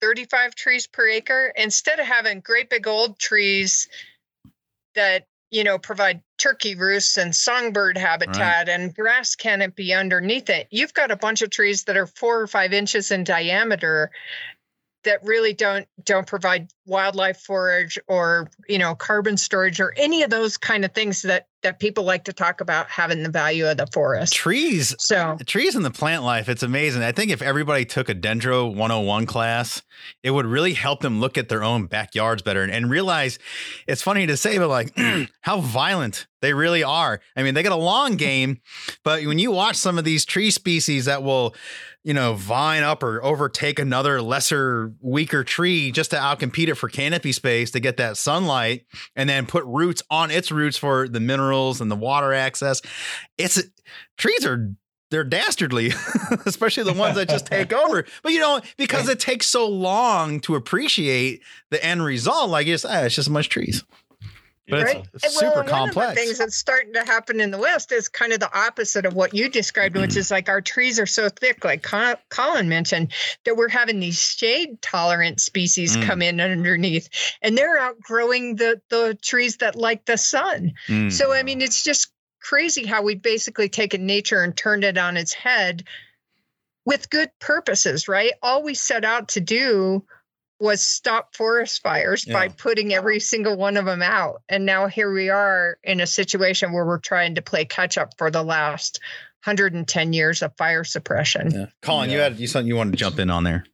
35 0.00 0.54
trees 0.54 0.86
per 0.86 1.06
acre 1.08 1.52
instead 1.56 2.00
of 2.00 2.06
having 2.06 2.40
great 2.40 2.68
big 2.70 2.86
old 2.86 3.18
trees 3.18 3.88
that 4.94 5.26
you 5.54 5.62
know, 5.62 5.78
provide 5.78 6.20
turkey 6.36 6.74
roosts 6.74 7.16
and 7.16 7.32
songbird 7.32 7.96
habitat 7.96 8.66
right. 8.66 8.68
and 8.68 8.92
grass 8.92 9.36
canopy 9.36 9.94
underneath 9.94 10.50
it. 10.50 10.66
You've 10.72 10.92
got 10.92 11.12
a 11.12 11.16
bunch 11.16 11.42
of 11.42 11.50
trees 11.50 11.84
that 11.84 11.96
are 11.96 12.08
four 12.08 12.40
or 12.40 12.48
five 12.48 12.72
inches 12.72 13.12
in 13.12 13.22
diameter 13.22 14.10
that 15.04 15.22
really 15.22 15.52
don't 15.52 15.86
don't 16.04 16.26
provide 16.26 16.72
wildlife 16.86 17.38
forage 17.38 18.00
or 18.08 18.50
you 18.68 18.78
know 18.78 18.96
carbon 18.96 19.36
storage 19.36 19.78
or 19.78 19.94
any 19.96 20.24
of 20.24 20.30
those 20.30 20.56
kind 20.56 20.84
of 20.84 20.92
things 20.92 21.22
that 21.22 21.46
that 21.64 21.80
people 21.80 22.04
like 22.04 22.24
to 22.24 22.32
talk 22.32 22.60
about 22.60 22.88
having 22.88 23.22
the 23.22 23.28
value 23.28 23.66
of 23.66 23.76
the 23.76 23.86
forest. 23.88 24.32
Trees 24.32 24.94
so 24.98 25.36
trees 25.44 25.74
and 25.74 25.84
the 25.84 25.90
plant 25.90 26.22
life 26.22 26.48
it's 26.48 26.62
amazing. 26.62 27.02
I 27.02 27.12
think 27.12 27.30
if 27.30 27.42
everybody 27.42 27.84
took 27.84 28.08
a 28.08 28.14
dendro 28.14 28.68
101 28.68 29.26
class 29.26 29.82
it 30.22 30.30
would 30.30 30.46
really 30.46 30.74
help 30.74 31.00
them 31.00 31.20
look 31.20 31.36
at 31.36 31.48
their 31.48 31.64
own 31.64 31.86
backyards 31.86 32.42
better 32.42 32.62
and, 32.62 32.70
and 32.70 32.90
realize 32.90 33.38
it's 33.88 34.02
funny 34.02 34.26
to 34.26 34.36
say 34.36 34.58
but 34.58 34.68
like 34.68 34.96
how 35.40 35.60
violent 35.60 36.26
they 36.40 36.54
really 36.54 36.84
are. 36.84 37.20
I 37.36 37.42
mean 37.42 37.54
they 37.54 37.62
got 37.62 37.72
a 37.72 37.76
long 37.76 38.16
game 38.16 38.60
but 39.02 39.24
when 39.24 39.38
you 39.38 39.50
watch 39.50 39.76
some 39.76 39.98
of 39.98 40.04
these 40.04 40.24
tree 40.24 40.50
species 40.50 41.06
that 41.06 41.22
will 41.22 41.54
you 42.04 42.12
know, 42.12 42.34
vine 42.34 42.82
up 42.82 43.02
or 43.02 43.24
overtake 43.24 43.78
another 43.78 44.20
lesser, 44.20 44.92
weaker 45.00 45.42
tree 45.42 45.90
just 45.90 46.10
to 46.10 46.16
outcompete 46.16 46.68
it 46.68 46.74
for 46.74 46.90
canopy 46.90 47.32
space 47.32 47.70
to 47.70 47.80
get 47.80 47.96
that 47.96 48.18
sunlight 48.18 48.84
and 49.16 49.28
then 49.28 49.46
put 49.46 49.64
roots 49.64 50.02
on 50.10 50.30
its 50.30 50.52
roots 50.52 50.76
for 50.76 51.08
the 51.08 51.18
minerals 51.54 51.80
and 51.80 51.90
the 51.90 51.96
water 51.96 52.32
access. 52.32 52.82
It's 53.38 53.62
trees 54.16 54.44
are 54.46 54.70
they're 55.10 55.22
dastardly, 55.22 55.92
especially 56.46 56.82
the 56.82 56.98
ones 56.98 57.14
that 57.14 57.28
just 57.28 57.46
take 57.46 57.72
over. 57.84 58.04
But 58.22 58.32
you 58.32 58.40
know, 58.40 58.60
because 58.76 59.08
it 59.08 59.20
takes 59.20 59.46
so 59.46 59.68
long 59.68 60.40
to 60.40 60.56
appreciate 60.56 61.42
the 61.70 61.84
end 61.84 62.04
result, 62.04 62.50
like 62.50 62.66
it's, 62.66 62.84
ah, 62.84 63.02
it's 63.02 63.14
just 63.14 63.28
a 63.28 63.30
bunch 63.30 63.46
of 63.46 63.50
trees. 63.50 63.84
But 64.66 64.82
right? 64.82 65.04
it's, 65.12 65.24
it's 65.24 65.38
super 65.38 65.56
well, 65.56 65.64
complex. 65.64 65.96
One 65.96 66.08
of 66.08 66.14
the 66.14 66.20
things 66.20 66.38
that's 66.38 66.56
starting 66.56 66.94
to 66.94 67.04
happen 67.04 67.40
in 67.40 67.50
the 67.50 67.58
West 67.58 67.92
is 67.92 68.08
kind 68.08 68.32
of 68.32 68.40
the 68.40 68.50
opposite 68.56 69.04
of 69.04 69.14
what 69.14 69.34
you 69.34 69.50
described, 69.50 69.96
which 69.96 70.16
is 70.16 70.30
like 70.30 70.48
our 70.48 70.62
trees 70.62 70.98
are 70.98 71.06
so 71.06 71.28
thick, 71.28 71.64
like 71.64 71.82
Colin 71.82 72.68
mentioned, 72.68 73.12
that 73.44 73.56
we're 73.56 73.68
having 73.68 74.00
these 74.00 74.18
shade 74.18 74.80
tolerant 74.80 75.40
species 75.40 75.94
Mm. 75.94 76.06
come 76.06 76.22
in 76.22 76.40
underneath, 76.40 77.08
and 77.42 77.56
they're 77.58 77.78
outgrowing 77.78 78.56
the 78.56 78.80
the 78.88 79.18
trees 79.20 79.58
that 79.58 79.76
like 79.76 80.04
the 80.06 80.16
sun. 80.16 80.72
Mm. 80.88 81.12
So 81.12 81.32
I 81.32 81.42
mean, 81.42 81.60
it's 81.60 81.84
just 81.84 82.10
crazy 82.40 82.86
how 82.86 83.02
we've 83.02 83.22
basically 83.22 83.68
taken 83.68 84.06
nature 84.06 84.42
and 84.42 84.56
turned 84.56 84.84
it 84.84 84.98
on 84.98 85.16
its 85.16 85.32
head 85.32 85.84
with 86.84 87.10
good 87.10 87.30
purposes, 87.40 88.08
right? 88.08 88.32
All 88.42 88.62
we 88.62 88.74
set 88.74 89.04
out 89.04 89.28
to 89.28 89.40
do 89.40 90.04
was 90.60 90.82
stop 90.86 91.34
forest 91.34 91.82
fires 91.82 92.24
by 92.24 92.48
putting 92.48 92.94
every 92.94 93.20
single 93.20 93.56
one 93.56 93.76
of 93.76 93.84
them 93.84 94.02
out. 94.02 94.42
And 94.48 94.64
now 94.64 94.86
here 94.86 95.12
we 95.12 95.28
are 95.28 95.78
in 95.82 96.00
a 96.00 96.06
situation 96.06 96.72
where 96.72 96.86
we're 96.86 96.98
trying 96.98 97.34
to 97.34 97.42
play 97.42 97.64
catch 97.64 97.98
up 97.98 98.16
for 98.16 98.30
the 98.30 98.42
last 98.42 99.00
110 99.44 100.12
years 100.12 100.42
of 100.42 100.56
fire 100.56 100.84
suppression. 100.84 101.50
Yeah. 101.50 101.66
Colin, 101.82 102.10
you 102.10 102.18
had 102.18 102.38
you 102.38 102.46
something 102.46 102.68
you 102.68 102.76
wanted 102.76 102.92
to 102.92 102.96
jump 102.96 103.18
in 103.18 103.30
on 103.30 103.44
there. 103.44 103.64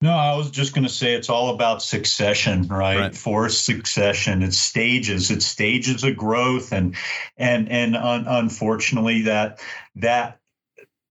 No, 0.00 0.12
I 0.12 0.36
was 0.36 0.52
just 0.52 0.74
going 0.74 0.86
to 0.86 0.92
say 0.92 1.14
it's 1.14 1.28
all 1.28 1.52
about 1.52 1.82
succession, 1.82 2.68
right? 2.68 2.98
Right. 2.98 3.16
Forest 3.16 3.64
succession. 3.64 4.42
It's 4.42 4.56
stages. 4.56 5.32
It's 5.32 5.44
stages 5.44 6.04
of 6.04 6.16
growth, 6.16 6.72
and 6.72 6.94
and 7.36 7.68
and 7.68 7.96
un- 7.96 8.26
unfortunately, 8.28 9.22
that 9.22 9.60
that 9.96 10.37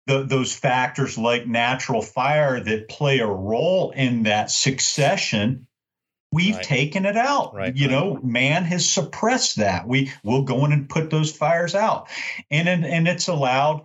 th- 0.09 0.29
those 0.29 0.55
factors 0.55 1.17
like 1.19 1.47
natural 1.47 2.03
fire 2.03 2.61
that 2.61 2.89
play 2.89 3.19
a 3.19 3.27
role 3.27 3.91
in 3.93 4.25
that 4.25 4.51
succession. 4.51 5.67
We've 6.33 6.57
Right. 6.57 6.65
taken 6.65 7.07
it 7.07 7.17
out. 7.17 7.55
Right, 7.55 7.75
You 7.77 7.89
know, 7.89 8.19
man 8.23 8.65
has 8.65 8.89
suppressed 8.89 9.57
that. 9.57 9.87
We 9.87 10.13
will 10.25 10.43
go 10.43 10.65
in 10.65 10.73
and 10.73 10.89
put 10.89 11.11
those 11.11 11.31
fires 11.31 11.75
out, 11.75 12.09
and 12.51 12.69
and, 12.69 12.85
and 12.85 13.07
it's 13.07 13.29
allowed 13.29 13.83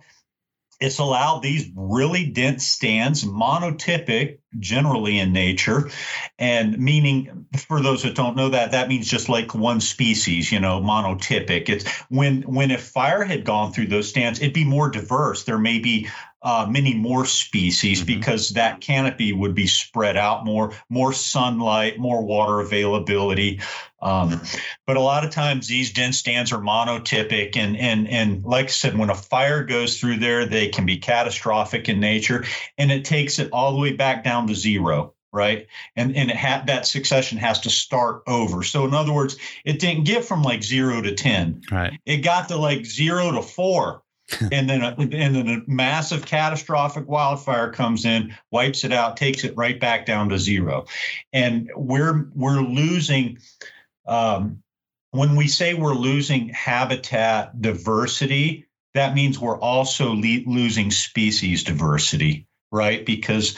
it's 0.80 0.98
allowed 0.98 1.42
these 1.42 1.70
really 1.74 2.26
dense 2.26 2.66
stands, 2.66 3.22
monotypic 3.22 4.38
generally 4.58 5.18
in 5.18 5.32
nature, 5.32 5.90
and 6.38 6.78
meaning 6.78 7.46
for 7.56 7.80
those 7.80 8.02
that 8.02 8.16
don't 8.16 8.36
know 8.36 8.48
that, 8.48 8.72
that 8.72 8.88
means 8.88 9.08
just 9.08 9.28
like 9.28 9.54
one 9.54 9.80
species, 9.80 10.50
you 10.50 10.58
know, 10.58 10.80
monotypic. 10.80 11.68
It's 11.68 11.88
when 12.08 12.42
when 12.42 12.70
if 12.70 12.82
fire 12.82 13.22
had 13.22 13.44
gone 13.44 13.72
through 13.72 13.88
those 13.88 14.08
stands, 14.08 14.40
it'd 14.40 14.54
be 14.54 14.64
more 14.64 14.90
diverse. 14.90 15.44
There 15.44 15.58
may 15.58 15.78
be 15.78 16.08
uh, 16.42 16.66
many 16.68 16.94
more 16.94 17.26
species 17.26 18.02
Mhm. 18.02 18.06
because 18.06 18.50
that 18.50 18.80
canopy 18.80 19.32
would 19.32 19.54
be 19.54 19.66
spread 19.66 20.16
out 20.16 20.44
more, 20.44 20.72
more 20.88 21.12
sunlight, 21.12 21.98
more 21.98 22.22
water 22.22 22.60
availability. 22.60 23.60
Um, 24.02 24.40
but 24.86 24.96
a 24.96 25.00
lot 25.00 25.24
of 25.24 25.30
times 25.30 25.66
these 25.68 25.92
dense 25.92 26.16
stands 26.16 26.52
are 26.52 26.60
monotypic, 26.60 27.56
and 27.56 27.76
and 27.76 28.08
and 28.08 28.42
like 28.44 28.66
I 28.66 28.68
said, 28.68 28.96
when 28.96 29.10
a 29.10 29.14
fire 29.14 29.64
goes 29.64 30.00
through 30.00 30.16
there, 30.16 30.46
they 30.46 30.68
can 30.68 30.86
be 30.86 30.96
catastrophic 30.96 31.88
in 31.88 32.00
nature, 32.00 32.44
and 32.78 32.90
it 32.90 33.04
takes 33.04 33.38
it 33.38 33.50
all 33.52 33.72
the 33.72 33.78
way 33.78 33.92
back 33.92 34.24
down 34.24 34.46
to 34.46 34.54
zero. 34.54 35.14
Right, 35.32 35.68
and 35.94 36.16
and 36.16 36.28
it 36.30 36.36
ha- 36.36 36.64
that 36.66 36.86
succession 36.88 37.38
has 37.38 37.60
to 37.60 37.70
start 37.70 38.22
over. 38.26 38.64
So 38.64 38.84
in 38.84 38.94
other 38.94 39.12
words, 39.12 39.36
it 39.64 39.78
didn't 39.78 40.02
get 40.04 40.24
from 40.24 40.42
like 40.42 40.64
zero 40.64 41.00
to 41.02 41.14
ten; 41.14 41.62
Right. 41.70 42.00
it 42.04 42.16
got 42.18 42.48
to 42.48 42.56
like 42.56 42.84
zero 42.84 43.30
to 43.32 43.42
four. 43.42 44.02
and 44.52 44.68
then 44.68 44.82
a, 44.82 44.94
and 44.98 45.34
then 45.34 45.48
a 45.48 45.62
massive 45.70 46.26
catastrophic 46.26 47.08
wildfire 47.08 47.72
comes 47.72 48.04
in, 48.04 48.34
wipes 48.50 48.84
it 48.84 48.92
out, 48.92 49.16
takes 49.16 49.44
it 49.44 49.56
right 49.56 49.80
back 49.80 50.06
down 50.06 50.28
to 50.28 50.38
zero, 50.38 50.86
and 51.32 51.70
we're 51.74 52.28
we're 52.34 52.60
losing. 52.60 53.38
Um, 54.06 54.62
when 55.12 55.34
we 55.34 55.48
say 55.48 55.74
we're 55.74 55.94
losing 55.94 56.50
habitat 56.50 57.60
diversity, 57.60 58.68
that 58.94 59.14
means 59.14 59.38
we're 59.38 59.58
also 59.58 60.12
le- 60.14 60.44
losing 60.46 60.90
species 60.90 61.64
diversity, 61.64 62.46
right? 62.70 63.04
Because 63.04 63.56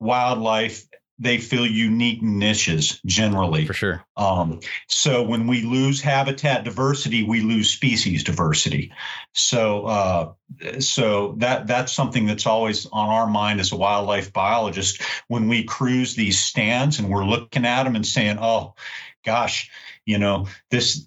wildlife 0.00 0.87
they 1.18 1.38
fill 1.38 1.66
unique 1.66 2.22
niches 2.22 3.00
generally. 3.04 3.66
For 3.66 3.72
sure. 3.72 4.04
Um, 4.16 4.60
so 4.86 5.22
when 5.22 5.46
we 5.46 5.62
lose 5.62 6.00
habitat 6.00 6.64
diversity, 6.64 7.24
we 7.24 7.40
lose 7.40 7.70
species 7.70 8.22
diversity. 8.22 8.92
So 9.32 9.86
uh, 9.86 10.32
so 10.78 11.34
that 11.38 11.66
that's 11.66 11.92
something 11.92 12.26
that's 12.26 12.46
always 12.46 12.86
on 12.86 13.08
our 13.08 13.26
mind 13.26 13.60
as 13.60 13.72
a 13.72 13.76
wildlife 13.76 14.32
biologist 14.32 15.02
when 15.26 15.48
we 15.48 15.64
cruise 15.64 16.14
these 16.14 16.38
stands 16.38 16.98
and 16.98 17.10
we're 17.10 17.24
looking 17.24 17.66
at 17.66 17.84
them 17.84 17.96
and 17.96 18.06
saying, 18.06 18.38
"Oh, 18.40 18.74
gosh, 19.24 19.70
you 20.04 20.18
know 20.18 20.46
this." 20.70 21.06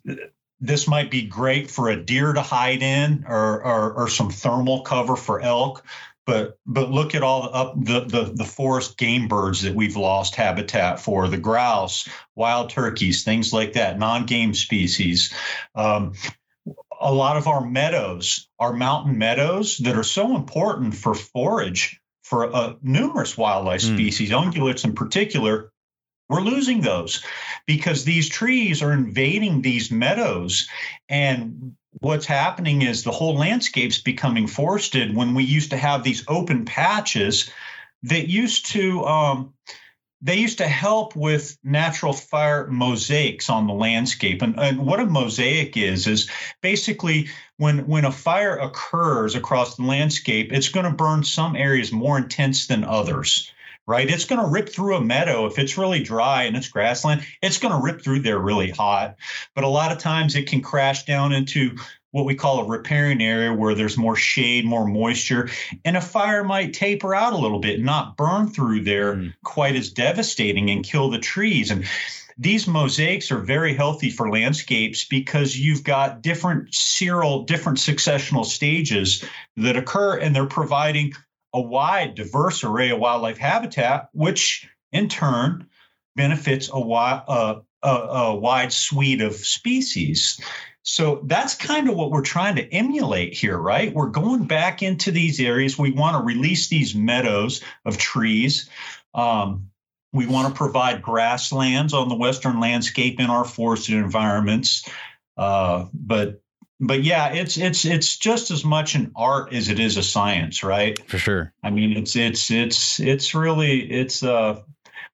This 0.63 0.87
might 0.87 1.09
be 1.09 1.23
great 1.23 1.71
for 1.71 1.89
a 1.89 1.99
deer 1.99 2.33
to 2.33 2.41
hide 2.43 2.83
in, 2.83 3.25
or, 3.27 3.63
or, 3.65 3.93
or 3.93 4.07
some 4.07 4.29
thermal 4.29 4.81
cover 4.81 5.15
for 5.15 5.39
elk, 5.39 5.83
but 6.25 6.57
but 6.65 6.91
look 6.91 7.15
at 7.15 7.23
all 7.23 7.43
the 7.43 7.49
up 7.49 7.73
the, 7.75 7.99
the 8.01 8.31
the 8.35 8.45
forest 8.45 8.97
game 8.97 9.27
birds 9.27 9.61
that 9.61 9.75
we've 9.75 9.95
lost 9.97 10.35
habitat 10.35 10.99
for 10.99 11.27
the 11.27 11.37
grouse 11.37 12.07
wild 12.35 12.69
turkeys 12.69 13.23
things 13.23 13.51
like 13.51 13.73
that 13.73 13.97
non-game 13.99 14.53
species 14.53 15.33
um, 15.75 16.13
a 16.99 17.13
lot 17.13 17.37
of 17.37 17.47
our 17.47 17.65
meadows 17.65 18.47
our 18.59 18.73
mountain 18.73 19.17
meadows 19.17 19.77
that 19.77 19.97
are 19.97 20.03
so 20.03 20.35
important 20.35 20.95
for 20.95 21.13
forage 21.15 21.99
for 22.23 22.53
uh, 22.55 22.73
numerous 22.81 23.37
wildlife 23.37 23.81
Mm. 23.81 23.95
species 23.95 24.29
ungulates 24.29 24.85
in 24.85 24.93
particular 24.93 25.71
we're 26.29 26.41
losing 26.41 26.79
those 26.81 27.25
because 27.67 28.05
these 28.05 28.29
trees 28.29 28.81
are 28.81 28.93
invading 28.93 29.61
these 29.61 29.91
meadows 29.91 30.69
and 31.09 31.75
what's 31.99 32.25
happening 32.25 32.81
is 32.81 33.03
the 33.03 33.11
whole 33.11 33.35
landscape's 33.35 33.99
becoming 33.99 34.47
forested 34.47 35.15
when 35.15 35.33
we 35.33 35.43
used 35.43 35.71
to 35.71 35.77
have 35.77 36.03
these 36.03 36.23
open 36.27 36.65
patches 36.65 37.49
that 38.03 38.27
used 38.29 38.67
to 38.67 39.05
um, 39.05 39.53
they 40.23 40.37
used 40.37 40.59
to 40.59 40.67
help 40.67 41.15
with 41.15 41.57
natural 41.63 42.13
fire 42.13 42.67
mosaics 42.67 43.49
on 43.49 43.65
the 43.65 43.73
landscape. 43.73 44.43
And, 44.43 44.59
and 44.59 44.85
what 44.85 44.99
a 44.99 45.05
mosaic 45.05 45.75
is 45.75 46.05
is 46.07 46.29
basically 46.61 47.29
when 47.57 47.87
when 47.87 48.05
a 48.05 48.11
fire 48.11 48.57
occurs 48.57 49.35
across 49.35 49.75
the 49.75 49.83
landscape 49.83 50.51
it's 50.53 50.69
going 50.69 50.85
to 50.85 50.91
burn 50.91 51.23
some 51.23 51.55
areas 51.55 51.91
more 51.91 52.17
intense 52.17 52.67
than 52.67 52.83
others 52.83 53.51
right 53.87 54.09
it's 54.09 54.25
going 54.25 54.41
to 54.41 54.47
rip 54.47 54.69
through 54.69 54.95
a 54.95 55.01
meadow 55.01 55.45
if 55.45 55.57
it's 55.59 55.77
really 55.77 56.01
dry 56.03 56.43
and 56.43 56.55
it's 56.55 56.69
grassland 56.69 57.25
it's 57.41 57.57
going 57.59 57.73
to 57.73 57.81
rip 57.81 58.03
through 58.03 58.19
there 58.19 58.39
really 58.39 58.69
hot 58.71 59.15
but 59.55 59.63
a 59.63 59.67
lot 59.67 59.91
of 59.91 59.97
times 59.97 60.35
it 60.35 60.47
can 60.47 60.61
crash 60.61 61.05
down 61.05 61.31
into 61.31 61.75
what 62.11 62.25
we 62.25 62.35
call 62.35 62.59
a 62.59 62.67
riparian 62.67 63.21
area 63.21 63.53
where 63.53 63.73
there's 63.73 63.97
more 63.97 64.17
shade, 64.17 64.65
more 64.65 64.85
moisture, 64.85 65.49
and 65.85 65.95
a 65.95 66.01
fire 66.01 66.43
might 66.43 66.73
taper 66.73 67.15
out 67.15 67.31
a 67.31 67.37
little 67.37 67.59
bit, 67.59 67.79
not 67.81 68.17
burn 68.17 68.49
through 68.49 68.83
there 68.83 69.15
Mm. 69.15 69.33
quite 69.45 69.75
as 69.77 69.91
devastating 69.91 70.69
and 70.69 70.83
kill 70.83 71.09
the 71.09 71.19
trees. 71.19 71.71
And 71.71 71.85
these 72.37 72.67
mosaics 72.67 73.31
are 73.31 73.37
very 73.37 73.75
healthy 73.75 74.09
for 74.09 74.29
landscapes 74.29 75.05
because 75.05 75.57
you've 75.57 75.83
got 75.85 76.21
different 76.21 76.73
seral, 76.73 77.43
different 77.43 77.77
successional 77.77 78.45
stages 78.45 79.23
that 79.55 79.77
occur, 79.77 80.17
and 80.17 80.35
they're 80.35 80.45
providing 80.45 81.13
a 81.53 81.61
wide, 81.61 82.15
diverse 82.15 82.63
array 82.63 82.89
of 82.91 82.99
wildlife 82.99 83.37
habitat, 83.37 84.09
which 84.13 84.69
in 84.91 85.09
turn 85.09 85.67
benefits 86.15 86.67
a, 86.69 86.73
wi- 86.73 87.23
uh, 87.27 87.61
a, 87.83 87.89
a 87.89 88.35
wide 88.35 88.73
suite 88.73 89.21
of 89.21 89.35
species. 89.35 90.39
So 90.83 91.21
that's 91.25 91.53
kind 91.55 91.89
of 91.89 91.95
what 91.95 92.11
we're 92.11 92.21
trying 92.21 92.55
to 92.55 92.73
emulate 92.73 93.33
here, 93.33 93.57
right? 93.57 93.93
We're 93.93 94.07
going 94.07 94.45
back 94.45 94.81
into 94.81 95.11
these 95.11 95.39
areas. 95.39 95.77
We 95.77 95.91
want 95.91 96.17
to 96.17 96.23
release 96.23 96.69
these 96.69 96.95
meadows 96.95 97.61
of 97.85 97.97
trees. 97.97 98.69
Um, 99.13 99.69
we 100.13 100.25
want 100.25 100.47
to 100.47 100.57
provide 100.57 101.01
grasslands 101.01 101.93
on 101.93 102.09
the 102.09 102.15
western 102.15 102.59
landscape 102.59 103.19
in 103.19 103.29
our 103.29 103.45
forested 103.45 103.95
environments. 103.95 104.89
Uh, 105.37 105.85
but 105.93 106.40
but 106.81 107.03
yeah, 107.03 107.29
it's 107.33 107.57
it's 107.57 107.85
it's 107.85 108.17
just 108.17 108.51
as 108.51 108.65
much 108.65 108.95
an 108.95 109.11
art 109.15 109.53
as 109.53 109.69
it 109.69 109.79
is 109.79 109.95
a 109.97 110.03
science, 110.03 110.63
right? 110.63 110.97
For 111.07 111.17
sure. 111.19 111.53
I 111.63 111.69
mean, 111.69 111.95
it's 111.95 112.15
it's 112.15 112.49
it's 112.51 112.99
it's 112.99 113.33
really 113.35 113.79
it's 113.91 114.23
uh 114.23 114.61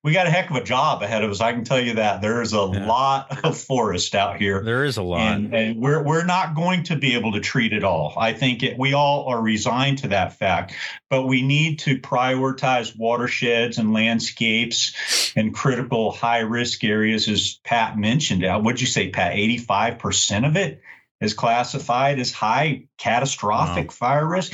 we 0.04 0.14
got 0.14 0.28
a 0.28 0.30
heck 0.30 0.50
of 0.50 0.56
a 0.56 0.64
job 0.64 1.02
ahead 1.02 1.24
of 1.24 1.32
us. 1.32 1.42
I 1.42 1.52
can 1.52 1.66
tell 1.66 1.82
you 1.82 1.96
that 1.96 2.22
there's 2.22 2.54
a 2.54 2.70
Yeah. 2.72 2.86
lot 2.88 3.44
of 3.44 3.58
forest 3.58 4.16
out 4.16 4.38
here. 4.38 4.64
There 4.64 4.86
is 4.86 4.96
a 4.96 5.02
lot. 5.02 5.20
And, 5.36 5.54
and 5.54 5.82
we're 5.82 6.02
we're 6.02 6.24
not 6.24 6.56
going 6.56 6.84
to 6.84 6.96
be 6.96 7.16
able 7.16 7.34
to 7.34 7.42
treat 7.42 7.74
it 7.74 7.84
all. 7.84 8.14
I 8.18 8.32
think 8.32 8.64
it, 8.64 8.78
we 8.78 8.94
all 8.94 9.26
are 9.28 9.42
resigned 9.42 9.98
to 10.00 10.08
that 10.10 10.34
fact, 10.38 10.74
but 11.10 11.24
we 11.24 11.42
need 11.42 11.80
to 11.80 11.98
prioritize 12.00 12.96
watersheds 12.98 13.78
and 13.78 13.92
landscapes 13.92 15.34
and 15.36 15.54
critical 15.54 16.12
high 16.12 16.40
risk 16.40 16.84
areas, 16.86 17.28
as 17.28 17.60
Pat 17.66 17.98
mentioned. 17.98 18.46
Uh, 18.46 18.60
What'd 18.60 18.80
you 18.80 18.88
say, 18.88 19.10
Pat? 19.10 19.34
Eighty 19.34 19.58
five 19.58 20.00
percent 20.00 20.46
of 20.46 20.56
it 20.56 20.82
is 21.22 21.34
classified 21.34 22.20
as 22.20 22.32
high 22.32 22.88
catastrophic 22.98 23.92
fire 23.92 24.28
risk. 24.28 24.54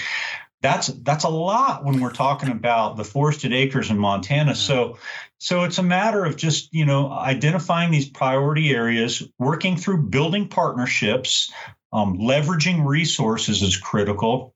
that's 0.61 0.87
that's 0.87 1.25
a 1.25 1.29
lot 1.29 1.83
when 1.83 1.99
we're 1.99 2.11
talking 2.11 2.49
about 2.49 2.95
the 2.95 3.03
forested 3.03 3.51
acres 3.53 3.89
in 3.89 3.97
Montana. 3.97 4.55
So 4.55 4.97
so 5.37 5.65
it's 5.65 5.77
a 5.77 5.83
matter 5.83 6.23
of 6.23 6.37
just 6.37 6.73
you 6.73 6.85
know 6.85 7.11
identifying 7.11 7.91
these 7.91 8.09
priority 8.09 8.73
areas, 8.73 9.21
working 9.37 9.75
through 9.75 10.03
building 10.03 10.47
partnerships, 10.47 11.51
um, 11.91 12.17
leveraging 12.17 12.85
resources 12.85 13.61
is 13.61 13.77
critical. 13.77 14.55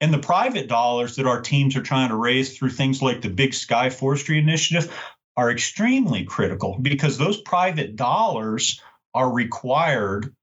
And 0.00 0.12
the 0.12 0.18
private 0.18 0.68
dollars 0.68 1.16
that 1.16 1.26
our 1.26 1.40
teams 1.40 1.74
are 1.74 1.82
trying 1.82 2.10
to 2.10 2.16
raise 2.16 2.56
through 2.56 2.70
things 2.70 3.02
like 3.02 3.22
the 3.22 3.30
Big 3.30 3.54
Sky 3.54 3.90
Forestry 3.90 4.38
Initiative 4.38 4.94
are 5.36 5.50
extremely 5.50 6.24
critical 6.24 6.78
because 6.80 7.18
those 7.18 7.40
private 7.40 7.96
dollars 7.96 8.80
are 9.14 9.32
required 9.32 10.34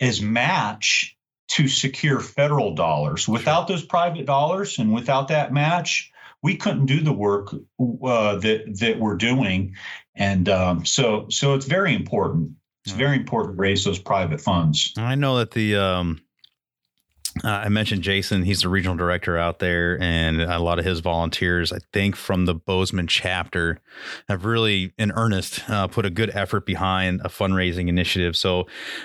as 0.00 0.20
match 0.20 1.16
to 1.48 1.68
secure 1.68 2.20
federal 2.20 2.74
dollars. 2.74 3.28
Without 3.28 3.68
those 3.68 3.84
private 3.84 4.26
dollars 4.26 4.78
and 4.78 4.92
without 4.92 5.28
that 5.28 5.52
match, 5.52 6.10
we 6.42 6.56
couldn't 6.56 6.86
do 6.86 7.00
the 7.00 7.12
work 7.12 7.52
uh, 7.52 8.36
that 8.36 8.76
that 8.80 8.98
we're 8.98 9.16
doing, 9.16 9.74
and 10.14 10.48
um, 10.48 10.84
so 10.84 11.26
so 11.28 11.54
it's 11.54 11.66
very 11.66 11.94
important. 11.94 12.52
It's 12.84 12.94
very 12.94 13.16
important 13.16 13.56
to 13.56 13.60
raise 13.60 13.84
those 13.84 13.98
private 13.98 14.40
funds. 14.40 14.92
I 14.96 15.16
know 15.16 15.38
that 15.38 15.50
the 15.50 15.74
um, 15.74 16.20
uh, 17.44 17.48
I 17.48 17.68
mentioned 17.68 18.02
Jason. 18.02 18.42
He's 18.42 18.62
the 18.62 18.68
regional 18.68 18.96
director 18.96 19.36
out 19.36 19.58
there, 19.58 20.00
and 20.00 20.40
a 20.40 20.58
lot 20.58 20.78
of 20.78 20.84
his 20.84 21.00
volunteers, 21.00 21.72
I 21.72 21.78
think, 21.92 22.16
from 22.16 22.46
the 22.46 22.54
Bozeman 22.54 23.06
chapter, 23.06 23.80
have 24.28 24.44
really, 24.44 24.92
in 24.98 25.12
earnest, 25.12 25.68
uh, 25.68 25.86
put 25.86 26.06
a 26.06 26.10
good 26.10 26.30
effort 26.30 26.64
behind 26.64 27.20
a 27.24 27.28
fundraising 27.28 27.88
initiative. 27.88 28.36
So, 28.36 28.62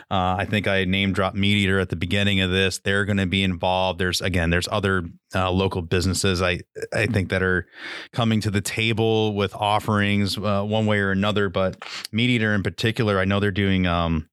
uh, 0.10 0.36
I 0.38 0.46
think 0.50 0.68
I 0.68 0.86
name 0.86 1.14
dropped 1.14 1.36
MeatEater 1.36 1.82
at 1.82 1.90
the 1.90 1.96
beginning 1.96 2.42
of 2.42 2.52
this. 2.52 2.80
They're 2.80 3.06
going 3.06 3.18
to 3.18 3.26
be 3.26 3.44
involved. 3.44 4.00
There's 4.00 4.22
again, 4.22 4.50
there's 4.50 4.68
other 4.72 5.04
uh, 5.36 5.52
local 5.52 5.82
businesses 5.82 6.42
I 6.42 6.62
I 6.94 7.08
think 7.08 7.30
that 7.30 7.44
are 7.44 7.68
coming 8.12 8.42
to 8.42 8.52
the 8.52 8.62
table 8.62 9.34
with 9.34 9.54
offerings 9.56 10.38
uh, 10.38 10.64
one 10.64 10.86
way 10.86 11.00
or 11.00 11.12
another. 11.12 11.50
But 11.50 11.80
MeatEater 12.14 12.56
in 12.56 12.64
particular, 12.64 13.20
I 13.20 13.26
know 13.26 13.40
they're 13.40 13.52
doing. 13.52 13.86
Um, 13.88 14.28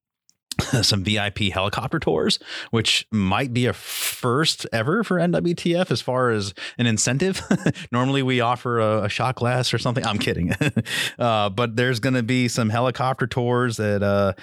some 0.81 1.03
VIP 1.03 1.51
helicopter 1.53 1.99
tours, 1.99 2.39
which 2.71 3.07
might 3.11 3.53
be 3.53 3.65
a 3.65 3.73
first 3.73 4.65
ever 4.71 5.03
for 5.03 5.17
NWTF 5.17 5.91
as 5.91 6.01
far 6.01 6.31
as 6.31 6.53
an 6.77 6.85
incentive. 6.85 7.41
Normally, 7.91 8.23
we 8.23 8.41
offer 8.41 8.79
a, 8.79 9.03
a, 9.03 9.09
shot 9.09 9.35
glass 9.35 9.73
or 9.73 9.77
something. 9.77 10.05
I'm 10.05 10.19
kidding, 10.19 10.53
uh, 11.19 11.49
but 11.49 11.75
there's 11.75 11.99
going 11.99 12.15
to 12.15 12.23
be 12.23 12.47
some 12.47 12.69
helicopter 12.69 13.27
tours 13.27 13.77
that 13.77 14.03
uh, 14.03 14.33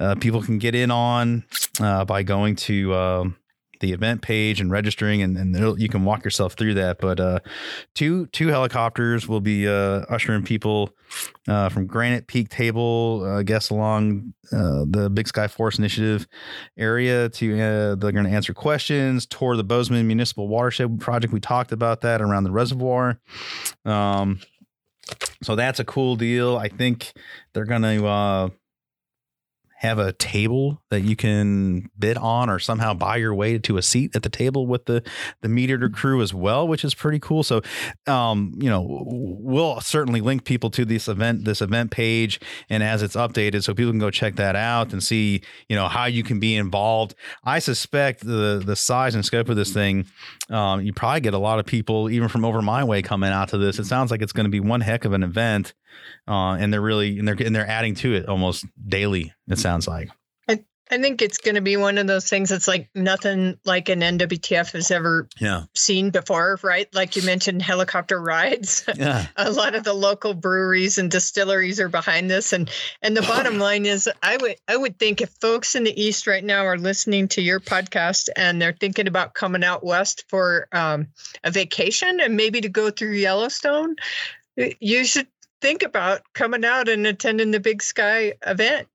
uh, 0.00 0.14
people 0.16 0.42
can 0.42 0.58
get 0.58 0.74
in 0.74 0.90
on 0.90 1.44
uh, 1.80 2.04
by 2.04 2.22
going 2.22 2.56
to 2.56 2.94
um, 2.94 3.36
the 3.84 3.92
event 3.92 4.22
page 4.22 4.60
and 4.60 4.70
registering, 4.70 5.20
and, 5.20 5.36
and 5.36 5.78
you 5.78 5.88
can 5.88 6.04
walk 6.04 6.24
yourself 6.24 6.54
through 6.54 6.74
that. 6.74 6.98
But 6.98 7.20
uh, 7.20 7.40
two 7.94 8.26
two 8.26 8.48
helicopters 8.48 9.28
will 9.28 9.42
be 9.42 9.68
uh, 9.68 10.06
ushering 10.08 10.42
people 10.42 10.90
uh, 11.46 11.68
from 11.68 11.86
Granite 11.86 12.26
Peak 12.26 12.48
Table, 12.48 13.22
uh, 13.24 13.42
guests 13.42 13.68
along 13.68 14.32
uh, 14.50 14.84
the 14.88 15.10
Big 15.12 15.28
Sky 15.28 15.48
Forest 15.48 15.78
Initiative 15.78 16.26
area. 16.78 17.28
To 17.28 17.52
uh, 17.54 17.94
they're 17.96 18.12
going 18.12 18.24
to 18.24 18.30
answer 18.30 18.54
questions, 18.54 19.26
tour 19.26 19.54
the 19.56 19.64
Bozeman 19.64 20.06
Municipal 20.06 20.48
Watershed 20.48 20.98
Project. 20.98 21.32
We 21.32 21.40
talked 21.40 21.72
about 21.72 22.00
that 22.00 22.22
around 22.22 22.44
the 22.44 22.52
reservoir. 22.52 23.20
Um, 23.84 24.40
so 25.42 25.54
that's 25.56 25.78
a 25.78 25.84
cool 25.84 26.16
deal. 26.16 26.56
I 26.56 26.68
think 26.68 27.12
they're 27.52 27.66
going 27.66 27.82
to 27.82 28.06
uh, 28.06 28.48
have 29.84 29.98
a 29.98 30.12
table 30.14 30.82
that 30.90 31.02
you 31.02 31.14
can 31.14 31.90
bid 31.98 32.16
on 32.16 32.48
or 32.48 32.58
somehow 32.58 32.94
buy 32.94 33.16
your 33.16 33.34
way 33.34 33.58
to 33.58 33.76
a 33.76 33.82
seat 33.82 34.16
at 34.16 34.22
the 34.22 34.28
table 34.30 34.66
with 34.66 34.86
the 34.86 35.02
the 35.42 35.48
MeatEater 35.48 35.92
crew 35.92 36.22
as 36.22 36.32
well, 36.32 36.66
which 36.66 36.84
is 36.84 36.94
pretty 36.94 37.18
cool. 37.18 37.42
So, 37.42 37.60
um, 38.06 38.54
you 38.56 38.70
know, 38.70 39.04
we'll 39.06 39.80
certainly 39.80 40.20
link 40.20 40.44
people 40.44 40.70
to 40.70 40.84
this 40.84 41.06
event, 41.06 41.44
this 41.44 41.60
event 41.60 41.90
page, 41.90 42.40
and 42.70 42.82
as 42.82 43.02
it's 43.02 43.14
updated, 43.14 43.62
so 43.62 43.74
people 43.74 43.92
can 43.92 43.98
go 43.98 44.10
check 44.10 44.36
that 44.36 44.56
out 44.56 44.92
and 44.92 45.02
see, 45.02 45.42
you 45.68 45.76
know, 45.76 45.88
how 45.88 46.06
you 46.06 46.22
can 46.22 46.40
be 46.40 46.56
involved. 46.56 47.14
I 47.44 47.58
suspect 47.58 48.24
the 48.24 48.62
the 48.64 48.76
size 48.76 49.14
and 49.14 49.24
scope 49.24 49.48
of 49.48 49.56
this 49.56 49.72
thing, 49.72 50.06
um, 50.50 50.80
you 50.80 50.92
probably 50.92 51.20
get 51.20 51.34
a 51.34 51.38
lot 51.38 51.58
of 51.58 51.66
people 51.66 52.08
even 52.10 52.28
from 52.28 52.44
over 52.44 52.62
my 52.62 52.84
way 52.84 53.02
coming 53.02 53.30
out 53.30 53.48
to 53.50 53.58
this. 53.58 53.78
It 53.78 53.84
sounds 53.84 54.10
like 54.10 54.22
it's 54.22 54.32
going 54.32 54.44
to 54.44 54.50
be 54.50 54.60
one 54.60 54.80
heck 54.80 55.04
of 55.04 55.12
an 55.12 55.22
event 55.22 55.74
uh, 56.26 56.56
and 56.58 56.72
they're 56.72 56.80
really 56.80 57.18
and 57.18 57.28
they're 57.28 57.36
and 57.38 57.54
they're 57.54 57.68
adding 57.68 57.94
to 57.96 58.14
it 58.14 58.28
almost 58.28 58.64
daily. 58.88 59.32
It 59.48 59.58
sounds 59.58 59.86
like. 59.86 60.10
I, 60.48 60.64
I 60.90 60.98
think 60.98 61.22
it's 61.22 61.38
going 61.38 61.54
to 61.54 61.62
be 61.62 61.76
one 61.76 61.96
of 61.96 62.06
those 62.06 62.28
things 62.28 62.50
that's 62.50 62.68
like 62.68 62.90
nothing 62.94 63.58
like 63.64 63.88
an 63.88 64.00
NWTF 64.00 64.72
has 64.72 64.90
ever 64.90 65.28
yeah. 65.40 65.64
seen 65.74 66.10
before, 66.10 66.58
right? 66.62 66.92
Like 66.94 67.16
you 67.16 67.22
mentioned, 67.22 67.62
helicopter 67.62 68.20
rides. 68.20 68.84
Yeah. 68.94 69.26
a 69.36 69.50
lot 69.50 69.74
of 69.74 69.82
the 69.82 69.92
local 69.92 70.34
breweries 70.34 70.98
and 70.98 71.10
distilleries 71.10 71.80
are 71.80 71.88
behind 71.88 72.30
this, 72.30 72.52
and 72.52 72.70
and 73.02 73.16
the 73.16 73.22
bottom 73.22 73.58
line 73.68 73.86
is, 73.86 74.08
I 74.22 74.36
would 74.36 74.56
I 74.68 74.76
would 74.76 74.98
think 74.98 75.20
if 75.20 75.30
folks 75.40 75.74
in 75.74 75.84
the 75.84 76.00
east 76.00 76.26
right 76.26 76.44
now 76.44 76.64
are 76.64 76.78
listening 76.78 77.28
to 77.28 77.42
your 77.42 77.60
podcast 77.60 78.28
and 78.36 78.62
they're 78.62 78.76
thinking 78.78 79.08
about 79.08 79.34
coming 79.34 79.64
out 79.64 79.84
west 79.84 80.24
for 80.28 80.68
um, 80.72 81.08
a 81.42 81.50
vacation 81.50 82.20
and 82.20 82.36
maybe 82.36 82.60
to 82.60 82.68
go 82.68 82.90
through 82.90 83.14
Yellowstone, 83.14 83.96
you 84.56 85.04
should 85.04 85.26
think 85.64 85.82
about 85.82 86.20
coming 86.34 86.62
out 86.62 86.90
and 86.90 87.06
attending 87.06 87.50
the 87.50 87.58
Big 87.58 87.82
Sky 87.82 88.34
event 88.46 88.86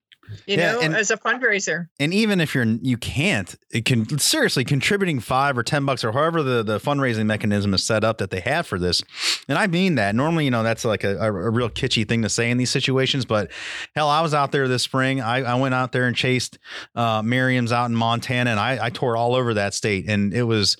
you 0.45 0.57
yeah, 0.57 0.74
know, 0.74 0.82
and, 0.82 0.95
as 0.95 1.09
a 1.09 1.17
fundraiser. 1.17 1.88
And 1.99 2.13
even 2.13 2.39
if 2.39 2.53
you're 2.53 2.63
you 2.63 2.97
can't, 2.97 3.55
it 3.72 3.86
can 3.86 4.20
seriously 4.20 4.63
contributing 4.63 5.20
five 5.20 5.57
or 5.57 5.63
ten 5.63 5.86
bucks 5.86 6.03
or 6.03 6.11
however 6.11 6.43
the, 6.43 6.61
the 6.61 6.80
fundraising 6.80 7.26
mechanism 7.26 7.74
is 7.74 7.84
set 7.84 8.03
up 8.03 8.20
that 8.20 8.30
they 8.30 8.41
have 8.41 8.67
for 8.67 8.78
this. 8.78 9.03
And 9.47 9.57
I 9.57 9.65
mean 9.65 9.95
that. 9.95 10.13
Normally, 10.13 10.45
you 10.45 10.51
know, 10.51 10.61
that's 10.61 10.86
like 10.86 11.03
a, 11.03 11.17
a, 11.17 11.32
real 11.49 11.67
kitschy 11.67 12.07
thing 12.07 12.22
to 12.22 12.30
say 12.30 12.51
in 12.51 12.57
these 12.57 12.70
situations. 12.70 13.26
But 13.26 13.51
hell, 13.95 14.07
I 14.07 14.22
was 14.22 14.36
out 14.36 14.51
there 14.51 14.67
this 14.67 14.84
spring. 14.84 15.20
I, 15.20 15.38
I 15.38 15.55
went 15.55 15.74
out 15.74 15.93
there 15.93 16.05
and 16.05 16.15
chased 16.15 16.59
uh 16.93 17.24
Merriam's 17.24 17.72
out 17.72 17.89
in 17.89 17.95
Montana 17.95 18.51
and 18.51 18.59
I, 18.59 18.86
I 18.86 18.89
tore 18.91 19.17
all 19.17 19.34
over 19.34 19.55
that 19.55 19.74
state. 19.74 20.07
And 20.07 20.32
it 20.32 20.43
was 20.43 20.78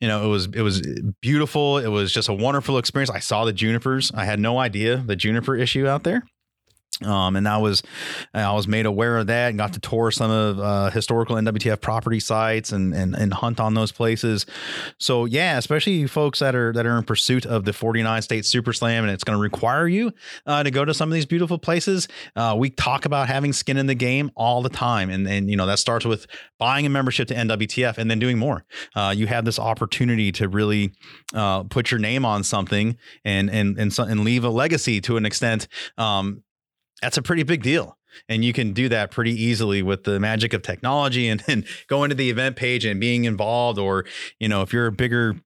you 0.00 0.08
know, 0.08 0.24
it 0.24 0.28
was 0.28 0.46
it 0.46 0.62
was 0.62 0.82
beautiful. 1.20 1.78
It 1.78 1.88
was 1.88 2.12
just 2.12 2.28
a 2.28 2.34
wonderful 2.34 2.78
experience. 2.78 3.10
I 3.10 3.18
saw 3.18 3.44
the 3.44 3.52
junipers. 3.52 4.12
I 4.14 4.24
had 4.24 4.38
no 4.38 4.58
idea 4.58 4.98
the 4.98 5.16
juniper 5.16 5.56
issue 5.56 5.86
out 5.86 6.04
there. 6.04 6.22
Um, 7.04 7.36
and 7.36 7.46
I 7.46 7.58
was, 7.58 7.82
I 8.34 8.52
was 8.52 8.66
made 8.66 8.84
aware 8.84 9.18
of 9.18 9.28
that 9.28 9.50
and 9.50 9.58
got 9.58 9.72
to 9.74 9.80
tour 9.80 10.10
some 10.10 10.30
of 10.30 10.58
uh, 10.58 10.90
historical 10.90 11.36
NWTF 11.36 11.80
property 11.80 12.18
sites 12.18 12.72
and, 12.72 12.92
and 12.92 13.14
and 13.14 13.32
hunt 13.32 13.60
on 13.60 13.74
those 13.74 13.92
places. 13.92 14.46
So 14.98 15.24
yeah, 15.24 15.58
especially 15.58 16.06
folks 16.08 16.40
that 16.40 16.54
are 16.54 16.72
that 16.72 16.86
are 16.86 16.98
in 16.98 17.04
pursuit 17.04 17.46
of 17.46 17.64
the 17.64 17.72
49 17.72 18.22
state 18.22 18.44
Super 18.44 18.72
Slam, 18.72 19.04
and 19.04 19.12
it's 19.12 19.22
going 19.22 19.36
to 19.36 19.42
require 19.42 19.86
you 19.86 20.12
uh, 20.46 20.62
to 20.64 20.70
go 20.70 20.84
to 20.84 20.92
some 20.92 21.08
of 21.08 21.14
these 21.14 21.26
beautiful 21.26 21.58
places. 21.58 22.08
Uh, 22.34 22.56
we 22.58 22.70
talk 22.70 23.04
about 23.04 23.28
having 23.28 23.52
skin 23.52 23.76
in 23.76 23.86
the 23.86 23.94
game 23.94 24.30
all 24.34 24.62
the 24.62 24.68
time, 24.68 25.08
and 25.08 25.28
and 25.28 25.48
you 25.48 25.56
know 25.56 25.66
that 25.66 25.78
starts 25.78 26.04
with 26.04 26.26
buying 26.58 26.84
a 26.84 26.88
membership 26.88 27.28
to 27.28 27.34
NWTF 27.34 27.98
and 27.98 28.10
then 28.10 28.18
doing 28.18 28.38
more. 28.38 28.64
Uh, 28.96 29.14
you 29.16 29.28
have 29.28 29.44
this 29.44 29.58
opportunity 29.60 30.32
to 30.32 30.48
really 30.48 30.92
uh, 31.32 31.62
put 31.62 31.92
your 31.92 32.00
name 32.00 32.24
on 32.24 32.42
something 32.42 32.96
and 33.24 33.48
and 33.50 33.78
and 33.78 33.92
so, 33.92 34.02
and 34.02 34.24
leave 34.24 34.42
a 34.42 34.50
legacy 34.50 35.00
to 35.02 35.16
an 35.16 35.24
extent. 35.24 35.68
Um, 35.96 36.42
that's 37.02 37.16
a 37.16 37.22
pretty 37.22 37.42
big 37.42 37.62
deal. 37.62 37.96
And 38.28 38.44
you 38.44 38.52
can 38.52 38.72
do 38.72 38.88
that 38.88 39.10
pretty 39.10 39.32
easily 39.32 39.82
with 39.82 40.04
the 40.04 40.18
magic 40.18 40.52
of 40.52 40.62
technology 40.62 41.28
and, 41.28 41.42
and 41.48 41.64
going 41.86 42.10
to 42.10 42.14
the 42.14 42.30
event 42.30 42.56
page 42.56 42.84
and 42.84 43.00
being 43.00 43.24
involved. 43.24 43.78
Or, 43.78 44.04
you 44.38 44.48
know, 44.48 44.62
if 44.62 44.72
you're 44.72 44.86
a 44.86 44.92
bigger 44.92 45.36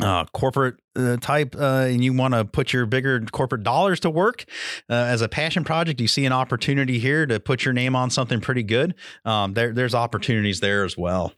uh, 0.00 0.24
corporate 0.26 0.76
uh, 0.94 1.16
type 1.16 1.56
uh, 1.58 1.86
and 1.88 2.04
you 2.04 2.12
want 2.12 2.34
to 2.34 2.44
put 2.44 2.72
your 2.72 2.86
bigger 2.86 3.20
corporate 3.32 3.64
dollars 3.64 3.98
to 4.00 4.10
work 4.10 4.44
uh, 4.88 4.94
as 4.94 5.22
a 5.22 5.28
passion 5.28 5.64
project, 5.64 6.00
you 6.00 6.08
see 6.08 6.24
an 6.24 6.32
opportunity 6.32 6.98
here 6.98 7.26
to 7.26 7.40
put 7.40 7.64
your 7.64 7.74
name 7.74 7.96
on 7.96 8.10
something 8.10 8.40
pretty 8.40 8.62
good. 8.62 8.94
Um, 9.24 9.54
there, 9.54 9.72
there's 9.72 9.94
opportunities 9.94 10.60
there 10.60 10.84
as 10.84 10.96
well. 10.96 11.32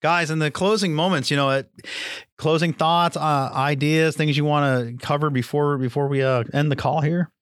Guys, 0.00 0.30
in 0.30 0.38
the 0.38 0.50
closing 0.50 0.94
moments, 0.94 1.30
you 1.30 1.36
know, 1.36 1.64
closing 2.38 2.72
thoughts, 2.72 3.16
uh, 3.16 3.50
ideas, 3.52 4.16
things 4.16 4.36
you 4.36 4.44
want 4.44 5.00
to 5.00 5.04
cover 5.04 5.28
before 5.28 5.76
before 5.76 6.06
we 6.06 6.22
uh, 6.22 6.44
end 6.52 6.70
the 6.70 6.76
call 6.76 7.00
here. 7.00 7.32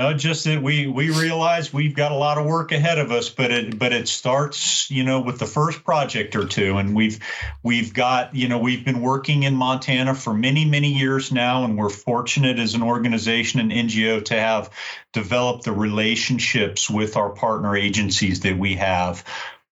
No, 0.00 0.14
just 0.14 0.44
that 0.44 0.62
we 0.62 0.86
we 0.86 1.10
realize 1.10 1.74
we've 1.74 1.94
got 1.94 2.10
a 2.10 2.14
lot 2.14 2.38
of 2.38 2.46
work 2.46 2.72
ahead 2.72 2.96
of 2.96 3.12
us, 3.12 3.28
but 3.28 3.50
it 3.50 3.78
but 3.78 3.92
it 3.92 4.08
starts, 4.08 4.90
you 4.90 5.04
know, 5.04 5.20
with 5.20 5.38
the 5.38 5.44
first 5.44 5.84
project 5.84 6.34
or 6.34 6.46
two, 6.46 6.78
and 6.78 6.96
we've 6.96 7.18
we've 7.62 7.92
got, 7.92 8.34
you 8.34 8.48
know, 8.48 8.56
we've 8.56 8.82
been 8.82 9.02
working 9.02 9.42
in 9.42 9.54
Montana 9.54 10.14
for 10.14 10.32
many 10.32 10.64
many 10.64 10.88
years 10.88 11.30
now, 11.30 11.64
and 11.64 11.76
we're 11.76 11.90
fortunate 11.90 12.58
as 12.58 12.72
an 12.72 12.82
organization 12.82 13.60
and 13.60 13.70
NGO 13.70 14.24
to 14.24 14.40
have 14.40 14.70
developed 15.12 15.64
the 15.64 15.72
relationships 15.72 16.88
with 16.88 17.18
our 17.18 17.28
partner 17.28 17.76
agencies 17.76 18.40
that 18.40 18.56
we 18.56 18.76
have. 18.76 19.22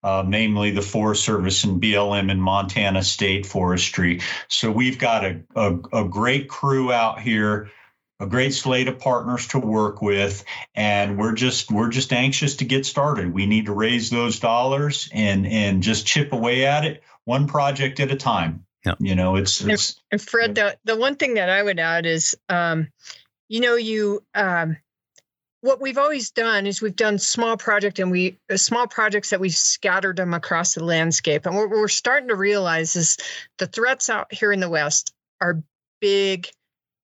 Uh, 0.05 0.23
namely 0.25 0.71
the 0.71 0.83
Forest 0.83 1.25
Service 1.25 1.65
and 1.65 1.83
BLM 1.83 2.31
and 2.31 2.41
Montana 2.41 3.03
State 3.03 3.47
Forestry. 3.47 4.21
So 4.47 4.71
we've 4.71 4.99
got 4.99 5.25
a, 5.25 5.41
a, 5.57 5.75
a 5.93 6.05
great 6.05 6.49
crew 6.49 6.93
out 6.93 7.19
here 7.21 7.71
a 8.21 8.27
great 8.27 8.53
slate 8.53 8.89
of 8.89 8.99
partners 8.99 9.47
to 9.47 9.59
work 9.59 10.03
with 10.03 10.45
and 10.75 11.17
we're 11.19 11.35
just 11.35 11.71
we're 11.71 11.89
just 11.89 12.13
anxious 12.13 12.57
to 12.57 12.65
get 12.65 12.85
started 12.85 13.33
we 13.33 13.47
need 13.47 13.67
to 13.67 13.73
raise 13.73 14.11
those 14.11 14.41
dollars 14.41 15.09
and 15.13 15.47
and 15.47 15.83
just 15.83 16.07
chip 16.07 16.33
away 16.33 16.65
at 16.65 16.85
it 16.85 17.03
one 17.29 17.47
project 17.47 18.01
at 18.01 18.11
a 18.11 18.17
time. 18.17 18.65
Yeah. 18.87 18.95
You 18.99 19.15
know, 19.15 19.37
it's, 19.37 19.61
it's 19.61 20.01
and 20.11 20.21
Fred, 20.21 20.55
the, 20.55 20.79
the 20.85 20.97
one 20.97 21.17
thing 21.17 21.35
that 21.35 21.51
I 21.51 21.63
would 21.63 21.79
add 21.79 22.07
is, 22.07 22.35
um, 22.49 22.89
you 23.49 23.61
know, 23.61 23.77
you, 23.77 24.25
um, 24.35 24.79
what 25.61 25.79
we've 25.79 25.99
always 25.99 26.31
done 26.31 26.67
is 26.67 26.81
we've 26.81 26.97
done 26.97 27.19
small 27.19 27.59
project 27.59 27.99
and 27.99 28.11
we 28.11 28.39
uh, 28.51 28.57
small 28.57 28.87
projects 28.87 29.31
that 29.31 29.41
we've 29.41 29.55
scattered 29.55 30.17
them 30.17 30.33
across 30.33 30.75
the 30.75 30.85
landscape. 30.85 31.45
And 31.45 31.55
what 31.55 31.69
we're 31.69 31.89
starting 31.89 32.29
to 32.29 32.37
realize 32.37 32.97
is 32.97 33.19
the 33.59 33.67
threats 33.67 34.09
out 34.09 34.33
here 34.33 34.53
in 34.53 34.61
the 34.61 34.71
West 34.71 35.13
are 35.43 35.63
big 36.01 36.49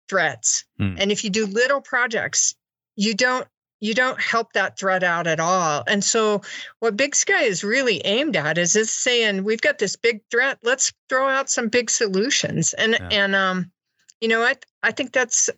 threats. 0.08 0.64
Hmm. 0.78 0.96
And 0.98 1.12
if 1.12 1.24
you 1.24 1.30
do 1.30 1.46
little 1.46 1.80
projects, 1.80 2.54
you 2.96 3.14
don't 3.14 3.46
you 3.80 3.92
don't 3.92 4.18
help 4.20 4.54
that 4.54 4.78
threat 4.78 5.02
out 5.02 5.26
at 5.26 5.40
all. 5.40 5.84
And 5.86 6.02
so 6.02 6.40
what 6.78 6.96
Big 6.96 7.14
Sky 7.14 7.42
is 7.42 7.62
really 7.62 7.98
aimed 8.04 8.36
at 8.36 8.56
is 8.56 8.76
is 8.76 8.90
saying 8.90 9.44
we've 9.44 9.60
got 9.60 9.78
this 9.78 9.96
big 9.96 10.22
threat, 10.30 10.58
let's 10.62 10.92
throw 11.08 11.28
out 11.28 11.50
some 11.50 11.68
big 11.68 11.90
solutions. 11.90 12.72
And 12.72 12.92
Yeah. 12.92 13.08
and 13.10 13.34
um 13.34 13.72
you 14.20 14.28
know, 14.28 14.42
I 14.42 14.56
I 14.82 14.92
think 14.92 15.12
that's 15.12 15.50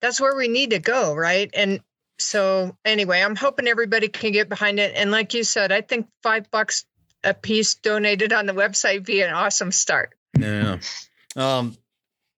that's 0.00 0.20
where 0.20 0.36
we 0.36 0.48
need 0.48 0.70
to 0.70 0.78
go, 0.78 1.14
right? 1.14 1.50
And 1.54 1.80
so 2.18 2.76
anyway, 2.84 3.20
I'm 3.20 3.36
hoping 3.36 3.66
everybody 3.66 4.08
can 4.08 4.32
get 4.32 4.48
behind 4.48 4.78
it. 4.78 4.94
And 4.94 5.10
like 5.10 5.34
you 5.34 5.44
said, 5.44 5.72
I 5.72 5.80
think 5.80 6.08
five 6.22 6.50
bucks 6.50 6.86
a 7.24 7.34
piece 7.34 7.74
donated 7.74 8.32
on 8.32 8.46
the 8.46 8.52
website 8.52 9.04
be 9.04 9.22
an 9.22 9.32
awesome 9.32 9.72
start. 9.72 10.14
Yeah. 10.38 10.78
Um, 11.36 11.76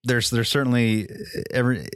there's 0.07 0.29
there's 0.29 0.49
certainly 0.49 1.09
eh, 1.09 1.43
every 1.51 1.87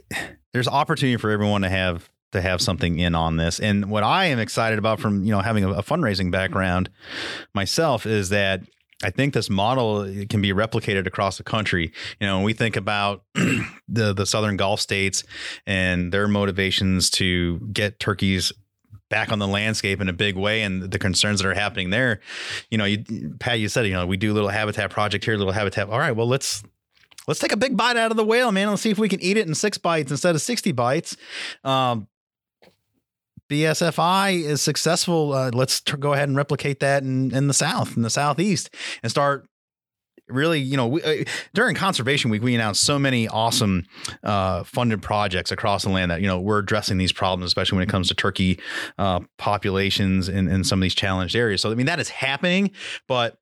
there's 0.52 0.68
opportunity 0.68 1.16
for 1.16 1.30
everyone 1.30 1.62
to 1.62 1.68
have 1.68 2.08
to 2.32 2.40
have 2.40 2.60
something 2.60 2.98
in 2.98 3.14
on 3.14 3.36
this. 3.36 3.60
And 3.60 3.90
what 3.90 4.02
I 4.02 4.26
am 4.26 4.38
excited 4.38 4.78
about 4.78 5.00
from 5.00 5.24
you 5.24 5.32
know 5.32 5.40
having 5.40 5.64
a, 5.64 5.70
a 5.72 5.82
fundraising 5.82 6.30
background 6.30 6.90
myself 7.54 8.06
is 8.06 8.28
that 8.30 8.62
I 9.04 9.10
think 9.10 9.34
this 9.34 9.50
model 9.50 10.02
eh, 10.02 10.26
can 10.28 10.40
be 10.40 10.52
replicated 10.52 11.06
across 11.06 11.36
the 11.36 11.42
country. 11.42 11.92
You 12.20 12.26
know, 12.26 12.36
when 12.36 12.44
we 12.44 12.52
think 12.52 12.76
about 12.76 13.24
the 13.88 14.12
the 14.12 14.26
southern 14.26 14.56
Gulf 14.56 14.80
states 14.80 15.24
and 15.66 16.12
their 16.12 16.28
motivations 16.28 17.10
to 17.10 17.58
get 17.72 17.98
turkeys 17.98 18.52
back 19.08 19.30
on 19.30 19.38
the 19.38 19.46
landscape 19.46 20.00
in 20.00 20.08
a 20.08 20.12
big 20.12 20.36
way 20.36 20.62
and 20.62 20.90
the 20.90 20.98
concerns 20.98 21.42
that 21.42 21.46
are 21.46 21.52
happening 21.52 21.90
there, 21.90 22.18
you 22.70 22.78
know, 22.78 22.86
you 22.86 23.04
Pat, 23.40 23.60
you 23.60 23.68
said, 23.68 23.86
you 23.86 23.92
know, 23.92 24.06
we 24.06 24.16
do 24.16 24.32
little 24.32 24.48
habitat 24.48 24.90
project 24.90 25.22
here, 25.24 25.36
little 25.36 25.52
habitat. 25.52 25.90
All 25.90 25.98
right, 25.98 26.16
well, 26.16 26.26
let's 26.26 26.62
let's 27.26 27.40
take 27.40 27.52
a 27.52 27.56
big 27.56 27.76
bite 27.76 27.96
out 27.96 28.10
of 28.10 28.16
the 28.16 28.24
whale, 28.24 28.52
man. 28.52 28.70
Let's 28.70 28.82
see 28.82 28.90
if 28.90 28.98
we 28.98 29.08
can 29.08 29.20
eat 29.20 29.36
it 29.36 29.46
in 29.46 29.54
six 29.54 29.78
bites 29.78 30.10
instead 30.10 30.34
of 30.34 30.40
60 30.40 30.72
bites. 30.72 31.16
Um, 31.64 32.08
BSFI 33.50 34.44
is 34.44 34.62
successful. 34.62 35.32
Uh, 35.32 35.50
let's 35.52 35.80
t- 35.80 35.96
go 35.98 36.14
ahead 36.14 36.28
and 36.28 36.36
replicate 36.36 36.80
that 36.80 37.02
in, 37.02 37.34
in 37.34 37.48
the 37.48 37.54
South, 37.54 37.96
in 37.96 38.02
the 38.02 38.10
Southeast, 38.10 38.74
and 39.02 39.10
start 39.10 39.46
really, 40.28 40.60
you 40.60 40.76
know, 40.76 40.88
we, 40.88 41.02
uh, 41.02 41.24
during 41.52 41.74
conservation 41.74 42.30
week, 42.30 42.42
we 42.42 42.54
announced 42.54 42.82
so 42.82 42.98
many 42.98 43.28
awesome 43.28 43.84
uh, 44.22 44.64
funded 44.64 45.02
projects 45.02 45.52
across 45.52 45.82
the 45.82 45.90
land 45.90 46.10
that, 46.10 46.20
you 46.20 46.26
know, 46.26 46.40
we're 46.40 46.58
addressing 46.58 46.98
these 46.98 47.12
problems, 47.12 47.50
especially 47.50 47.76
when 47.76 47.82
it 47.82 47.90
comes 47.90 48.08
to 48.08 48.14
turkey 48.14 48.58
uh, 48.98 49.20
populations 49.38 50.28
in, 50.28 50.48
in 50.48 50.64
some 50.64 50.80
of 50.80 50.82
these 50.82 50.94
challenged 50.94 51.36
areas. 51.36 51.60
So, 51.60 51.70
I 51.70 51.74
mean, 51.74 51.86
that 51.86 52.00
is 52.00 52.08
happening, 52.08 52.70
but 53.06 53.36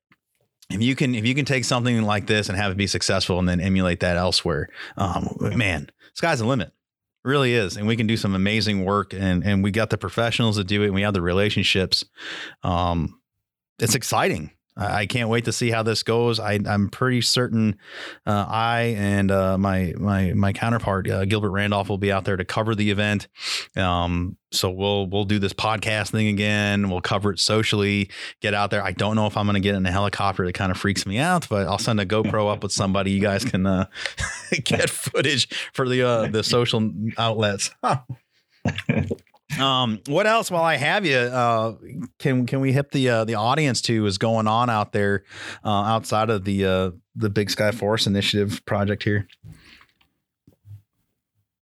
if 0.71 0.81
you 0.81 0.95
can 0.95 1.15
if 1.15 1.25
you 1.25 1.35
can 1.35 1.45
take 1.45 1.65
something 1.65 2.01
like 2.01 2.27
this 2.27 2.49
and 2.49 2.57
have 2.57 2.71
it 2.71 2.77
be 2.77 2.87
successful 2.87 3.39
and 3.39 3.47
then 3.47 3.59
emulate 3.59 3.99
that 4.01 4.17
elsewhere 4.17 4.69
um, 4.97 5.27
man 5.39 5.89
sky's 6.13 6.39
the 6.39 6.45
limit. 6.45 6.71
Really 7.23 7.53
is 7.53 7.77
and 7.77 7.85
we 7.85 7.95
can 7.95 8.07
do 8.07 8.17
some 8.17 8.33
amazing 8.33 8.83
work 8.83 9.13
and 9.13 9.43
and 9.43 9.63
we 9.63 9.69
got 9.69 9.91
the 9.91 9.97
professionals 9.97 10.57
to 10.57 10.63
do 10.63 10.81
it 10.81 10.87
and 10.87 10.95
we 10.95 11.03
have 11.03 11.13
the 11.13 11.21
relationships. 11.21 12.03
Um 12.63 13.19
it's 13.77 13.95
exciting 13.95 14.51
I 14.77 15.05
can't 15.05 15.29
wait 15.29 15.45
to 15.45 15.51
see 15.51 15.69
how 15.69 15.83
this 15.83 16.01
goes. 16.01 16.39
I, 16.39 16.59
I'm 16.65 16.89
pretty 16.89 17.21
certain 17.21 17.77
uh, 18.25 18.45
I 18.47 18.95
and 18.97 19.29
uh, 19.29 19.57
my 19.57 19.93
my 19.97 20.33
my 20.33 20.53
counterpart 20.53 21.09
uh, 21.09 21.25
Gilbert 21.25 21.51
Randolph 21.51 21.89
will 21.89 21.97
be 21.97 22.11
out 22.11 22.23
there 22.23 22.37
to 22.37 22.45
cover 22.45 22.73
the 22.73 22.89
event. 22.89 23.27
Um, 23.75 24.37
so 24.51 24.69
we'll 24.69 25.07
we'll 25.07 25.25
do 25.25 25.39
this 25.39 25.53
podcast 25.53 26.11
thing 26.11 26.27
again. 26.27 26.89
We'll 26.89 27.01
cover 27.01 27.31
it 27.31 27.39
socially. 27.39 28.09
Get 28.39 28.53
out 28.53 28.71
there. 28.71 28.83
I 28.83 28.91
don't 28.91 29.15
know 29.15 29.27
if 29.27 29.35
I'm 29.35 29.45
going 29.45 29.55
to 29.55 29.59
get 29.59 29.75
in 29.75 29.85
a 29.85 29.91
helicopter. 29.91 30.45
That 30.45 30.53
kind 30.53 30.71
of 30.71 30.77
freaks 30.77 31.05
me 31.05 31.17
out, 31.17 31.49
but 31.49 31.67
I'll 31.67 31.77
send 31.77 31.99
a 31.99 32.05
GoPro 32.05 32.51
up 32.51 32.63
with 32.63 32.71
somebody. 32.71 33.11
You 33.11 33.21
guys 33.21 33.43
can 33.43 33.65
uh, 33.65 33.87
get 34.63 34.89
footage 34.89 35.49
for 35.73 35.87
the 35.87 36.03
uh, 36.03 36.27
the 36.27 36.43
social 36.43 36.91
outlets. 37.17 37.71
Um, 39.59 39.99
what 40.07 40.27
else? 40.27 40.49
While 40.49 40.63
I 40.63 40.75
have 40.75 41.05
you, 41.05 41.17
uh, 41.17 41.75
can 42.19 42.45
can 42.45 42.61
we 42.61 42.71
hip 42.71 42.91
the 42.91 43.09
uh, 43.09 43.25
the 43.25 43.35
audience 43.35 43.81
to 43.83 44.05
is 44.05 44.17
going 44.17 44.47
on 44.47 44.69
out 44.69 44.91
there 44.93 45.23
uh, 45.63 45.69
outside 45.69 46.29
of 46.29 46.45
the 46.45 46.65
uh, 46.65 46.91
the 47.15 47.29
Big 47.29 47.49
Sky 47.49 47.71
Forest 47.71 48.07
Initiative 48.07 48.63
project 48.65 49.03
here? 49.03 49.27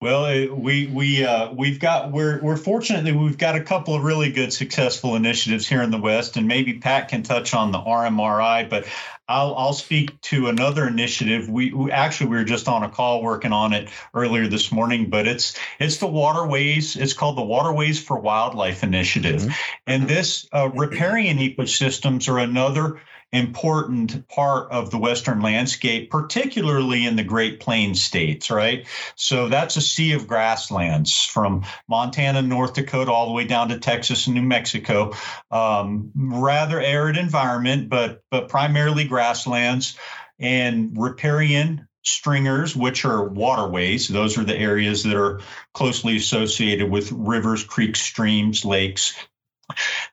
Well, 0.02 0.24
uh, 0.24 0.54
we 0.54 0.86
we 0.86 1.26
uh, 1.26 1.52
we've 1.52 1.78
got 1.78 2.10
we're 2.10 2.40
we're 2.40 2.56
fortunate 2.56 3.04
that 3.04 3.14
we've 3.14 3.36
got 3.36 3.54
a 3.54 3.60
couple 3.60 3.94
of 3.94 4.02
really 4.02 4.32
good 4.32 4.50
successful 4.50 5.14
initiatives 5.14 5.68
here 5.68 5.82
in 5.82 5.90
the 5.90 5.98
West, 5.98 6.38
and 6.38 6.48
maybe 6.48 6.78
Pat 6.78 7.08
can 7.08 7.22
touch 7.22 7.52
on 7.52 7.70
the 7.70 7.78
RMRI, 7.78 8.70
but 8.70 8.86
I'll 9.28 9.54
I'll 9.56 9.74
speak 9.74 10.18
to 10.22 10.48
another 10.48 10.88
initiative. 10.88 11.50
We, 11.50 11.74
we 11.74 11.92
actually 11.92 12.30
we 12.30 12.36
were 12.38 12.44
just 12.44 12.66
on 12.66 12.82
a 12.82 12.88
call 12.88 13.22
working 13.22 13.52
on 13.52 13.74
it 13.74 13.90
earlier 14.14 14.46
this 14.46 14.72
morning, 14.72 15.10
but 15.10 15.26
it's 15.26 15.58
it's 15.78 15.98
the 15.98 16.06
waterways. 16.06 16.96
It's 16.96 17.12
called 17.12 17.36
the 17.36 17.42
Waterways 17.42 18.02
for 18.02 18.18
Wildlife 18.18 18.82
Initiative, 18.82 19.54
and 19.86 20.08
this 20.08 20.48
uh, 20.50 20.70
riparian 20.70 21.36
ecosystems 21.36 22.26
are 22.32 22.38
another 22.38 23.02
important 23.32 24.26
part 24.28 24.70
of 24.72 24.90
the 24.90 24.98
western 24.98 25.40
landscape 25.40 26.10
particularly 26.10 27.06
in 27.06 27.16
the 27.16 27.22
great 27.22 27.60
plains 27.60 28.02
states 28.02 28.50
right? 28.50 28.86
So 29.14 29.48
that's 29.48 29.76
a 29.76 29.80
sea 29.80 30.12
of 30.12 30.26
grasslands 30.26 31.24
from 31.24 31.64
montana 31.88 32.42
north 32.42 32.74
dakota 32.74 33.12
all 33.12 33.26
the 33.26 33.32
way 33.32 33.44
down 33.44 33.68
to 33.68 33.78
texas 33.78 34.26
and 34.26 34.34
new 34.34 34.42
mexico. 34.42 35.12
Um, 35.50 36.10
rather 36.14 36.80
arid 36.80 37.16
environment 37.16 37.88
but 37.88 38.22
but 38.30 38.48
primarily 38.48 39.04
grasslands 39.04 39.96
and 40.38 40.96
riparian 40.96 41.86
stringers 42.02 42.74
which 42.74 43.04
are 43.04 43.28
waterways. 43.28 44.08
Those 44.08 44.38
are 44.38 44.44
the 44.44 44.56
areas 44.56 45.02
that 45.04 45.16
are 45.16 45.40
closely 45.74 46.16
associated 46.16 46.90
with 46.90 47.12
rivers 47.12 47.62
creeks 47.62 48.00
streams 48.00 48.64
lakes 48.64 49.14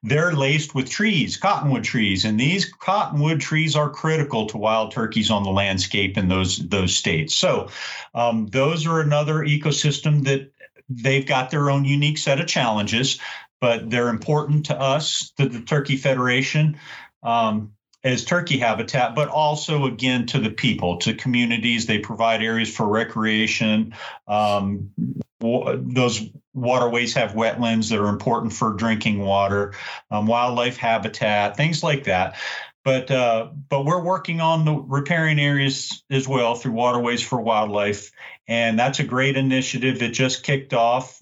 they're 0.03 0.33
laced 0.33 0.75
with 0.75 0.89
trees, 0.89 1.37
cottonwood 1.37 1.83
trees, 1.83 2.25
and 2.25 2.39
these 2.39 2.71
cottonwood 2.71 3.39
trees 3.39 3.75
are 3.75 3.89
critical 3.89 4.45
to 4.47 4.57
wild 4.57 4.91
turkeys 4.91 5.31
on 5.31 5.43
the 5.43 5.49
landscape 5.49 6.17
in 6.17 6.27
those 6.27 6.57
those 6.69 6.95
states. 6.95 7.35
So, 7.35 7.69
um, 8.13 8.47
those 8.47 8.85
are 8.85 9.01
another 9.01 9.39
ecosystem 9.39 10.23
that 10.25 10.51
they've 10.89 11.25
got 11.25 11.51
their 11.51 11.69
own 11.69 11.85
unique 11.85 12.17
set 12.17 12.39
of 12.39 12.47
challenges, 12.47 13.19
but 13.59 13.89
they're 13.89 14.09
important 14.09 14.65
to 14.67 14.79
us, 14.79 15.31
to 15.37 15.47
the 15.47 15.61
Turkey 15.61 15.97
Federation. 15.97 16.79
Um, 17.23 17.73
as 18.03 18.23
turkey 18.23 18.57
habitat, 18.57 19.15
but 19.15 19.27
also 19.27 19.85
again 19.85 20.25
to 20.27 20.39
the 20.39 20.49
people, 20.49 20.97
to 20.97 21.13
communities. 21.13 21.85
They 21.85 21.99
provide 21.99 22.41
areas 22.41 22.73
for 22.73 22.87
recreation. 22.87 23.93
Um, 24.27 24.91
those 25.39 26.21
waterways 26.53 27.13
have 27.13 27.33
wetlands 27.33 27.89
that 27.89 27.99
are 27.99 28.09
important 28.09 28.53
for 28.53 28.73
drinking 28.73 29.19
water, 29.19 29.73
um, 30.09 30.25
wildlife 30.25 30.77
habitat, 30.77 31.57
things 31.57 31.83
like 31.83 32.05
that. 32.05 32.37
But 32.83 33.11
uh, 33.11 33.49
but 33.67 33.83
we're 33.83 34.01
working 34.01 34.39
on 34.39 34.63
the 34.63 34.73
riparian 34.73 35.39
areas 35.39 36.03
as 36.09 36.25
well 36.25 36.55
through 36.55 36.71
Waterways 36.71 37.21
for 37.21 37.41
Wildlife, 37.41 38.11
and 38.47 38.79
that's 38.79 38.99
a 38.99 39.03
great 39.03 39.35
initiative. 39.35 40.01
It 40.01 40.11
just 40.11 40.43
kicked 40.43 40.73
off. 40.73 41.16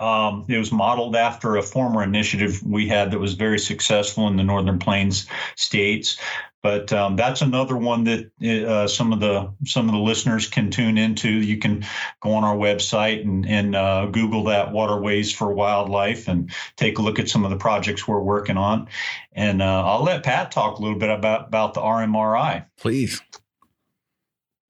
Um, 0.00 0.46
it 0.48 0.58
was 0.58 0.72
modeled 0.72 1.14
after 1.14 1.56
a 1.56 1.62
former 1.62 2.02
initiative 2.02 2.62
we 2.62 2.88
had 2.88 3.10
that 3.10 3.18
was 3.18 3.34
very 3.34 3.58
successful 3.58 4.26
in 4.28 4.36
the 4.36 4.42
Northern 4.42 4.78
Plains 4.78 5.26
states. 5.56 6.18
But 6.62 6.92
um, 6.92 7.16
that's 7.16 7.40
another 7.40 7.76
one 7.76 8.04
that 8.04 8.30
uh, 8.68 8.86
some 8.86 9.14
of 9.14 9.20
the 9.20 9.50
some 9.64 9.88
of 9.88 9.92
the 9.92 10.00
listeners 10.00 10.46
can 10.46 10.70
tune 10.70 10.98
into. 10.98 11.30
You 11.30 11.56
can 11.56 11.86
go 12.20 12.32
on 12.32 12.44
our 12.44 12.56
website 12.56 13.22
and, 13.22 13.46
and 13.46 13.74
uh, 13.74 14.06
Google 14.06 14.44
that 14.44 14.70
Waterways 14.70 15.32
for 15.32 15.54
Wildlife 15.54 16.28
and 16.28 16.50
take 16.76 16.98
a 16.98 17.02
look 17.02 17.18
at 17.18 17.30
some 17.30 17.44
of 17.44 17.50
the 17.50 17.56
projects 17.56 18.06
we're 18.06 18.20
working 18.20 18.58
on. 18.58 18.88
And 19.32 19.62
uh, 19.62 19.84
I'll 19.86 20.04
let 20.04 20.22
Pat 20.22 20.50
talk 20.50 20.78
a 20.78 20.82
little 20.82 20.98
bit 20.98 21.08
about 21.08 21.46
about 21.46 21.72
the 21.72 21.80
RMRI. 21.80 22.66
Please. 22.76 23.22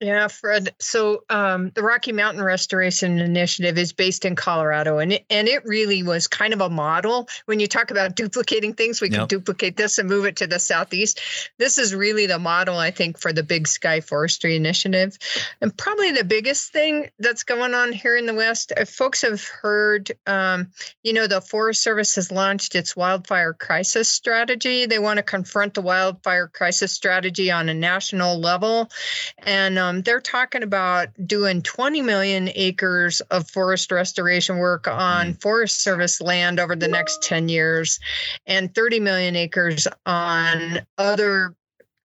Yeah, 0.01 0.29
Fred. 0.29 0.73
So 0.79 1.23
um, 1.29 1.69
the 1.75 1.83
Rocky 1.83 2.11
Mountain 2.11 2.43
Restoration 2.43 3.19
Initiative 3.19 3.77
is 3.77 3.93
based 3.93 4.25
in 4.25 4.35
Colorado, 4.35 4.97
and 4.97 5.13
it, 5.13 5.25
and 5.29 5.47
it 5.47 5.63
really 5.63 6.01
was 6.01 6.25
kind 6.25 6.53
of 6.53 6.61
a 6.61 6.71
model. 6.71 7.29
When 7.45 7.59
you 7.59 7.67
talk 7.67 7.91
about 7.91 8.15
duplicating 8.15 8.73
things, 8.73 8.99
we 8.99 9.11
Yep. 9.11 9.19
can 9.19 9.27
duplicate 9.27 9.77
this 9.77 9.99
and 9.99 10.09
move 10.09 10.25
it 10.25 10.37
to 10.37 10.47
the 10.47 10.57
southeast. 10.57 11.19
This 11.59 11.77
is 11.77 11.93
really 11.93 12.25
the 12.25 12.39
model, 12.39 12.77
I 12.77 12.89
think, 12.89 13.19
for 13.19 13.31
the 13.31 13.43
Big 13.43 13.67
Sky 13.67 14.01
Forestry 14.01 14.55
Initiative, 14.55 15.15
and 15.61 15.75
probably 15.77 16.11
the 16.11 16.23
biggest 16.23 16.73
thing 16.73 17.11
that's 17.19 17.43
going 17.43 17.75
on 17.75 17.91
here 17.93 18.17
in 18.17 18.25
the 18.25 18.33
West. 18.33 18.73
If 18.75 18.89
folks 18.89 19.21
have 19.21 19.43
heard, 19.43 20.11
um, 20.25 20.71
you 21.03 21.13
know, 21.13 21.27
the 21.27 21.41
Forest 21.41 21.83
Service 21.83 22.15
has 22.15 22.31
launched 22.31 22.73
its 22.73 22.95
wildfire 22.95 23.53
crisis 23.53 24.09
strategy. 24.09 24.87
They 24.87 24.97
want 24.97 25.17
to 25.17 25.23
confront 25.23 25.75
the 25.75 25.81
wildfire 25.81 26.47
crisis 26.47 26.91
strategy 26.91 27.51
on 27.51 27.69
a 27.69 27.73
national 27.75 28.39
level 28.39 28.89
and 29.39 29.77
um, 29.77 29.90
Um, 29.91 30.01
they're 30.03 30.21
talking 30.21 30.63
about 30.63 31.09
doing 31.25 31.61
20 31.61 32.01
million 32.01 32.49
acres 32.55 33.19
of 33.29 33.49
forest 33.49 33.91
restoration 33.91 34.57
work 34.57 34.87
on 34.87 35.33
mm. 35.33 35.41
Forest 35.41 35.83
Service 35.83 36.21
land 36.21 36.59
over 36.59 36.75
the 36.75 36.87
next 36.87 37.21
10 37.23 37.49
years, 37.49 37.99
and 38.45 38.73
30 38.73 39.01
million 39.01 39.35
acres 39.35 39.87
on 40.05 40.79
other 40.97 41.55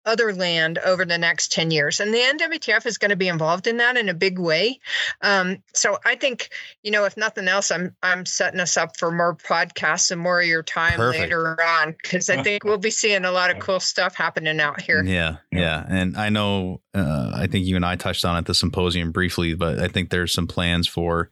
other 0.07 0.33
land 0.33 0.79
over 0.79 1.05
the 1.05 1.19
next 1.19 1.53
10 1.53 1.71
years 1.71 2.01
and 2.01 2.15
the 2.15 2.19
nwtf 2.19 2.87
is 2.87 2.97
going 2.97 3.11
to 3.11 3.17
be 3.17 3.29
involved 3.29 3.67
in 3.67 3.77
that 3.79 3.97
in 3.97 4.09
a 4.09 4.15
big 4.15 4.39
way 4.39 4.79
um, 5.23 5.63
so 5.75 5.99
i 6.05 6.15
think 6.15 6.49
you 6.83 6.91
know 6.91 7.05
if 7.05 7.17
nothing 7.17 7.49
else 7.49 7.71
i'm 7.71 7.95
i'm 8.03 8.25
setting 8.25 8.61
us 8.61 8.77
up 8.77 8.97
for 8.97 9.11
more 9.11 9.35
podcasts 9.37 10.11
and 10.11 10.21
more 10.21 10.41
of 10.41 10.47
your 10.47 10.63
time 10.63 10.97
Perfect. 10.97 11.25
later 11.25 11.61
on 11.61 11.95
because 12.01 12.31
i 12.31 12.43
think 12.43 12.65
we'll 12.65 12.79
be 12.79 12.91
seeing 12.91 13.25
a 13.25 13.33
lot 13.33 13.51
of 13.51 13.59
cool 13.59 13.81
stuff 13.81 14.15
happening 14.15 14.61
out 14.61 14.81
here 14.81 15.03
Yeah, 15.05 15.37
Yeah. 15.51 15.85
and 15.89 16.17
I 16.17 16.29
know. 16.31 16.81
Uh, 16.95 17.31
I 17.35 17.47
think 17.47 17.67
you 17.67 17.77
and 17.77 17.85
I 17.85 17.97
touched 17.97 18.25
on 18.25 18.37
it 18.37 18.39
at 18.39 18.47
the 18.47 18.55
symposium 18.55 19.13
briefly, 19.13 19.55
but 19.55 19.79
I 19.79 19.89
think 19.89 20.09
there's 20.09 20.33
some 20.33 20.47
plans 20.47 20.89
for 20.89 21.31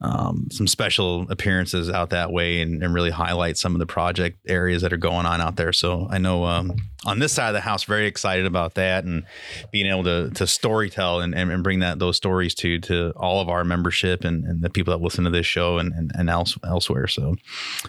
um, 0.00 0.46
some 0.52 0.68
special 0.68 1.26
appearances 1.28 1.90
out 1.90 2.10
that 2.10 2.30
way 2.30 2.60
and, 2.60 2.82
and 2.84 2.94
really 2.94 3.10
highlight 3.10 3.56
some 3.56 3.74
of 3.74 3.80
the 3.80 3.86
project 3.86 4.38
areas 4.46 4.82
that 4.82 4.92
are 4.92 4.96
going 4.96 5.26
on 5.26 5.40
out 5.40 5.56
there. 5.56 5.72
So 5.72 6.06
I 6.08 6.18
know 6.18 6.44
um, 6.44 6.76
on 7.04 7.18
this 7.18 7.32
side 7.32 7.48
of 7.48 7.54
the 7.54 7.60
house, 7.60 7.82
very 7.82 8.06
excited 8.06 8.46
about 8.46 8.74
that 8.74 9.04
and 9.04 9.24
being 9.72 9.86
able 9.86 10.04
to 10.04 10.30
to 10.30 10.44
storytell 10.44 11.22
and, 11.22 11.34
and, 11.34 11.50
and 11.50 11.64
bring 11.64 11.80
that 11.80 11.98
those 11.98 12.16
stories 12.16 12.54
to 12.56 12.78
to 12.80 13.12
all 13.16 13.40
of 13.40 13.48
our 13.48 13.64
membership 13.64 14.24
and, 14.24 14.44
and 14.44 14.62
the 14.62 14.70
people 14.70 14.96
that 14.96 15.02
listen 15.02 15.24
to 15.24 15.30
this 15.30 15.46
show 15.46 15.78
and 15.78 15.92
and, 15.92 16.12
and 16.14 16.30
else, 16.30 16.56
elsewhere. 16.62 17.08
So 17.08 17.34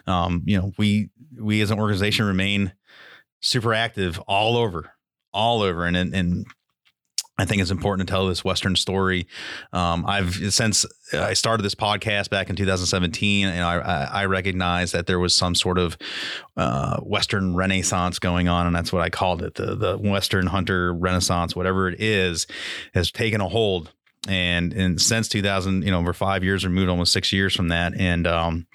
um, 0.07 0.41
you 0.45 0.57
know, 0.57 0.71
we 0.79 1.09
we 1.39 1.61
as 1.61 1.69
an 1.69 1.79
organization 1.79 2.25
remain 2.25 2.73
super 3.41 3.73
active 3.73 4.19
all 4.27 4.57
over, 4.57 4.93
all 5.31 5.61
over, 5.61 5.85
and 5.85 5.95
and. 5.95 6.15
and 6.15 6.45
I 7.39 7.45
think 7.45 7.61
it's 7.61 7.71
important 7.71 8.07
to 8.07 8.11
tell 8.11 8.27
this 8.27 8.43
Western 8.43 8.75
story. 8.75 9.27
Um, 9.71 10.05
I've 10.05 10.33
since 10.53 10.85
I 11.13 11.33
started 11.33 11.63
this 11.63 11.75
podcast 11.75 12.29
back 12.29 12.49
in 12.49 12.55
2017, 12.55 13.47
and 13.47 13.63
I, 13.63 14.09
I 14.11 14.25
recognized 14.25 14.93
that 14.93 15.07
there 15.07 15.19
was 15.19 15.33
some 15.33 15.55
sort 15.55 15.77
of 15.77 15.97
uh, 16.57 16.99
Western 16.99 17.55
Renaissance 17.55 18.19
going 18.19 18.49
on, 18.49 18.67
and 18.67 18.75
that's 18.75 18.91
what 18.91 19.01
I 19.01 19.09
called 19.09 19.41
it 19.41 19.55
the 19.55 19.75
the 19.75 19.97
Western 19.97 20.47
Hunter 20.47 20.93
Renaissance, 20.93 21.55
whatever 21.55 21.87
it 21.87 22.01
is, 22.01 22.45
has 22.93 23.11
taken 23.11 23.39
a 23.39 23.47
hold. 23.47 23.93
And 24.27 24.73
and 24.73 25.01
since 25.01 25.29
2000, 25.29 25.83
you 25.83 25.91
know, 25.91 26.01
we're 26.01 26.11
five 26.11 26.43
years 26.43 26.65
removed, 26.65 26.89
almost 26.89 27.13
six 27.13 27.31
years 27.31 27.55
from 27.55 27.69
that, 27.69 27.93
and 27.97 28.27
um, 28.27 28.67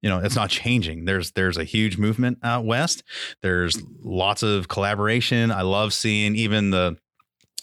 you 0.00 0.08
know 0.08 0.18
it's 0.18 0.36
not 0.36 0.50
changing 0.50 1.04
there's 1.06 1.32
there's 1.32 1.56
a 1.56 1.64
huge 1.64 1.98
movement 1.98 2.38
out 2.42 2.64
west 2.64 3.02
there's 3.42 3.82
lots 4.04 4.42
of 4.42 4.68
collaboration 4.68 5.50
i 5.50 5.62
love 5.62 5.92
seeing 5.92 6.36
even 6.36 6.70
the 6.70 6.96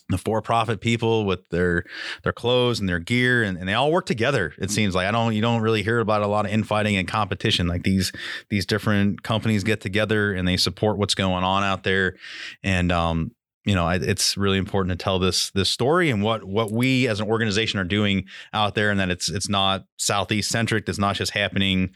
the 0.10 0.18
for-profit 0.18 0.82
people 0.82 1.26
with 1.26 1.48
their 1.50 1.86
their 2.24 2.34
clothes 2.34 2.80
and 2.80 2.90
their 2.90 3.00
gear 3.00 3.42
and, 3.42 3.58
and 3.58 3.68
they 3.70 3.74
all 3.74 3.92
work 3.92 4.06
together 4.06 4.54
it 4.58 4.70
seems 4.70 4.94
like. 4.94 5.08
I 5.08 5.12
don't 5.12 5.34
you 5.34 5.42
don't 5.42 5.62
really 5.62 5.82
hear 5.82 6.00
about 6.00 6.22
a 6.22 6.28
lot 6.28 6.46
of 6.46 6.52
infighting 6.52 6.98
and 6.98 7.08
competition 7.08 7.68
like 7.68 7.84
these 7.84 8.12
these 8.50 8.66
different 8.66 9.24
companies 9.24 9.64
get 9.64 9.82
together 9.82 10.34
and 10.34 10.48
they 10.48 10.58
support 10.58 10.98
what's 10.98 11.16
going 11.16 11.44
on 11.44 11.64
out 11.64 11.84
there. 11.84 12.16
And 12.64 12.92
um 12.92 13.32
you 13.66 13.76
know, 13.76 13.88
it's 13.88 14.36
really 14.36 14.58
important 14.58 14.98
to 14.98 15.02
tell 15.02 15.20
this 15.20 15.50
this 15.52 15.70
story 15.70 16.10
and 16.10 16.22
what 16.22 16.44
what 16.44 16.72
we 16.72 17.08
as 17.08 17.22
an 17.22 17.30
organization 17.30 17.80
are 17.80 17.86
doing 17.86 18.26
out 18.54 18.76
there, 18.76 18.92
and 18.92 19.00
that 19.00 19.10
it's 19.10 19.30
it's 19.30 19.48
not 19.48 19.86
southeast 19.98 20.50
centric. 20.50 20.88
It's 20.90 21.00
not 21.00 21.16
just 21.16 21.32
happening 21.32 21.92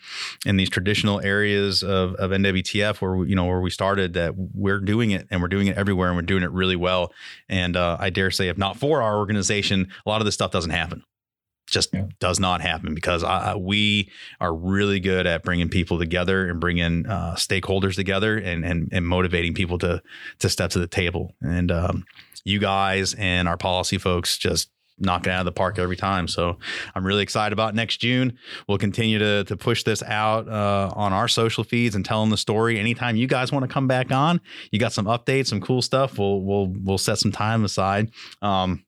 in 0.46 0.56
these 0.56 0.70
traditional 0.70 1.20
areas 1.20 1.84
of, 1.84 2.16
of 2.16 2.32
NWTF 2.32 3.02
where 3.02 3.16
we, 3.18 3.30
you 3.30 3.36
know 3.36 3.46
where 3.46 3.60
we 3.60 3.70
started. 3.70 4.14
That 4.14 4.34
we're 4.38 4.80
doing 4.80 5.12
it 5.12 5.28
and 5.30 5.42
we're 5.42 5.50
doing 5.50 5.68
it 5.68 5.78
everywhere, 5.78 6.08
and 6.08 6.16
we're 6.16 6.22
doing 6.22 6.44
it 6.44 6.52
really 6.52 6.78
well. 6.78 7.12
And 7.50 7.76
uh, 7.76 7.98
I 8.00 8.12
dare 8.12 8.32
say, 8.32 8.48
if 8.48 8.58
not 8.58 8.78
for 8.78 9.02
our 9.02 9.18
organization, 9.18 9.90
a 10.06 10.10
lot 10.10 10.22
of 10.22 10.26
this 10.26 10.36
stuff 10.36 10.52
doesn't 10.52 10.72
happen. 10.72 11.04
Just 11.70 11.94
Yeah. 11.94 12.06
does 12.20 12.40
not 12.40 12.62
happen 12.62 12.96
because 12.96 13.24
I, 13.24 13.56
we 13.56 14.10
are 14.40 14.54
really 14.56 15.00
good 15.02 15.28
at 15.28 15.44
bringing 15.44 15.68
people 15.70 16.00
together 16.00 16.50
and 16.50 16.60
bringing 16.62 17.06
uh, 17.06 17.36
stakeholders 17.36 17.96
together 17.96 18.38
and, 18.38 18.64
and 18.66 18.90
and 18.92 19.06
motivating 19.06 19.54
people 19.54 19.78
to 19.80 20.02
to 20.40 20.50
step 20.50 20.70
to 20.72 20.80
the 20.80 20.88
table. 20.88 21.36
And 21.42 21.70
um, 21.72 22.06
you 22.46 22.60
guys 22.60 23.14
and 23.16 23.48
our 23.48 23.58
policy 23.58 23.98
folks 23.98 24.38
just 24.38 24.70
knock 25.00 25.28
it 25.28 25.30
out 25.30 25.42
of 25.42 25.46
the 25.46 25.52
park 25.52 25.78
every 25.78 25.96
time. 25.96 26.28
So 26.28 26.58
I'm 26.96 27.06
really 27.06 27.22
excited 27.22 27.54
about 27.54 27.76
next 27.76 27.98
June. 27.98 28.36
We'll 28.68 28.80
continue 28.80 29.20
to 29.20 29.44
to 29.44 29.58
push 29.58 29.84
this 29.84 30.02
out 30.04 30.48
uh, 30.48 30.92
on 30.96 31.14
our 31.14 31.28
social 31.28 31.64
feeds 31.64 31.96
and 31.96 32.04
telling 32.06 32.30
the 32.32 32.38
story. 32.38 32.80
Anytime 32.80 33.16
you 33.18 33.28
guys 33.28 33.52
want 33.52 33.64
to 33.64 33.72
come 33.72 33.88
back 33.88 34.12
on, 34.12 34.40
you 34.72 34.80
got 34.80 34.94
some 34.94 35.06
updates, 35.06 35.48
some 35.48 35.62
cool 35.62 35.82
stuff. 35.82 36.18
We'll 36.18 36.42
we'll 36.42 36.68
we'll 36.82 36.98
set 36.98 37.20
some 37.20 37.32
time 37.32 37.64
aside. 37.66 38.10
Um, 38.42 38.86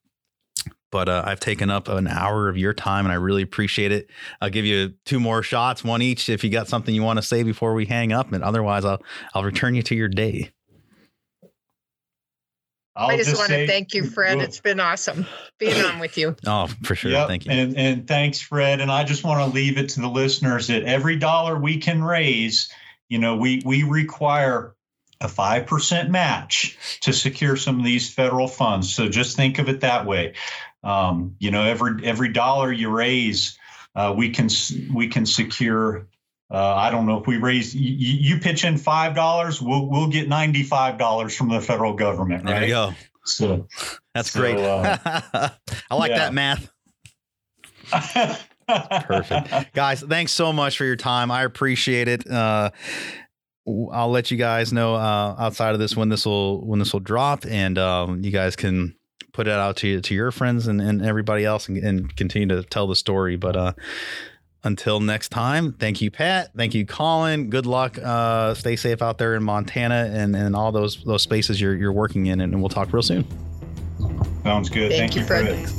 but 0.91 1.09
uh, 1.09 1.23
I've 1.25 1.39
taken 1.39 1.69
up 1.69 1.87
an 1.87 2.07
hour 2.07 2.49
of 2.49 2.57
your 2.57 2.73
time 2.73 3.05
and 3.05 3.11
I 3.13 3.15
really 3.15 3.41
appreciate 3.41 3.91
it. 3.91 4.09
I'll 4.41 4.49
give 4.49 4.65
you 4.65 4.93
two 5.05 5.19
more 5.19 5.43
shots, 5.43 5.83
one 5.83 6.01
each, 6.01 6.29
if 6.29 6.43
you 6.43 6.49
got 6.49 6.67
something 6.67 6.93
you 6.93 7.03
want 7.03 7.17
to 7.17 7.23
say 7.23 7.43
before 7.43 7.73
we 7.73 7.85
hang 7.85 8.11
up. 8.11 8.31
And 8.33 8.43
otherwise, 8.43 8.85
I'll 8.85 9.01
I'll 9.33 9.43
return 9.43 9.75
you 9.75 9.83
to 9.83 9.95
your 9.95 10.07
day. 10.07 10.51
I'll 12.95 13.11
I 13.11 13.17
just, 13.17 13.37
want 13.37 13.47
say- 13.47 13.65
to 13.65 13.71
thank 13.71 13.93
you, 13.93 14.03
Fred. 14.05 14.37
Well, 14.37 14.45
It's 14.45 14.59
been 14.59 14.79
awesome 14.79 15.25
being 15.57 15.83
on 15.85 15.99
with 15.99 16.17
you. 16.17 16.35
Oh, 16.45 16.67
for 16.83 16.95
sure. 16.95 17.11
Yep, 17.11 17.27
Thank 17.27 17.45
you. 17.45 17.51
And 17.51 17.77
and 17.77 18.07
thanks, 18.07 18.41
Fred. 18.41 18.81
And 18.81 18.91
I 18.91 19.03
just 19.03 19.23
want 19.23 19.39
to 19.39 19.55
leave 19.55 19.77
it 19.77 19.89
to 19.89 20.01
the 20.01 20.09
listeners 20.09 20.67
that 20.67 20.83
every 20.83 21.15
dollar 21.15 21.57
we 21.57 21.77
can 21.77 22.03
raise, 22.03 22.71
you 23.07 23.19
know, 23.19 23.37
we 23.37 23.61
we 23.63 23.83
require 23.83 24.75
a 25.21 25.27
five 25.29 25.65
percent 25.65 26.09
match 26.09 26.77
to 27.01 27.13
secure 27.13 27.55
some 27.55 27.79
of 27.79 27.85
these 27.85 28.13
federal 28.13 28.47
funds. 28.47 28.93
So 28.93 29.07
just 29.07 29.35
think 29.37 29.59
of 29.59 29.69
it 29.69 29.81
that 29.81 30.05
way. 30.05 30.33
Um, 30.84 31.36
you 31.39 31.51
know, 31.51 31.63
every 31.63 32.05
every 32.05 32.30
dollar 32.30 32.71
you 32.71 32.89
raise, 32.89 33.57
uh, 33.95 34.13
we 34.17 34.30
can 34.30 34.49
we 34.93 35.07
can 35.07 35.25
secure. 35.25 36.07
Uh, 36.51 36.75
I 36.75 36.89
don't 36.89 37.05
know 37.05 37.19
if 37.19 37.27
we 37.27 37.38
raise 37.38 37.75
you, 37.75 37.91
you 38.36 38.39
pitch 38.39 38.65
in 38.65 38.77
five 38.77 39.13
dollars, 39.15 39.61
we'll 39.61 39.88
we'll 39.88 40.07
get 40.09 40.27
ninety 40.27 40.63
five 40.63 40.97
dollars 40.97 41.36
from 41.36 41.49
the 41.49 41.61
federal 41.61 41.93
government. 41.93 42.45
there 42.45 42.55
right? 42.55 42.63
you 42.67 42.73
go. 42.73 42.93
So 43.25 43.67
That's 44.15 44.32
So, 44.32 44.39
great. 44.39 44.57
uh, 44.57 44.97
I 45.91 45.95
like 45.95 46.09
yeah. 46.11 46.30
that 46.30 46.34
math. 46.34 46.71
Perfect. 49.07 49.73
Guys, 49.73 50.01
thanks 50.01 50.32
so 50.32 50.53
much 50.53 50.77
for 50.77 50.86
your 50.86 50.95
time. 50.95 51.32
I 51.32 51.43
appreciate 51.43 52.07
it. 52.07 52.30
Uh, 52.30 52.71
I'll 53.91 54.09
let 54.09 54.32
you 54.32 54.38
guys 54.38 54.71
know 54.73 54.95
uh, 54.95 55.36
outside 55.38 55.73
of 55.73 55.80
this 55.80 55.95
when 55.95 56.09
this 56.09 56.25
will 56.25 56.65
when 56.65 56.80
this 56.80 56.93
will 56.93 56.99
drop, 56.99 57.45
and 57.45 57.77
um, 57.77 58.23
you 58.23 58.32
guys 58.32 58.55
can 58.55 58.95
put 59.39 59.47
it 59.47 59.53
out 59.53 59.77
to 59.77 60.01
to 60.01 60.13
your 60.13 60.31
friends 60.31 60.67
and, 60.67 60.81
and 60.81 61.01
everybody 61.01 61.45
else, 61.45 61.69
and, 61.69 61.77
and 61.77 62.13
continue 62.17 62.49
to 62.49 62.61
tell 62.61 62.87
the 62.87 62.95
story. 62.95 63.37
But 63.37 63.55
uh, 63.55 63.71
until 64.65 64.99
next 64.99 65.29
time, 65.29 65.71
thank 65.71 66.01
you, 66.01 66.11
Pat. 66.11 66.49
Thank 66.57 66.73
you, 66.73 66.85
Colin. 66.85 67.49
Good 67.49 67.65
luck. 67.65 67.97
Uh, 67.97 68.53
stay 68.53 68.75
safe 68.75 69.01
out 69.01 69.17
there 69.17 69.35
in 69.35 69.43
Montana 69.43 70.11
and, 70.11 70.35
and 70.35 70.57
all 70.57 70.73
those 70.73 71.01
those 71.05 71.21
spaces 71.21 71.61
you're 71.61 71.73
you're 71.73 71.93
working 71.93 72.25
in, 72.25 72.41
and 72.41 72.59
we'll 72.59 72.67
talk 72.67 72.91
real 72.91 73.01
soon. 73.01 73.25
Sounds 74.43 74.69
good. 74.69 74.91
Thank 74.91 75.13
Thank, 75.13 75.15
you, 75.15 75.21
you, 75.21 75.27
Fred. 75.27 75.45
Fred. 75.45 75.75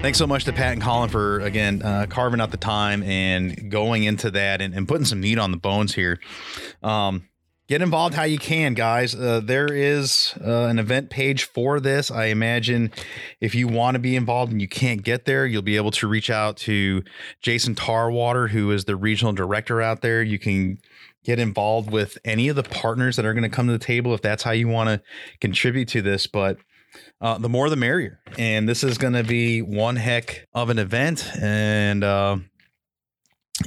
Thanks 0.00 0.18
so 0.18 0.28
much 0.28 0.44
to 0.44 0.52
Pat 0.52 0.74
and 0.74 0.82
Colin 0.82 1.08
for 1.10 1.40
again 1.40 1.82
uh, 1.82 2.06
carving 2.08 2.40
out 2.40 2.52
the 2.52 2.56
time 2.56 3.02
and 3.02 3.68
going 3.68 4.04
into 4.04 4.30
that 4.30 4.60
and, 4.60 4.74
and 4.74 4.86
putting 4.86 5.06
some 5.06 5.18
meat 5.18 5.40
on 5.40 5.50
the 5.50 5.56
bones 5.56 5.92
here. 5.92 6.20
Um, 6.84 7.28
get 7.68 7.82
involved 7.82 8.14
how 8.14 8.24
you 8.24 8.38
can, 8.38 8.74
guys. 8.74 9.14
Uh, 9.14 9.40
there 9.42 9.72
is 9.72 10.34
uh, 10.44 10.66
an 10.66 10.78
event 10.78 11.10
page 11.10 11.44
for 11.44 11.80
this. 11.80 12.10
I 12.10 12.26
imagine 12.26 12.92
if 13.40 13.54
you 13.54 13.68
want 13.68 13.94
to 13.94 13.98
be 13.98 14.16
involved 14.16 14.52
and 14.52 14.60
you 14.60 14.68
can't 14.68 15.02
get 15.02 15.24
there, 15.24 15.46
you'll 15.46 15.62
be 15.62 15.76
able 15.76 15.90
to 15.92 16.06
reach 16.06 16.30
out 16.30 16.56
to 16.58 17.02
Jason 17.40 17.74
Tarwater, 17.74 18.48
who 18.48 18.70
is 18.70 18.84
the 18.84 18.96
regional 18.96 19.32
director 19.32 19.80
out 19.80 20.02
there. 20.02 20.22
You 20.22 20.38
can 20.38 20.78
get 21.24 21.38
involved 21.38 21.90
with 21.90 22.18
any 22.24 22.48
of 22.48 22.56
the 22.56 22.62
partners 22.62 23.16
that 23.16 23.24
are 23.24 23.32
going 23.32 23.44
to 23.44 23.48
come 23.48 23.66
to 23.66 23.72
the 23.72 23.78
table 23.78 24.12
if 24.12 24.20
that's 24.20 24.42
how 24.42 24.50
you 24.50 24.68
want 24.68 24.88
to 24.88 25.02
contribute 25.40 25.88
to 25.88 26.02
this. 26.02 26.26
But 26.26 26.58
uh, 27.20 27.38
the 27.38 27.48
more 27.48 27.70
the 27.70 27.76
merrier. 27.76 28.20
And 28.38 28.68
this 28.68 28.84
is 28.84 28.98
going 28.98 29.14
to 29.14 29.24
be 29.24 29.62
one 29.62 29.96
heck 29.96 30.46
of 30.52 30.68
an 30.68 30.78
event. 30.78 31.26
And 31.40 32.04
uh, 32.04 32.36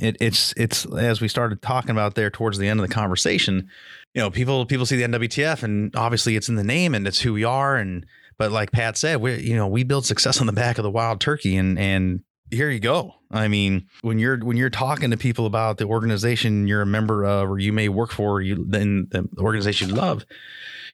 it, 0.02 0.18
it's 0.20 0.54
it's 0.58 0.86
as 0.86 1.22
we 1.22 1.28
started 1.28 1.62
talking 1.62 1.92
about 1.92 2.16
there 2.16 2.30
towards 2.30 2.58
the 2.58 2.68
end 2.68 2.80
of 2.80 2.88
the 2.88 2.94
conversation, 2.94 3.70
you 4.14 4.22
know, 4.22 4.30
people 4.30 4.66
people 4.66 4.86
see 4.86 4.98
the 4.98 5.04
NWTF 5.04 5.64
and 5.64 5.96
obviously 5.96 6.36
it's 6.36 6.50
in 6.50 6.56
the 6.56 6.64
name 6.64 6.96
and 6.96 7.08
it's 7.08 7.20
who 7.20 7.34
we 7.34 7.44
are 7.44 7.76
and 7.76 8.06
but 8.38 8.52
like 8.52 8.72
Pat 8.72 8.98
said, 8.98 9.22
we 9.22 9.42
you 9.42 9.56
know 9.56 9.68
we 9.68 9.84
build 9.84 10.06
success 10.06 10.40
on 10.40 10.48
the 10.48 10.54
back 10.54 10.78
of 10.78 10.84
the 10.84 10.92
wild 10.92 11.20
turkey 11.20 11.56
and 11.58 11.78
and 11.80 12.22
here 12.50 12.70
you 12.70 12.80
go. 12.80 13.14
I 13.30 13.48
mean, 13.48 13.88
when 14.02 14.20
you're 14.20 14.38
when 14.38 14.58
you're 14.58 14.70
talking 14.70 15.12
to 15.12 15.18
people 15.18 15.46
about 15.46 15.78
the 15.78 15.86
organization 15.86 16.68
you're 16.68 16.82
a 16.82 16.86
member 16.86 17.26
of 17.26 17.50
or 17.50 17.60
you 17.60 17.74
may 17.74 17.90
work 17.90 18.12
for, 18.12 18.42
you 18.42 18.66
then 18.68 19.08
the 19.12 19.28
organization 19.40 19.90
you 19.90 19.96
love, 19.96 20.26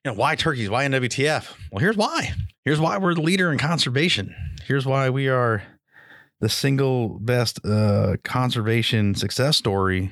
you 0.04 0.12
know, 0.12 0.18
why 0.18 0.36
turkeys? 0.36 0.70
Why 0.70 0.86
NWTF? 0.86 1.54
Well, 1.72 1.80
here's 1.80 1.98
why. 1.98 2.34
Here's 2.66 2.80
why 2.80 2.98
we're 2.98 3.14
the 3.14 3.22
leader 3.22 3.52
in 3.52 3.58
conservation. 3.58 4.36
Here's 4.66 4.86
why 4.86 5.10
we 5.10 5.28
are 5.28 5.64
the 6.44 6.50
single 6.50 7.20
best 7.20 7.66
uh, 7.66 8.18
conservation 8.26 9.16
success 9.16 9.56
story 9.56 10.12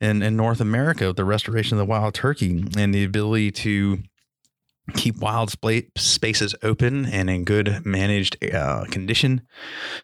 in, 0.00 0.22
in 0.22 0.36
North 0.36 0.60
America, 0.60 1.12
the 1.12 1.24
restoration 1.24 1.76
of 1.76 1.78
the 1.78 1.84
wild 1.84 2.14
turkey 2.14 2.64
and 2.78 2.94
the 2.94 3.02
ability 3.02 3.50
to 3.50 3.98
keep 4.94 5.16
wild 5.16 5.52
spaces 5.96 6.54
open 6.62 7.06
and 7.06 7.28
in 7.28 7.42
good 7.42 7.84
managed 7.84 8.36
uh, 8.54 8.84
condition. 8.92 9.42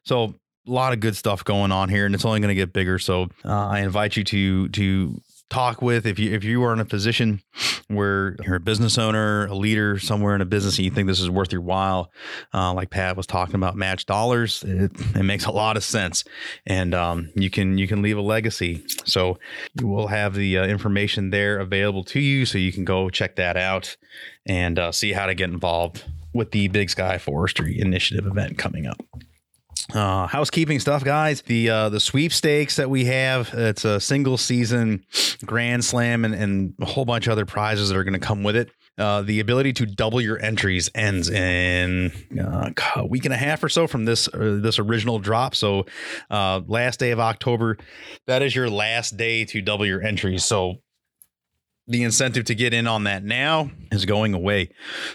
So 0.05 0.35
a 0.67 0.73
lot 0.73 0.93
of 0.93 0.99
good 0.99 1.15
stuff 1.15 1.45
going 1.45 1.71
on 1.71 1.89
here, 1.89 2.05
and 2.05 2.13
it's 2.13 2.25
only 2.25 2.41
going 2.41 2.49
to 2.49 2.57
get 2.57 2.73
bigger. 2.73 2.99
So 2.99 3.29
uh, 3.45 3.69
I 3.69 3.83
invite 3.83 4.17
you 4.17 4.25
to 4.25 4.69
to 4.71 5.21
talk 5.51 5.81
with 5.81 6.07
if 6.07 6.19
you 6.19 6.33
if 6.35 6.45
you 6.45 6.63
are 6.65 6.73
in 6.73 6.81
a 6.81 6.85
position 6.85 7.43
where 7.89 8.37
you're 8.45 8.57
a 8.57 8.61
business 8.61 8.99
owner, 8.99 9.47
a 9.47 9.55
leader 9.55 9.99
somewhere 9.99 10.35
in 10.35 10.41
a 10.41 10.45
business, 10.47 10.77
and 10.77 10.85
you 10.85 10.91
think 10.91 11.07
this 11.07 11.21
is 11.21 11.31
worth 11.31 11.53
your 11.53 11.61
while, 11.61 12.11
uh, 12.53 12.73
like 12.73 12.91
Pat 12.91 13.17
was 13.17 13.27
talking 13.27 13.55
about, 13.55 13.77
match 13.77 14.07
dollars. 14.07 14.65
It, 14.65 14.91
it 15.15 15.23
makes 15.23 15.45
a 15.45 15.53
lot 15.53 15.77
of 15.77 15.85
sense, 15.85 16.25
and 16.67 16.95
um, 16.95 17.31
you 17.35 17.51
can 17.51 17.79
you 17.79 17.87
can 17.87 18.03
leave 18.03 18.19
a 18.19 18.23
legacy. 18.23 18.85
So 19.05 19.39
you 19.79 19.87
will 19.87 20.09
have 20.09 20.35
the 20.35 20.59
uh, 20.59 20.67
information 20.67 21.31
there 21.31 21.59
available 21.59 22.05
to 22.05 22.21
you, 22.21 22.47
so 22.47 22.59
you 22.59 22.73
can 22.73 22.85
go 22.85 23.09
check 23.09 23.37
that 23.37 23.57
out 23.57 23.97
and 24.47 24.79
uh, 24.79 24.93
see 24.93 25.13
how 25.13 25.27
to 25.27 25.35
get 25.35 25.51
involved 25.51 26.05
with 26.35 26.51
the 26.51 26.69
Big 26.69 26.91
Sky 26.91 27.19
Forestry 27.19 27.81
Initiative 27.81 28.27
event 28.27 28.59
coming 28.59 28.87
up. 28.87 29.03
Uh, 29.95 30.27
housekeeping 30.27 30.81
stuff, 30.81 31.05
guys. 31.05 31.43
The 31.43 31.71
uh, 31.71 31.89
the 31.91 32.01
sweepstakes 32.01 32.77
that 32.77 32.91
we 32.91 33.05
have. 33.05 33.51
It's 33.55 33.85
a 33.85 34.01
single 34.01 34.37
season 34.37 35.05
grand 35.45 35.85
slam 35.85 36.25
and, 36.25 36.35
and 36.35 36.75
a 36.81 36.87
whole 36.87 37.05
bunch 37.05 37.27
of 37.27 37.33
other 37.33 37.47
prizes 37.47 37.89
that 37.89 37.97
are 37.97 38.05
going 38.05 38.15
to 38.15 38.19
come 38.19 38.43
with 38.43 38.57
it. 38.57 38.71
Uh, 38.99 39.23
the 39.23 39.41
ability 39.41 39.75
to 39.75 39.85
double 39.87 40.21
your 40.21 40.43
entries 40.43 40.91
ends 40.95 41.29
in 41.29 42.11
uh, 42.41 42.71
a 42.97 43.07
week 43.07 43.27
and 43.27 43.35
a 43.35 43.37
half 43.37 43.63
or 43.63 43.69
so 43.69 43.87
from 43.87 44.07
this 44.07 44.27
uh, 44.29 44.59
this 44.61 44.79
original 44.79 45.19
drop. 45.19 45.55
So, 45.55 45.85
uh, 46.31 46.63
last 46.67 46.99
day 46.99 47.11
of 47.11 47.21
October, 47.21 47.77
that 48.27 48.43
is 48.43 48.57
your 48.57 48.71
last 48.71 49.17
day 49.17 49.45
to 49.47 49.61
double 49.61 49.87
your 49.87 50.03
entries. 50.03 50.45
So, 50.45 50.77
the 51.89 52.03
incentive 52.03 52.45
to 52.45 52.55
get 52.55 52.75
in 52.75 52.87
on 52.87 53.05
that 53.05 53.25
now 53.25 53.71
is 53.93 54.05
going 54.05 54.35
away. 54.35 54.71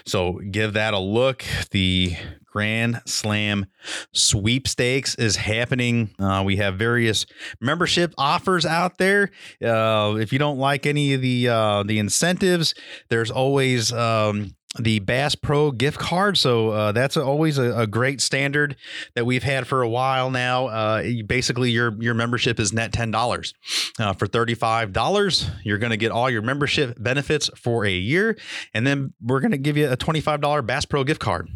So 0.06 0.40
give 0.50 0.72
that 0.74 0.94
a 0.94 0.98
look. 0.98 1.44
The 1.70 2.16
Grand 2.46 3.00
Slam 3.06 3.66
sweepstakes 4.12 5.14
is 5.14 5.36
happening. 5.36 6.14
Uh, 6.18 6.42
we 6.44 6.56
have 6.56 6.78
various 6.78 7.24
membership 7.60 8.14
offers 8.18 8.66
out 8.66 8.98
there. 8.98 9.30
Uh, 9.64 10.16
if 10.20 10.32
you 10.32 10.38
don't 10.38 10.58
like 10.58 10.84
any 10.84 11.14
of 11.14 11.22
the 11.22 11.48
uh, 11.48 11.82
the 11.82 11.98
incentives, 11.98 12.74
there's 13.08 13.30
always 13.30 13.90
um, 13.92 14.54
the 14.78 15.00
Bass 15.00 15.34
Pro 15.34 15.70
gift 15.70 15.98
card. 15.98 16.38
So 16.38 16.70
uh, 16.70 16.92
that's 16.92 17.16
always 17.16 17.58
a, 17.58 17.80
a, 17.80 17.86
great 17.86 18.20
standard 18.20 18.76
that 19.14 19.26
we've 19.26 19.42
had 19.42 19.66
for 19.66 19.82
a 19.82 19.88
while 19.88 20.30
now. 20.30 20.66
Uh, 20.66 21.02
basically, 21.26 21.70
your 21.70 21.94
your 22.02 22.14
membership 22.14 22.58
is 22.58 22.72
net 22.72 22.92
ten 22.92 23.10
dollars. 23.10 23.54
Uh, 23.98 24.12
for 24.12 24.26
thirty 24.26 24.54
five 24.54 24.92
dollars, 24.92 25.50
you're 25.64 25.78
going 25.78 25.90
to 25.90 25.96
get 25.96 26.10
all 26.10 26.30
your 26.30 26.42
membership 26.42 26.96
benefits 27.02 27.50
for 27.56 27.84
a 27.84 27.92
year, 27.92 28.36
and 28.72 28.86
then 28.86 29.12
we're 29.20 29.40
going 29.40 29.52
to 29.52 29.58
give 29.58 29.76
you 29.76 29.90
a 29.90 29.96
twenty 29.96 30.20
five 30.20 30.40
dollar 30.40 30.62
Bass 30.62 30.84
Pro 30.84 31.04
gift 31.04 31.20
card. 31.20 31.48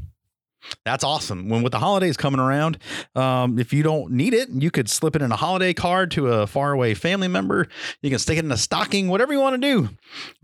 That's 0.85 1.05
awesome. 1.05 1.49
When 1.49 1.63
with 1.63 1.73
the 1.73 1.79
holidays 1.79 2.17
coming 2.17 2.41
around, 2.41 2.79
um, 3.15 3.59
if 3.59 3.73
you 3.73 3.83
don't 3.83 4.13
need 4.13 4.35
it, 4.35 4.49
you 4.51 4.71
could 4.71 4.89
slip 4.89 5.17
it 5.17 5.23
in 5.23 5.33
a 5.33 5.37
holiday 5.37 5.75
card 5.75 6.11
to 6.13 6.29
a 6.29 6.47
faraway 6.47 6.95
family 6.95 7.29
member. 7.29 7.69
You 8.03 8.11
can 8.11 8.19
stick 8.19 8.39
it 8.39 8.45
in 8.45 8.53
a 8.53 8.57
stocking, 8.57 9.09
whatever 9.09 9.33
you 9.33 9.41
want 9.41 9.61
to 9.61 9.67
do. 9.67 9.91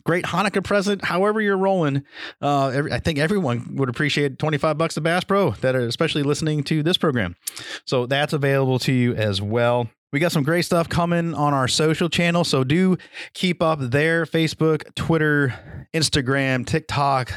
Great 0.04 0.24
Hanukkah 0.24 0.64
present, 0.64 1.04
however 1.04 1.40
you're 1.40 1.56
rolling. 1.56 2.04
Uh, 2.40 2.68
every, 2.68 2.92
I 2.92 2.98
think 2.98 3.18
everyone 3.18 3.76
would 3.76 3.88
appreciate 3.88 4.38
25 4.38 4.76
bucks 4.76 4.96
of 4.96 5.04
Bass 5.04 5.24
Pro 5.24 5.52
that 5.60 5.76
are 5.76 5.86
especially 5.86 6.22
listening 6.24 6.64
to 6.64 6.82
this 6.82 6.96
program. 6.96 7.36
So 7.84 8.06
that's 8.06 8.32
available 8.32 8.78
to 8.80 8.92
you 8.92 9.14
as 9.14 9.40
well. 9.40 9.88
We 10.12 10.20
got 10.20 10.30
some 10.30 10.42
great 10.42 10.66
stuff 10.66 10.90
coming 10.90 11.32
on 11.32 11.54
our 11.54 11.66
social 11.66 12.10
channel. 12.10 12.44
So 12.44 12.64
do 12.64 12.98
keep 13.32 13.62
up 13.62 13.78
there 13.80 14.26
Facebook, 14.26 14.94
Twitter, 14.94 15.88
Instagram, 15.94 16.66
TikTok, 16.66 17.32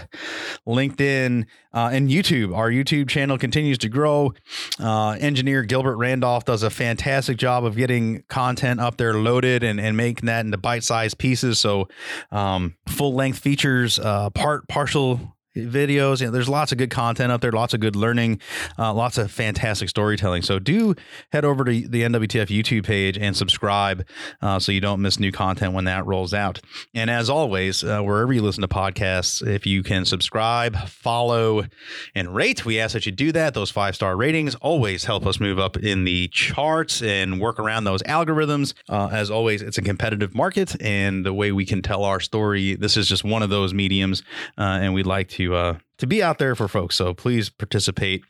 LinkedIn, 0.67 1.45
uh, 1.73 1.89
and 1.93 2.09
YouTube. 2.09 2.55
Our 2.55 2.69
YouTube 2.69 3.07
channel 3.07 3.37
continues 3.37 3.77
to 3.79 3.89
grow. 3.89 4.33
Uh, 4.77 5.11
engineer 5.11 5.63
Gilbert 5.63 5.95
Randolph 5.95 6.43
does 6.43 6.63
a 6.63 6.69
fantastic 6.69 7.37
job 7.37 7.63
of 7.63 7.77
getting 7.77 8.23
content 8.27 8.81
up 8.81 8.97
there 8.97 9.13
loaded 9.13 9.63
and, 9.63 9.79
and 9.79 9.95
making 9.95 10.27
that 10.27 10.45
into 10.45 10.57
bite 10.57 10.83
sized 10.83 11.17
pieces. 11.17 11.59
So 11.59 11.87
um, 12.31 12.75
full 12.89 13.13
length 13.13 13.39
features, 13.39 13.99
uh, 13.99 14.31
part, 14.31 14.67
partial 14.67 15.34
videos. 15.55 16.19
You 16.19 16.27
know, 16.27 16.31
there's 16.31 16.49
lots 16.49 16.71
of 16.71 16.77
good 16.77 16.89
content 16.89 17.31
out 17.31 17.41
there, 17.41 17.51
lots 17.51 17.73
of 17.73 17.79
good 17.79 17.95
learning, 17.95 18.39
uh, 18.77 18.93
lots 18.93 19.17
of 19.17 19.31
fantastic 19.31 19.89
storytelling. 19.89 20.41
So 20.41 20.59
do 20.59 20.95
head 21.31 21.45
over 21.45 21.63
to 21.63 21.71
the 21.71 22.03
NWTF 22.03 22.47
YouTube 22.47 22.85
page 22.85 23.17
and 23.17 23.35
subscribe 23.35 24.05
uh, 24.41 24.59
so 24.59 24.71
you 24.71 24.81
don't 24.81 25.01
miss 25.01 25.19
new 25.19 25.31
content 25.31 25.73
when 25.73 25.85
that 25.85 26.05
rolls 26.05 26.33
out. 26.33 26.59
And 26.93 27.09
as 27.09 27.29
always, 27.29 27.83
uh, 27.83 28.01
wherever 28.01 28.33
you 28.33 28.41
listen 28.41 28.61
to 28.61 28.67
podcasts, 28.67 29.45
if 29.45 29.65
you 29.65 29.83
can 29.83 30.05
subscribe, 30.05 30.77
follow, 30.87 31.65
and 32.13 32.35
rate, 32.35 32.65
we 32.65 32.79
ask 32.79 32.93
that 32.93 33.05
you 33.05 33.11
do 33.11 33.31
that. 33.31 33.53
Those 33.53 33.71
five 33.71 33.95
star 33.95 34.15
ratings 34.17 34.55
always 34.55 35.05
help 35.05 35.25
us 35.25 35.39
move 35.39 35.59
up 35.59 35.77
in 35.77 36.03
the 36.03 36.27
charts 36.29 37.01
and 37.01 37.39
work 37.39 37.59
around 37.59 37.83
those 37.85 38.01
algorithms. 38.03 38.73
Uh, 38.89 39.09
as 39.11 39.31
always, 39.31 39.61
it's 39.61 39.77
a 39.77 39.81
competitive 39.81 40.35
market, 40.35 40.75
and 40.81 41.25
the 41.25 41.33
way 41.33 41.51
we 41.51 41.65
can 41.65 41.81
tell 41.81 42.03
our 42.03 42.19
story, 42.19 42.75
this 42.75 42.97
is 42.97 43.07
just 43.07 43.23
one 43.23 43.43
of 43.43 43.49
those 43.49 43.73
mediums, 43.73 44.23
uh, 44.57 44.79
and 44.81 44.93
we'd 44.93 45.05
like 45.05 45.29
to 45.29 45.44
uh, 45.53 45.77
to 45.97 46.07
be 46.07 46.21
out 46.21 46.39
there 46.39 46.55
for 46.55 46.67
folks. 46.67 46.95
So 46.95 47.13
please 47.13 47.49
participate 47.49 48.23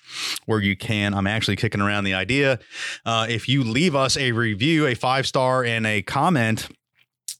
where 0.46 0.60
you 0.60 0.76
can. 0.76 1.14
I'm 1.14 1.28
actually 1.28 1.56
kicking 1.56 1.82
around 1.82 2.04
the 2.04 2.14
idea. 2.14 2.60
Uh, 3.06 3.28
if 3.30 3.48
you 3.48 3.64
leave 3.64 3.96
us 3.96 4.18
a 4.18 4.32
review, 4.32 4.88
a 4.88 4.96
five 4.96 5.28
star, 5.28 5.64
and 5.64 5.86
a 5.86 6.02
comment. 6.02 6.68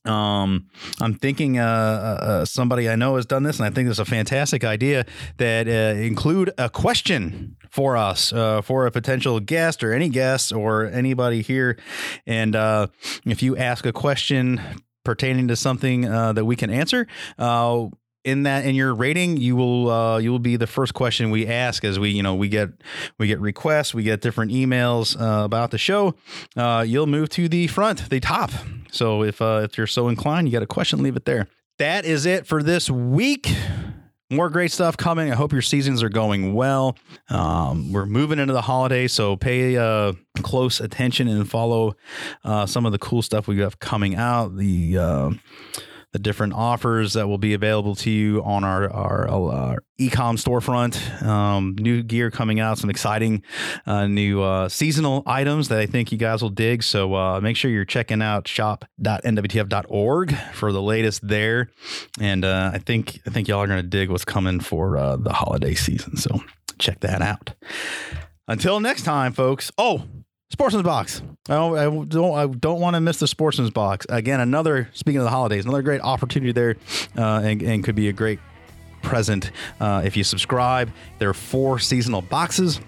Um, 0.04 0.68
I'm 1.00 1.14
thinking 1.14 1.58
uh, 1.58 1.64
uh, 1.64 2.24
uh 2.24 2.44
somebody 2.44 2.88
I 2.88 2.94
know 2.94 3.16
has 3.16 3.26
done 3.26 3.42
this, 3.42 3.58
and 3.58 3.66
I 3.66 3.70
think 3.70 3.88
it's 3.88 3.98
a 3.98 4.04
fantastic 4.04 4.62
idea 4.62 5.04
that 5.38 5.66
uh, 5.66 5.98
include 5.98 6.52
a 6.58 6.70
question 6.70 7.56
for 7.70 7.96
us, 7.96 8.32
uh, 8.32 8.62
for 8.62 8.86
a 8.86 8.92
potential 8.92 9.40
guest 9.40 9.82
or 9.82 9.92
any 9.92 10.08
guest 10.08 10.52
or 10.52 10.86
anybody 10.86 11.42
here. 11.42 11.76
And 12.24 12.54
uh, 12.54 12.86
if 13.24 13.42
you 13.42 13.56
ask 13.56 13.84
a 13.84 13.92
question 13.92 14.60
pertaining 15.04 15.48
to 15.48 15.56
something 15.56 16.02
that 16.02 16.44
we 16.44 16.54
can 16.54 16.70
answer, 16.70 17.06
in 18.26 18.42
that 18.42 18.64
in 18.64 18.74
your 18.74 18.92
rating 18.92 19.36
you 19.36 19.54
will 19.54 19.88
uh, 19.88 20.18
you 20.18 20.30
will 20.30 20.40
be 20.40 20.56
the 20.56 20.66
first 20.66 20.92
question 20.92 21.30
we 21.30 21.46
ask 21.46 21.84
as 21.84 21.98
we 21.98 22.10
you 22.10 22.22
know 22.22 22.34
we 22.34 22.48
get 22.48 22.68
we 23.18 23.28
get 23.28 23.40
requests 23.40 23.94
we 23.94 24.02
get 24.02 24.20
different 24.20 24.50
emails 24.50 25.18
uh, 25.18 25.44
about 25.44 25.70
the 25.70 25.78
show 25.78 26.14
uh, 26.56 26.84
you'll 26.86 27.06
move 27.06 27.28
to 27.28 27.48
the 27.48 27.68
front 27.68 28.10
the 28.10 28.20
top 28.20 28.50
so 28.90 29.22
if 29.22 29.40
uh, 29.40 29.60
if 29.62 29.78
you're 29.78 29.86
so 29.86 30.08
inclined 30.08 30.48
you 30.48 30.52
got 30.52 30.62
a 30.62 30.66
question 30.66 31.02
leave 31.02 31.16
it 31.16 31.24
there 31.24 31.46
that 31.78 32.04
is 32.04 32.26
it 32.26 32.46
for 32.46 32.62
this 32.62 32.90
week 32.90 33.48
more 34.28 34.50
great 34.50 34.72
stuff 34.72 34.96
coming. 34.96 35.30
I 35.30 35.36
hope 35.36 35.52
your 35.52 35.62
seasons 35.62 36.02
are 36.02 36.08
going 36.08 36.52
well. 36.52 36.98
Um, 37.28 37.92
we're 37.92 38.06
moving 38.06 38.40
into 38.40 38.54
the 38.54 38.62
holidays, 38.62 39.12
so 39.12 39.36
pay 39.36 39.76
uh, 39.76 40.14
close 40.42 40.80
attention 40.80 41.28
and 41.28 41.48
follow 41.48 41.94
uh, 42.42 42.66
some 42.66 42.86
of 42.86 42.90
the 42.90 42.98
cool 42.98 43.22
stuff 43.22 43.46
we 43.46 43.60
have 43.60 43.78
coming 43.78 44.16
out. 44.16 44.56
The 44.56 44.98
uh, 44.98 45.30
the 46.16 46.22
different 46.22 46.54
offers 46.54 47.12
that 47.12 47.28
will 47.28 47.36
be 47.36 47.52
available 47.52 47.94
to 47.94 48.10
you 48.10 48.42
on 48.42 48.64
our 48.64 48.90
our, 48.90 49.28
our 49.28 49.84
ecom 50.00 50.40
storefront. 50.42 51.22
Um, 51.22 51.76
new 51.78 52.02
gear 52.02 52.30
coming 52.30 52.58
out, 52.58 52.78
some 52.78 52.88
exciting 52.88 53.42
uh, 53.84 54.06
new 54.06 54.40
uh, 54.42 54.70
seasonal 54.70 55.22
items 55.26 55.68
that 55.68 55.78
I 55.78 55.84
think 55.84 56.12
you 56.12 56.16
guys 56.16 56.40
will 56.40 56.48
dig. 56.48 56.82
So 56.82 57.14
uh, 57.14 57.38
make 57.42 57.58
sure 57.58 57.70
you're 57.70 57.84
checking 57.84 58.22
out 58.22 58.48
shop.nwtf.org 58.48 60.34
for 60.54 60.72
the 60.72 60.80
latest 60.80 61.28
there. 61.28 61.68
And 62.18 62.46
uh, 62.46 62.70
I 62.72 62.78
think 62.78 63.20
I 63.26 63.30
think 63.30 63.46
y'all 63.46 63.60
are 63.60 63.66
going 63.66 63.82
to 63.82 63.86
dig 63.86 64.08
what's 64.08 64.24
coming 64.24 64.60
for 64.60 64.96
uh, 64.96 65.16
the 65.16 65.34
holiday 65.34 65.74
season. 65.74 66.16
So 66.16 66.40
check 66.78 67.00
that 67.00 67.20
out. 67.20 67.52
Until 68.48 68.80
next 68.80 69.02
time, 69.02 69.34
folks. 69.34 69.70
Oh, 69.76 70.04
Sportsman's 70.48 70.84
box. 70.84 71.22
I 71.48 71.54
don't, 71.54 71.78
I 71.78 71.84
don't, 71.84 72.34
I 72.34 72.46
don't 72.46 72.80
want 72.80 72.94
to 72.94 73.00
miss 73.00 73.18
the 73.18 73.26
Sportsman's 73.26 73.70
box. 73.70 74.06
Again, 74.08 74.40
another, 74.40 74.88
speaking 74.92 75.18
of 75.18 75.24
the 75.24 75.30
holidays, 75.30 75.64
another 75.64 75.82
great 75.82 76.00
opportunity 76.00 76.52
there 76.52 76.76
uh, 77.18 77.40
and, 77.42 77.62
and, 77.62 77.84
could 77.84 77.96
be 77.96 78.08
a 78.08 78.12
great 78.12 78.38
present 79.02 79.50
uh, 79.80 80.02
if 80.04 80.16
you 80.16 80.22
subscribe. 80.22 80.90
There 81.18 81.28
are 81.28 81.34
four 81.34 81.78
seasonal 81.78 82.22
boxes. 82.22 82.80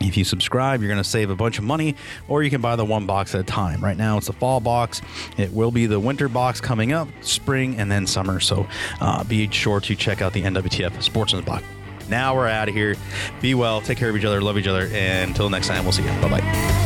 If 0.00 0.16
you 0.16 0.24
subscribe, 0.24 0.80
you're 0.80 0.88
going 0.88 1.02
to 1.02 1.08
save 1.08 1.30
a 1.30 1.36
bunch 1.36 1.58
of 1.58 1.64
money, 1.64 1.94
or 2.26 2.42
you 2.42 2.48
can 2.48 2.62
buy 2.62 2.74
the 2.74 2.86
one 2.86 3.06
box 3.06 3.34
at 3.34 3.42
a 3.42 3.44
time. 3.44 3.84
Right 3.84 3.98
now, 3.98 4.16
it's 4.16 4.28
the 4.28 4.32
fall 4.32 4.58
box. 4.58 5.02
It 5.36 5.52
will 5.52 5.70
be 5.70 5.86
the 5.86 6.00
winter 6.00 6.28
box 6.28 6.60
coming 6.60 6.92
up, 6.92 7.06
spring, 7.20 7.78
and 7.78 7.92
then 7.92 8.06
summer. 8.06 8.40
So 8.40 8.66
uh, 9.00 9.22
be 9.24 9.48
sure 9.50 9.78
to 9.80 9.94
check 9.94 10.22
out 10.22 10.32
the 10.32 10.42
NWTF 10.42 11.02
Sportsman's 11.02 11.44
Box. 11.44 11.64
Now 12.10 12.34
we're 12.34 12.48
out 12.48 12.68
of 12.68 12.74
here. 12.74 12.96
Be 13.40 13.54
well, 13.54 13.80
take 13.80 13.96
care 13.96 14.10
of 14.10 14.16
each 14.16 14.24
other, 14.24 14.40
love 14.40 14.58
each 14.58 14.66
other, 14.66 14.90
and 14.92 15.30
until 15.30 15.48
next 15.48 15.68
time, 15.68 15.84
we'll 15.84 15.92
see 15.92 16.02
you. 16.02 16.10
Bye 16.20 16.40
bye. 16.40 16.80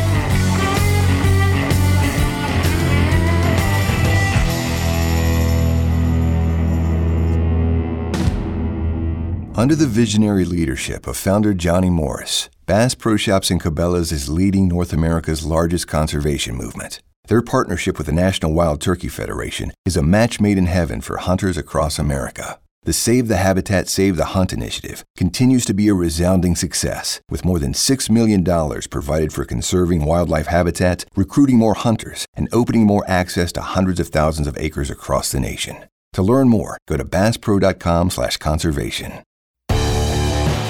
Under 9.57 9.77
the 9.77 9.87
visionary 9.87 10.45
leadership 10.45 11.07
of 11.07 11.17
founder 11.17 11.55
Johnny 11.55 11.89
Morris, 11.89 12.51
Bass 12.67 12.95
Pro 12.97 13.17
Shops 13.17 13.53
and 13.53 13.63
Cabela's 13.63 14.11
is 14.11 14.29
leading 14.29 14.67
North 14.67 14.93
America's 14.93 15.47
largest 15.47 15.87
conservation 15.87 16.57
movement. 16.57 17.01
Their 17.29 17.41
partnership 17.41 17.97
with 17.97 18.09
the 18.09 18.13
National 18.13 18.53
Wild 18.53 18.81
Turkey 18.81 19.09
Federation 19.09 19.73
is 19.87 19.97
a 19.97 20.03
match 20.03 20.41
made 20.41 20.59
in 20.59 20.67
heaven 20.67 21.01
for 21.01 21.19
hunters 21.19 21.57
across 21.57 22.01
America. 22.01 22.59
The 22.85 22.93
Save 22.93 23.29
the 23.29 23.39
Habitat, 23.39 23.89
Save 23.89 24.17
the 24.17 24.37
Hunt 24.37 24.53
initiative 24.53 25.07
continues 25.17 25.65
to 25.65 25.73
be 25.73 25.89
a 25.89 25.95
resounding 25.95 26.55
success, 26.55 27.23
with 27.31 27.43
more 27.43 27.59
than 27.59 27.73
$6 27.73 28.11
million 28.11 28.45
provided 28.91 29.33
for 29.33 29.47
conserving 29.47 30.05
wildlife 30.05 30.49
habitat, 30.49 31.07
recruiting 31.17 31.57
more 31.57 31.73
hunters, 31.73 32.27
and 32.35 32.47
opening 32.53 32.85
more 32.85 33.03
access 33.09 33.53
to 33.53 33.63
hundreds 33.63 34.01
of 34.01 34.09
thousands 34.09 34.47
of 34.47 34.59
acres 34.59 34.91
across 34.91 35.33
the 35.33 35.41
nation. 35.41 35.87
To 36.13 36.23
learn 36.23 36.51
more, 36.51 36.77
go 36.87 36.99
to 36.99 37.07
basspro.com 37.07 38.11
slash 38.11 38.37
conservation. 38.37 39.23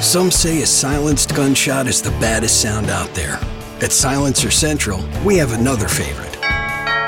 Some 0.01 0.31
say 0.31 0.63
a 0.63 0.67
silenced 0.67 1.35
gunshot 1.35 1.89
is 1.89 2.01
the 2.01 2.11
baddest 2.21 2.63
sound 2.63 2.91
out 2.91 3.13
there. 3.15 3.41
At 3.83 3.91
Silencer 3.91 4.53
Central, 4.53 5.03
we 5.25 5.37
have 5.39 5.53
another 5.53 5.89
favorite. 5.89 6.34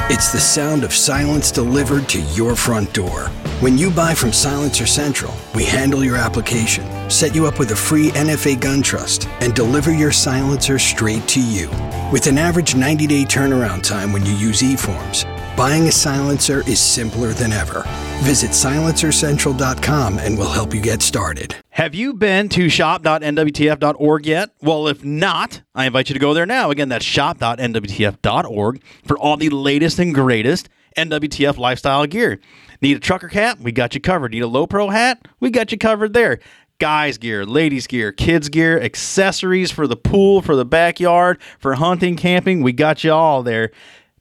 It's 0.09 0.31
the 0.31 0.39
sound 0.39 0.85
of 0.85 0.95
silence 0.95 1.51
delivered 1.51 2.09
to 2.11 2.21
your 2.21 2.55
front 2.55 2.93
door. 2.93 3.23
When 3.59 3.77
you 3.77 3.91
buy 3.91 4.15
from 4.15 4.33
Silencer 4.33 4.87
Central, 4.87 5.35
we 5.53 5.65
handle 5.65 6.05
your 6.05 6.15
application, 6.15 7.11
set 7.11 7.35
you 7.35 7.45
up 7.45 7.59
with 7.59 7.73
a 7.73 7.77
free 7.77 8.11
NFA 8.11 8.61
gun 8.61 8.83
trust, 8.83 9.27
and 9.41 9.53
deliver 9.53 9.93
your 9.93 10.13
silencer 10.13 10.79
straight 10.79 11.27
to 11.27 11.43
you. 11.43 11.69
With 12.13 12.29
an 12.29 12.39
average 12.39 12.77
90 12.77 13.09
day 13.09 13.25
turnaround 13.25 13.83
time 13.83 14.13
when 14.13 14.25
you 14.25 14.33
use 14.35 14.63
eForms, 14.63 15.25
buying 15.57 15.89
a 15.89 15.93
silencer 15.93 16.61
is 16.69 16.79
simpler 16.79 17.33
than 17.33 17.51
ever. 17.51 17.83
Visit 18.23 18.53
silencercentral.com 18.53 20.19
and 20.21 20.39
we'll 20.39 20.53
help 20.53 20.73
you 20.73 20.81
get 20.81 21.03
started. 21.03 21.57
Have 21.77 21.95
you 21.95 22.15
been 22.15 22.49
to 22.49 22.71
shop.nwtf.org 22.71 24.27
yet? 24.27 24.51
Well, 24.63 24.89
if 24.89 25.05
not, 25.05 25.61
I 25.75 25.85
invite 25.85 26.09
you 26.09 26.15
to 26.15 26.19
go 26.19 26.33
there 26.33 26.47
now. 26.47 26.71
Again, 26.71 26.89
that's 26.89 27.05
shop.nwtf.org 27.05 28.83
for 29.05 29.19
all 29.19 29.37
the 29.37 29.51
latest 29.51 29.99
and 29.99 30.15
greatest 30.15 30.71
NWTF 30.97 31.59
lifestyle 31.59 32.07
gear. 32.07 32.41
Need 32.81 32.97
a 32.97 33.01
trucker 33.01 33.29
cap? 33.29 33.61
We 33.61 33.73
got 33.73 33.95
you 33.95 34.01
covered. 34.01 34.33
Need 34.33 34.41
a 34.41 34.47
low 34.47 34.67
pro 34.67 34.89
hat? 34.89 35.29
We 35.39 35.51
got 35.51 35.71
you 35.71 35.77
covered 35.77 36.15
there. 36.15 36.39
Guys 36.79 37.19
gear, 37.19 37.45
ladies 37.45 37.87
gear, 37.87 38.11
kids 38.11 38.49
gear, 38.49 38.81
accessories 38.81 39.71
for 39.71 39.87
the 39.87 39.99
pool, 39.99 40.41
for 40.41 40.57
the 40.57 40.65
backyard, 40.65 41.39
for 41.59 41.75
hunting, 41.75 42.17
camping. 42.17 42.63
We 42.63 42.73
got 42.73 43.05
you 43.05 43.13
all 43.13 43.43
there. 43.43 43.71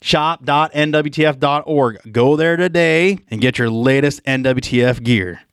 Shop.nwtf.org. 0.02 2.12
Go 2.12 2.36
there 2.36 2.58
today 2.58 3.20
and 3.32 3.40
get 3.40 3.58
your 3.58 3.70
latest 3.70 4.26
NWTF 4.26 5.02
gear. 5.04 5.46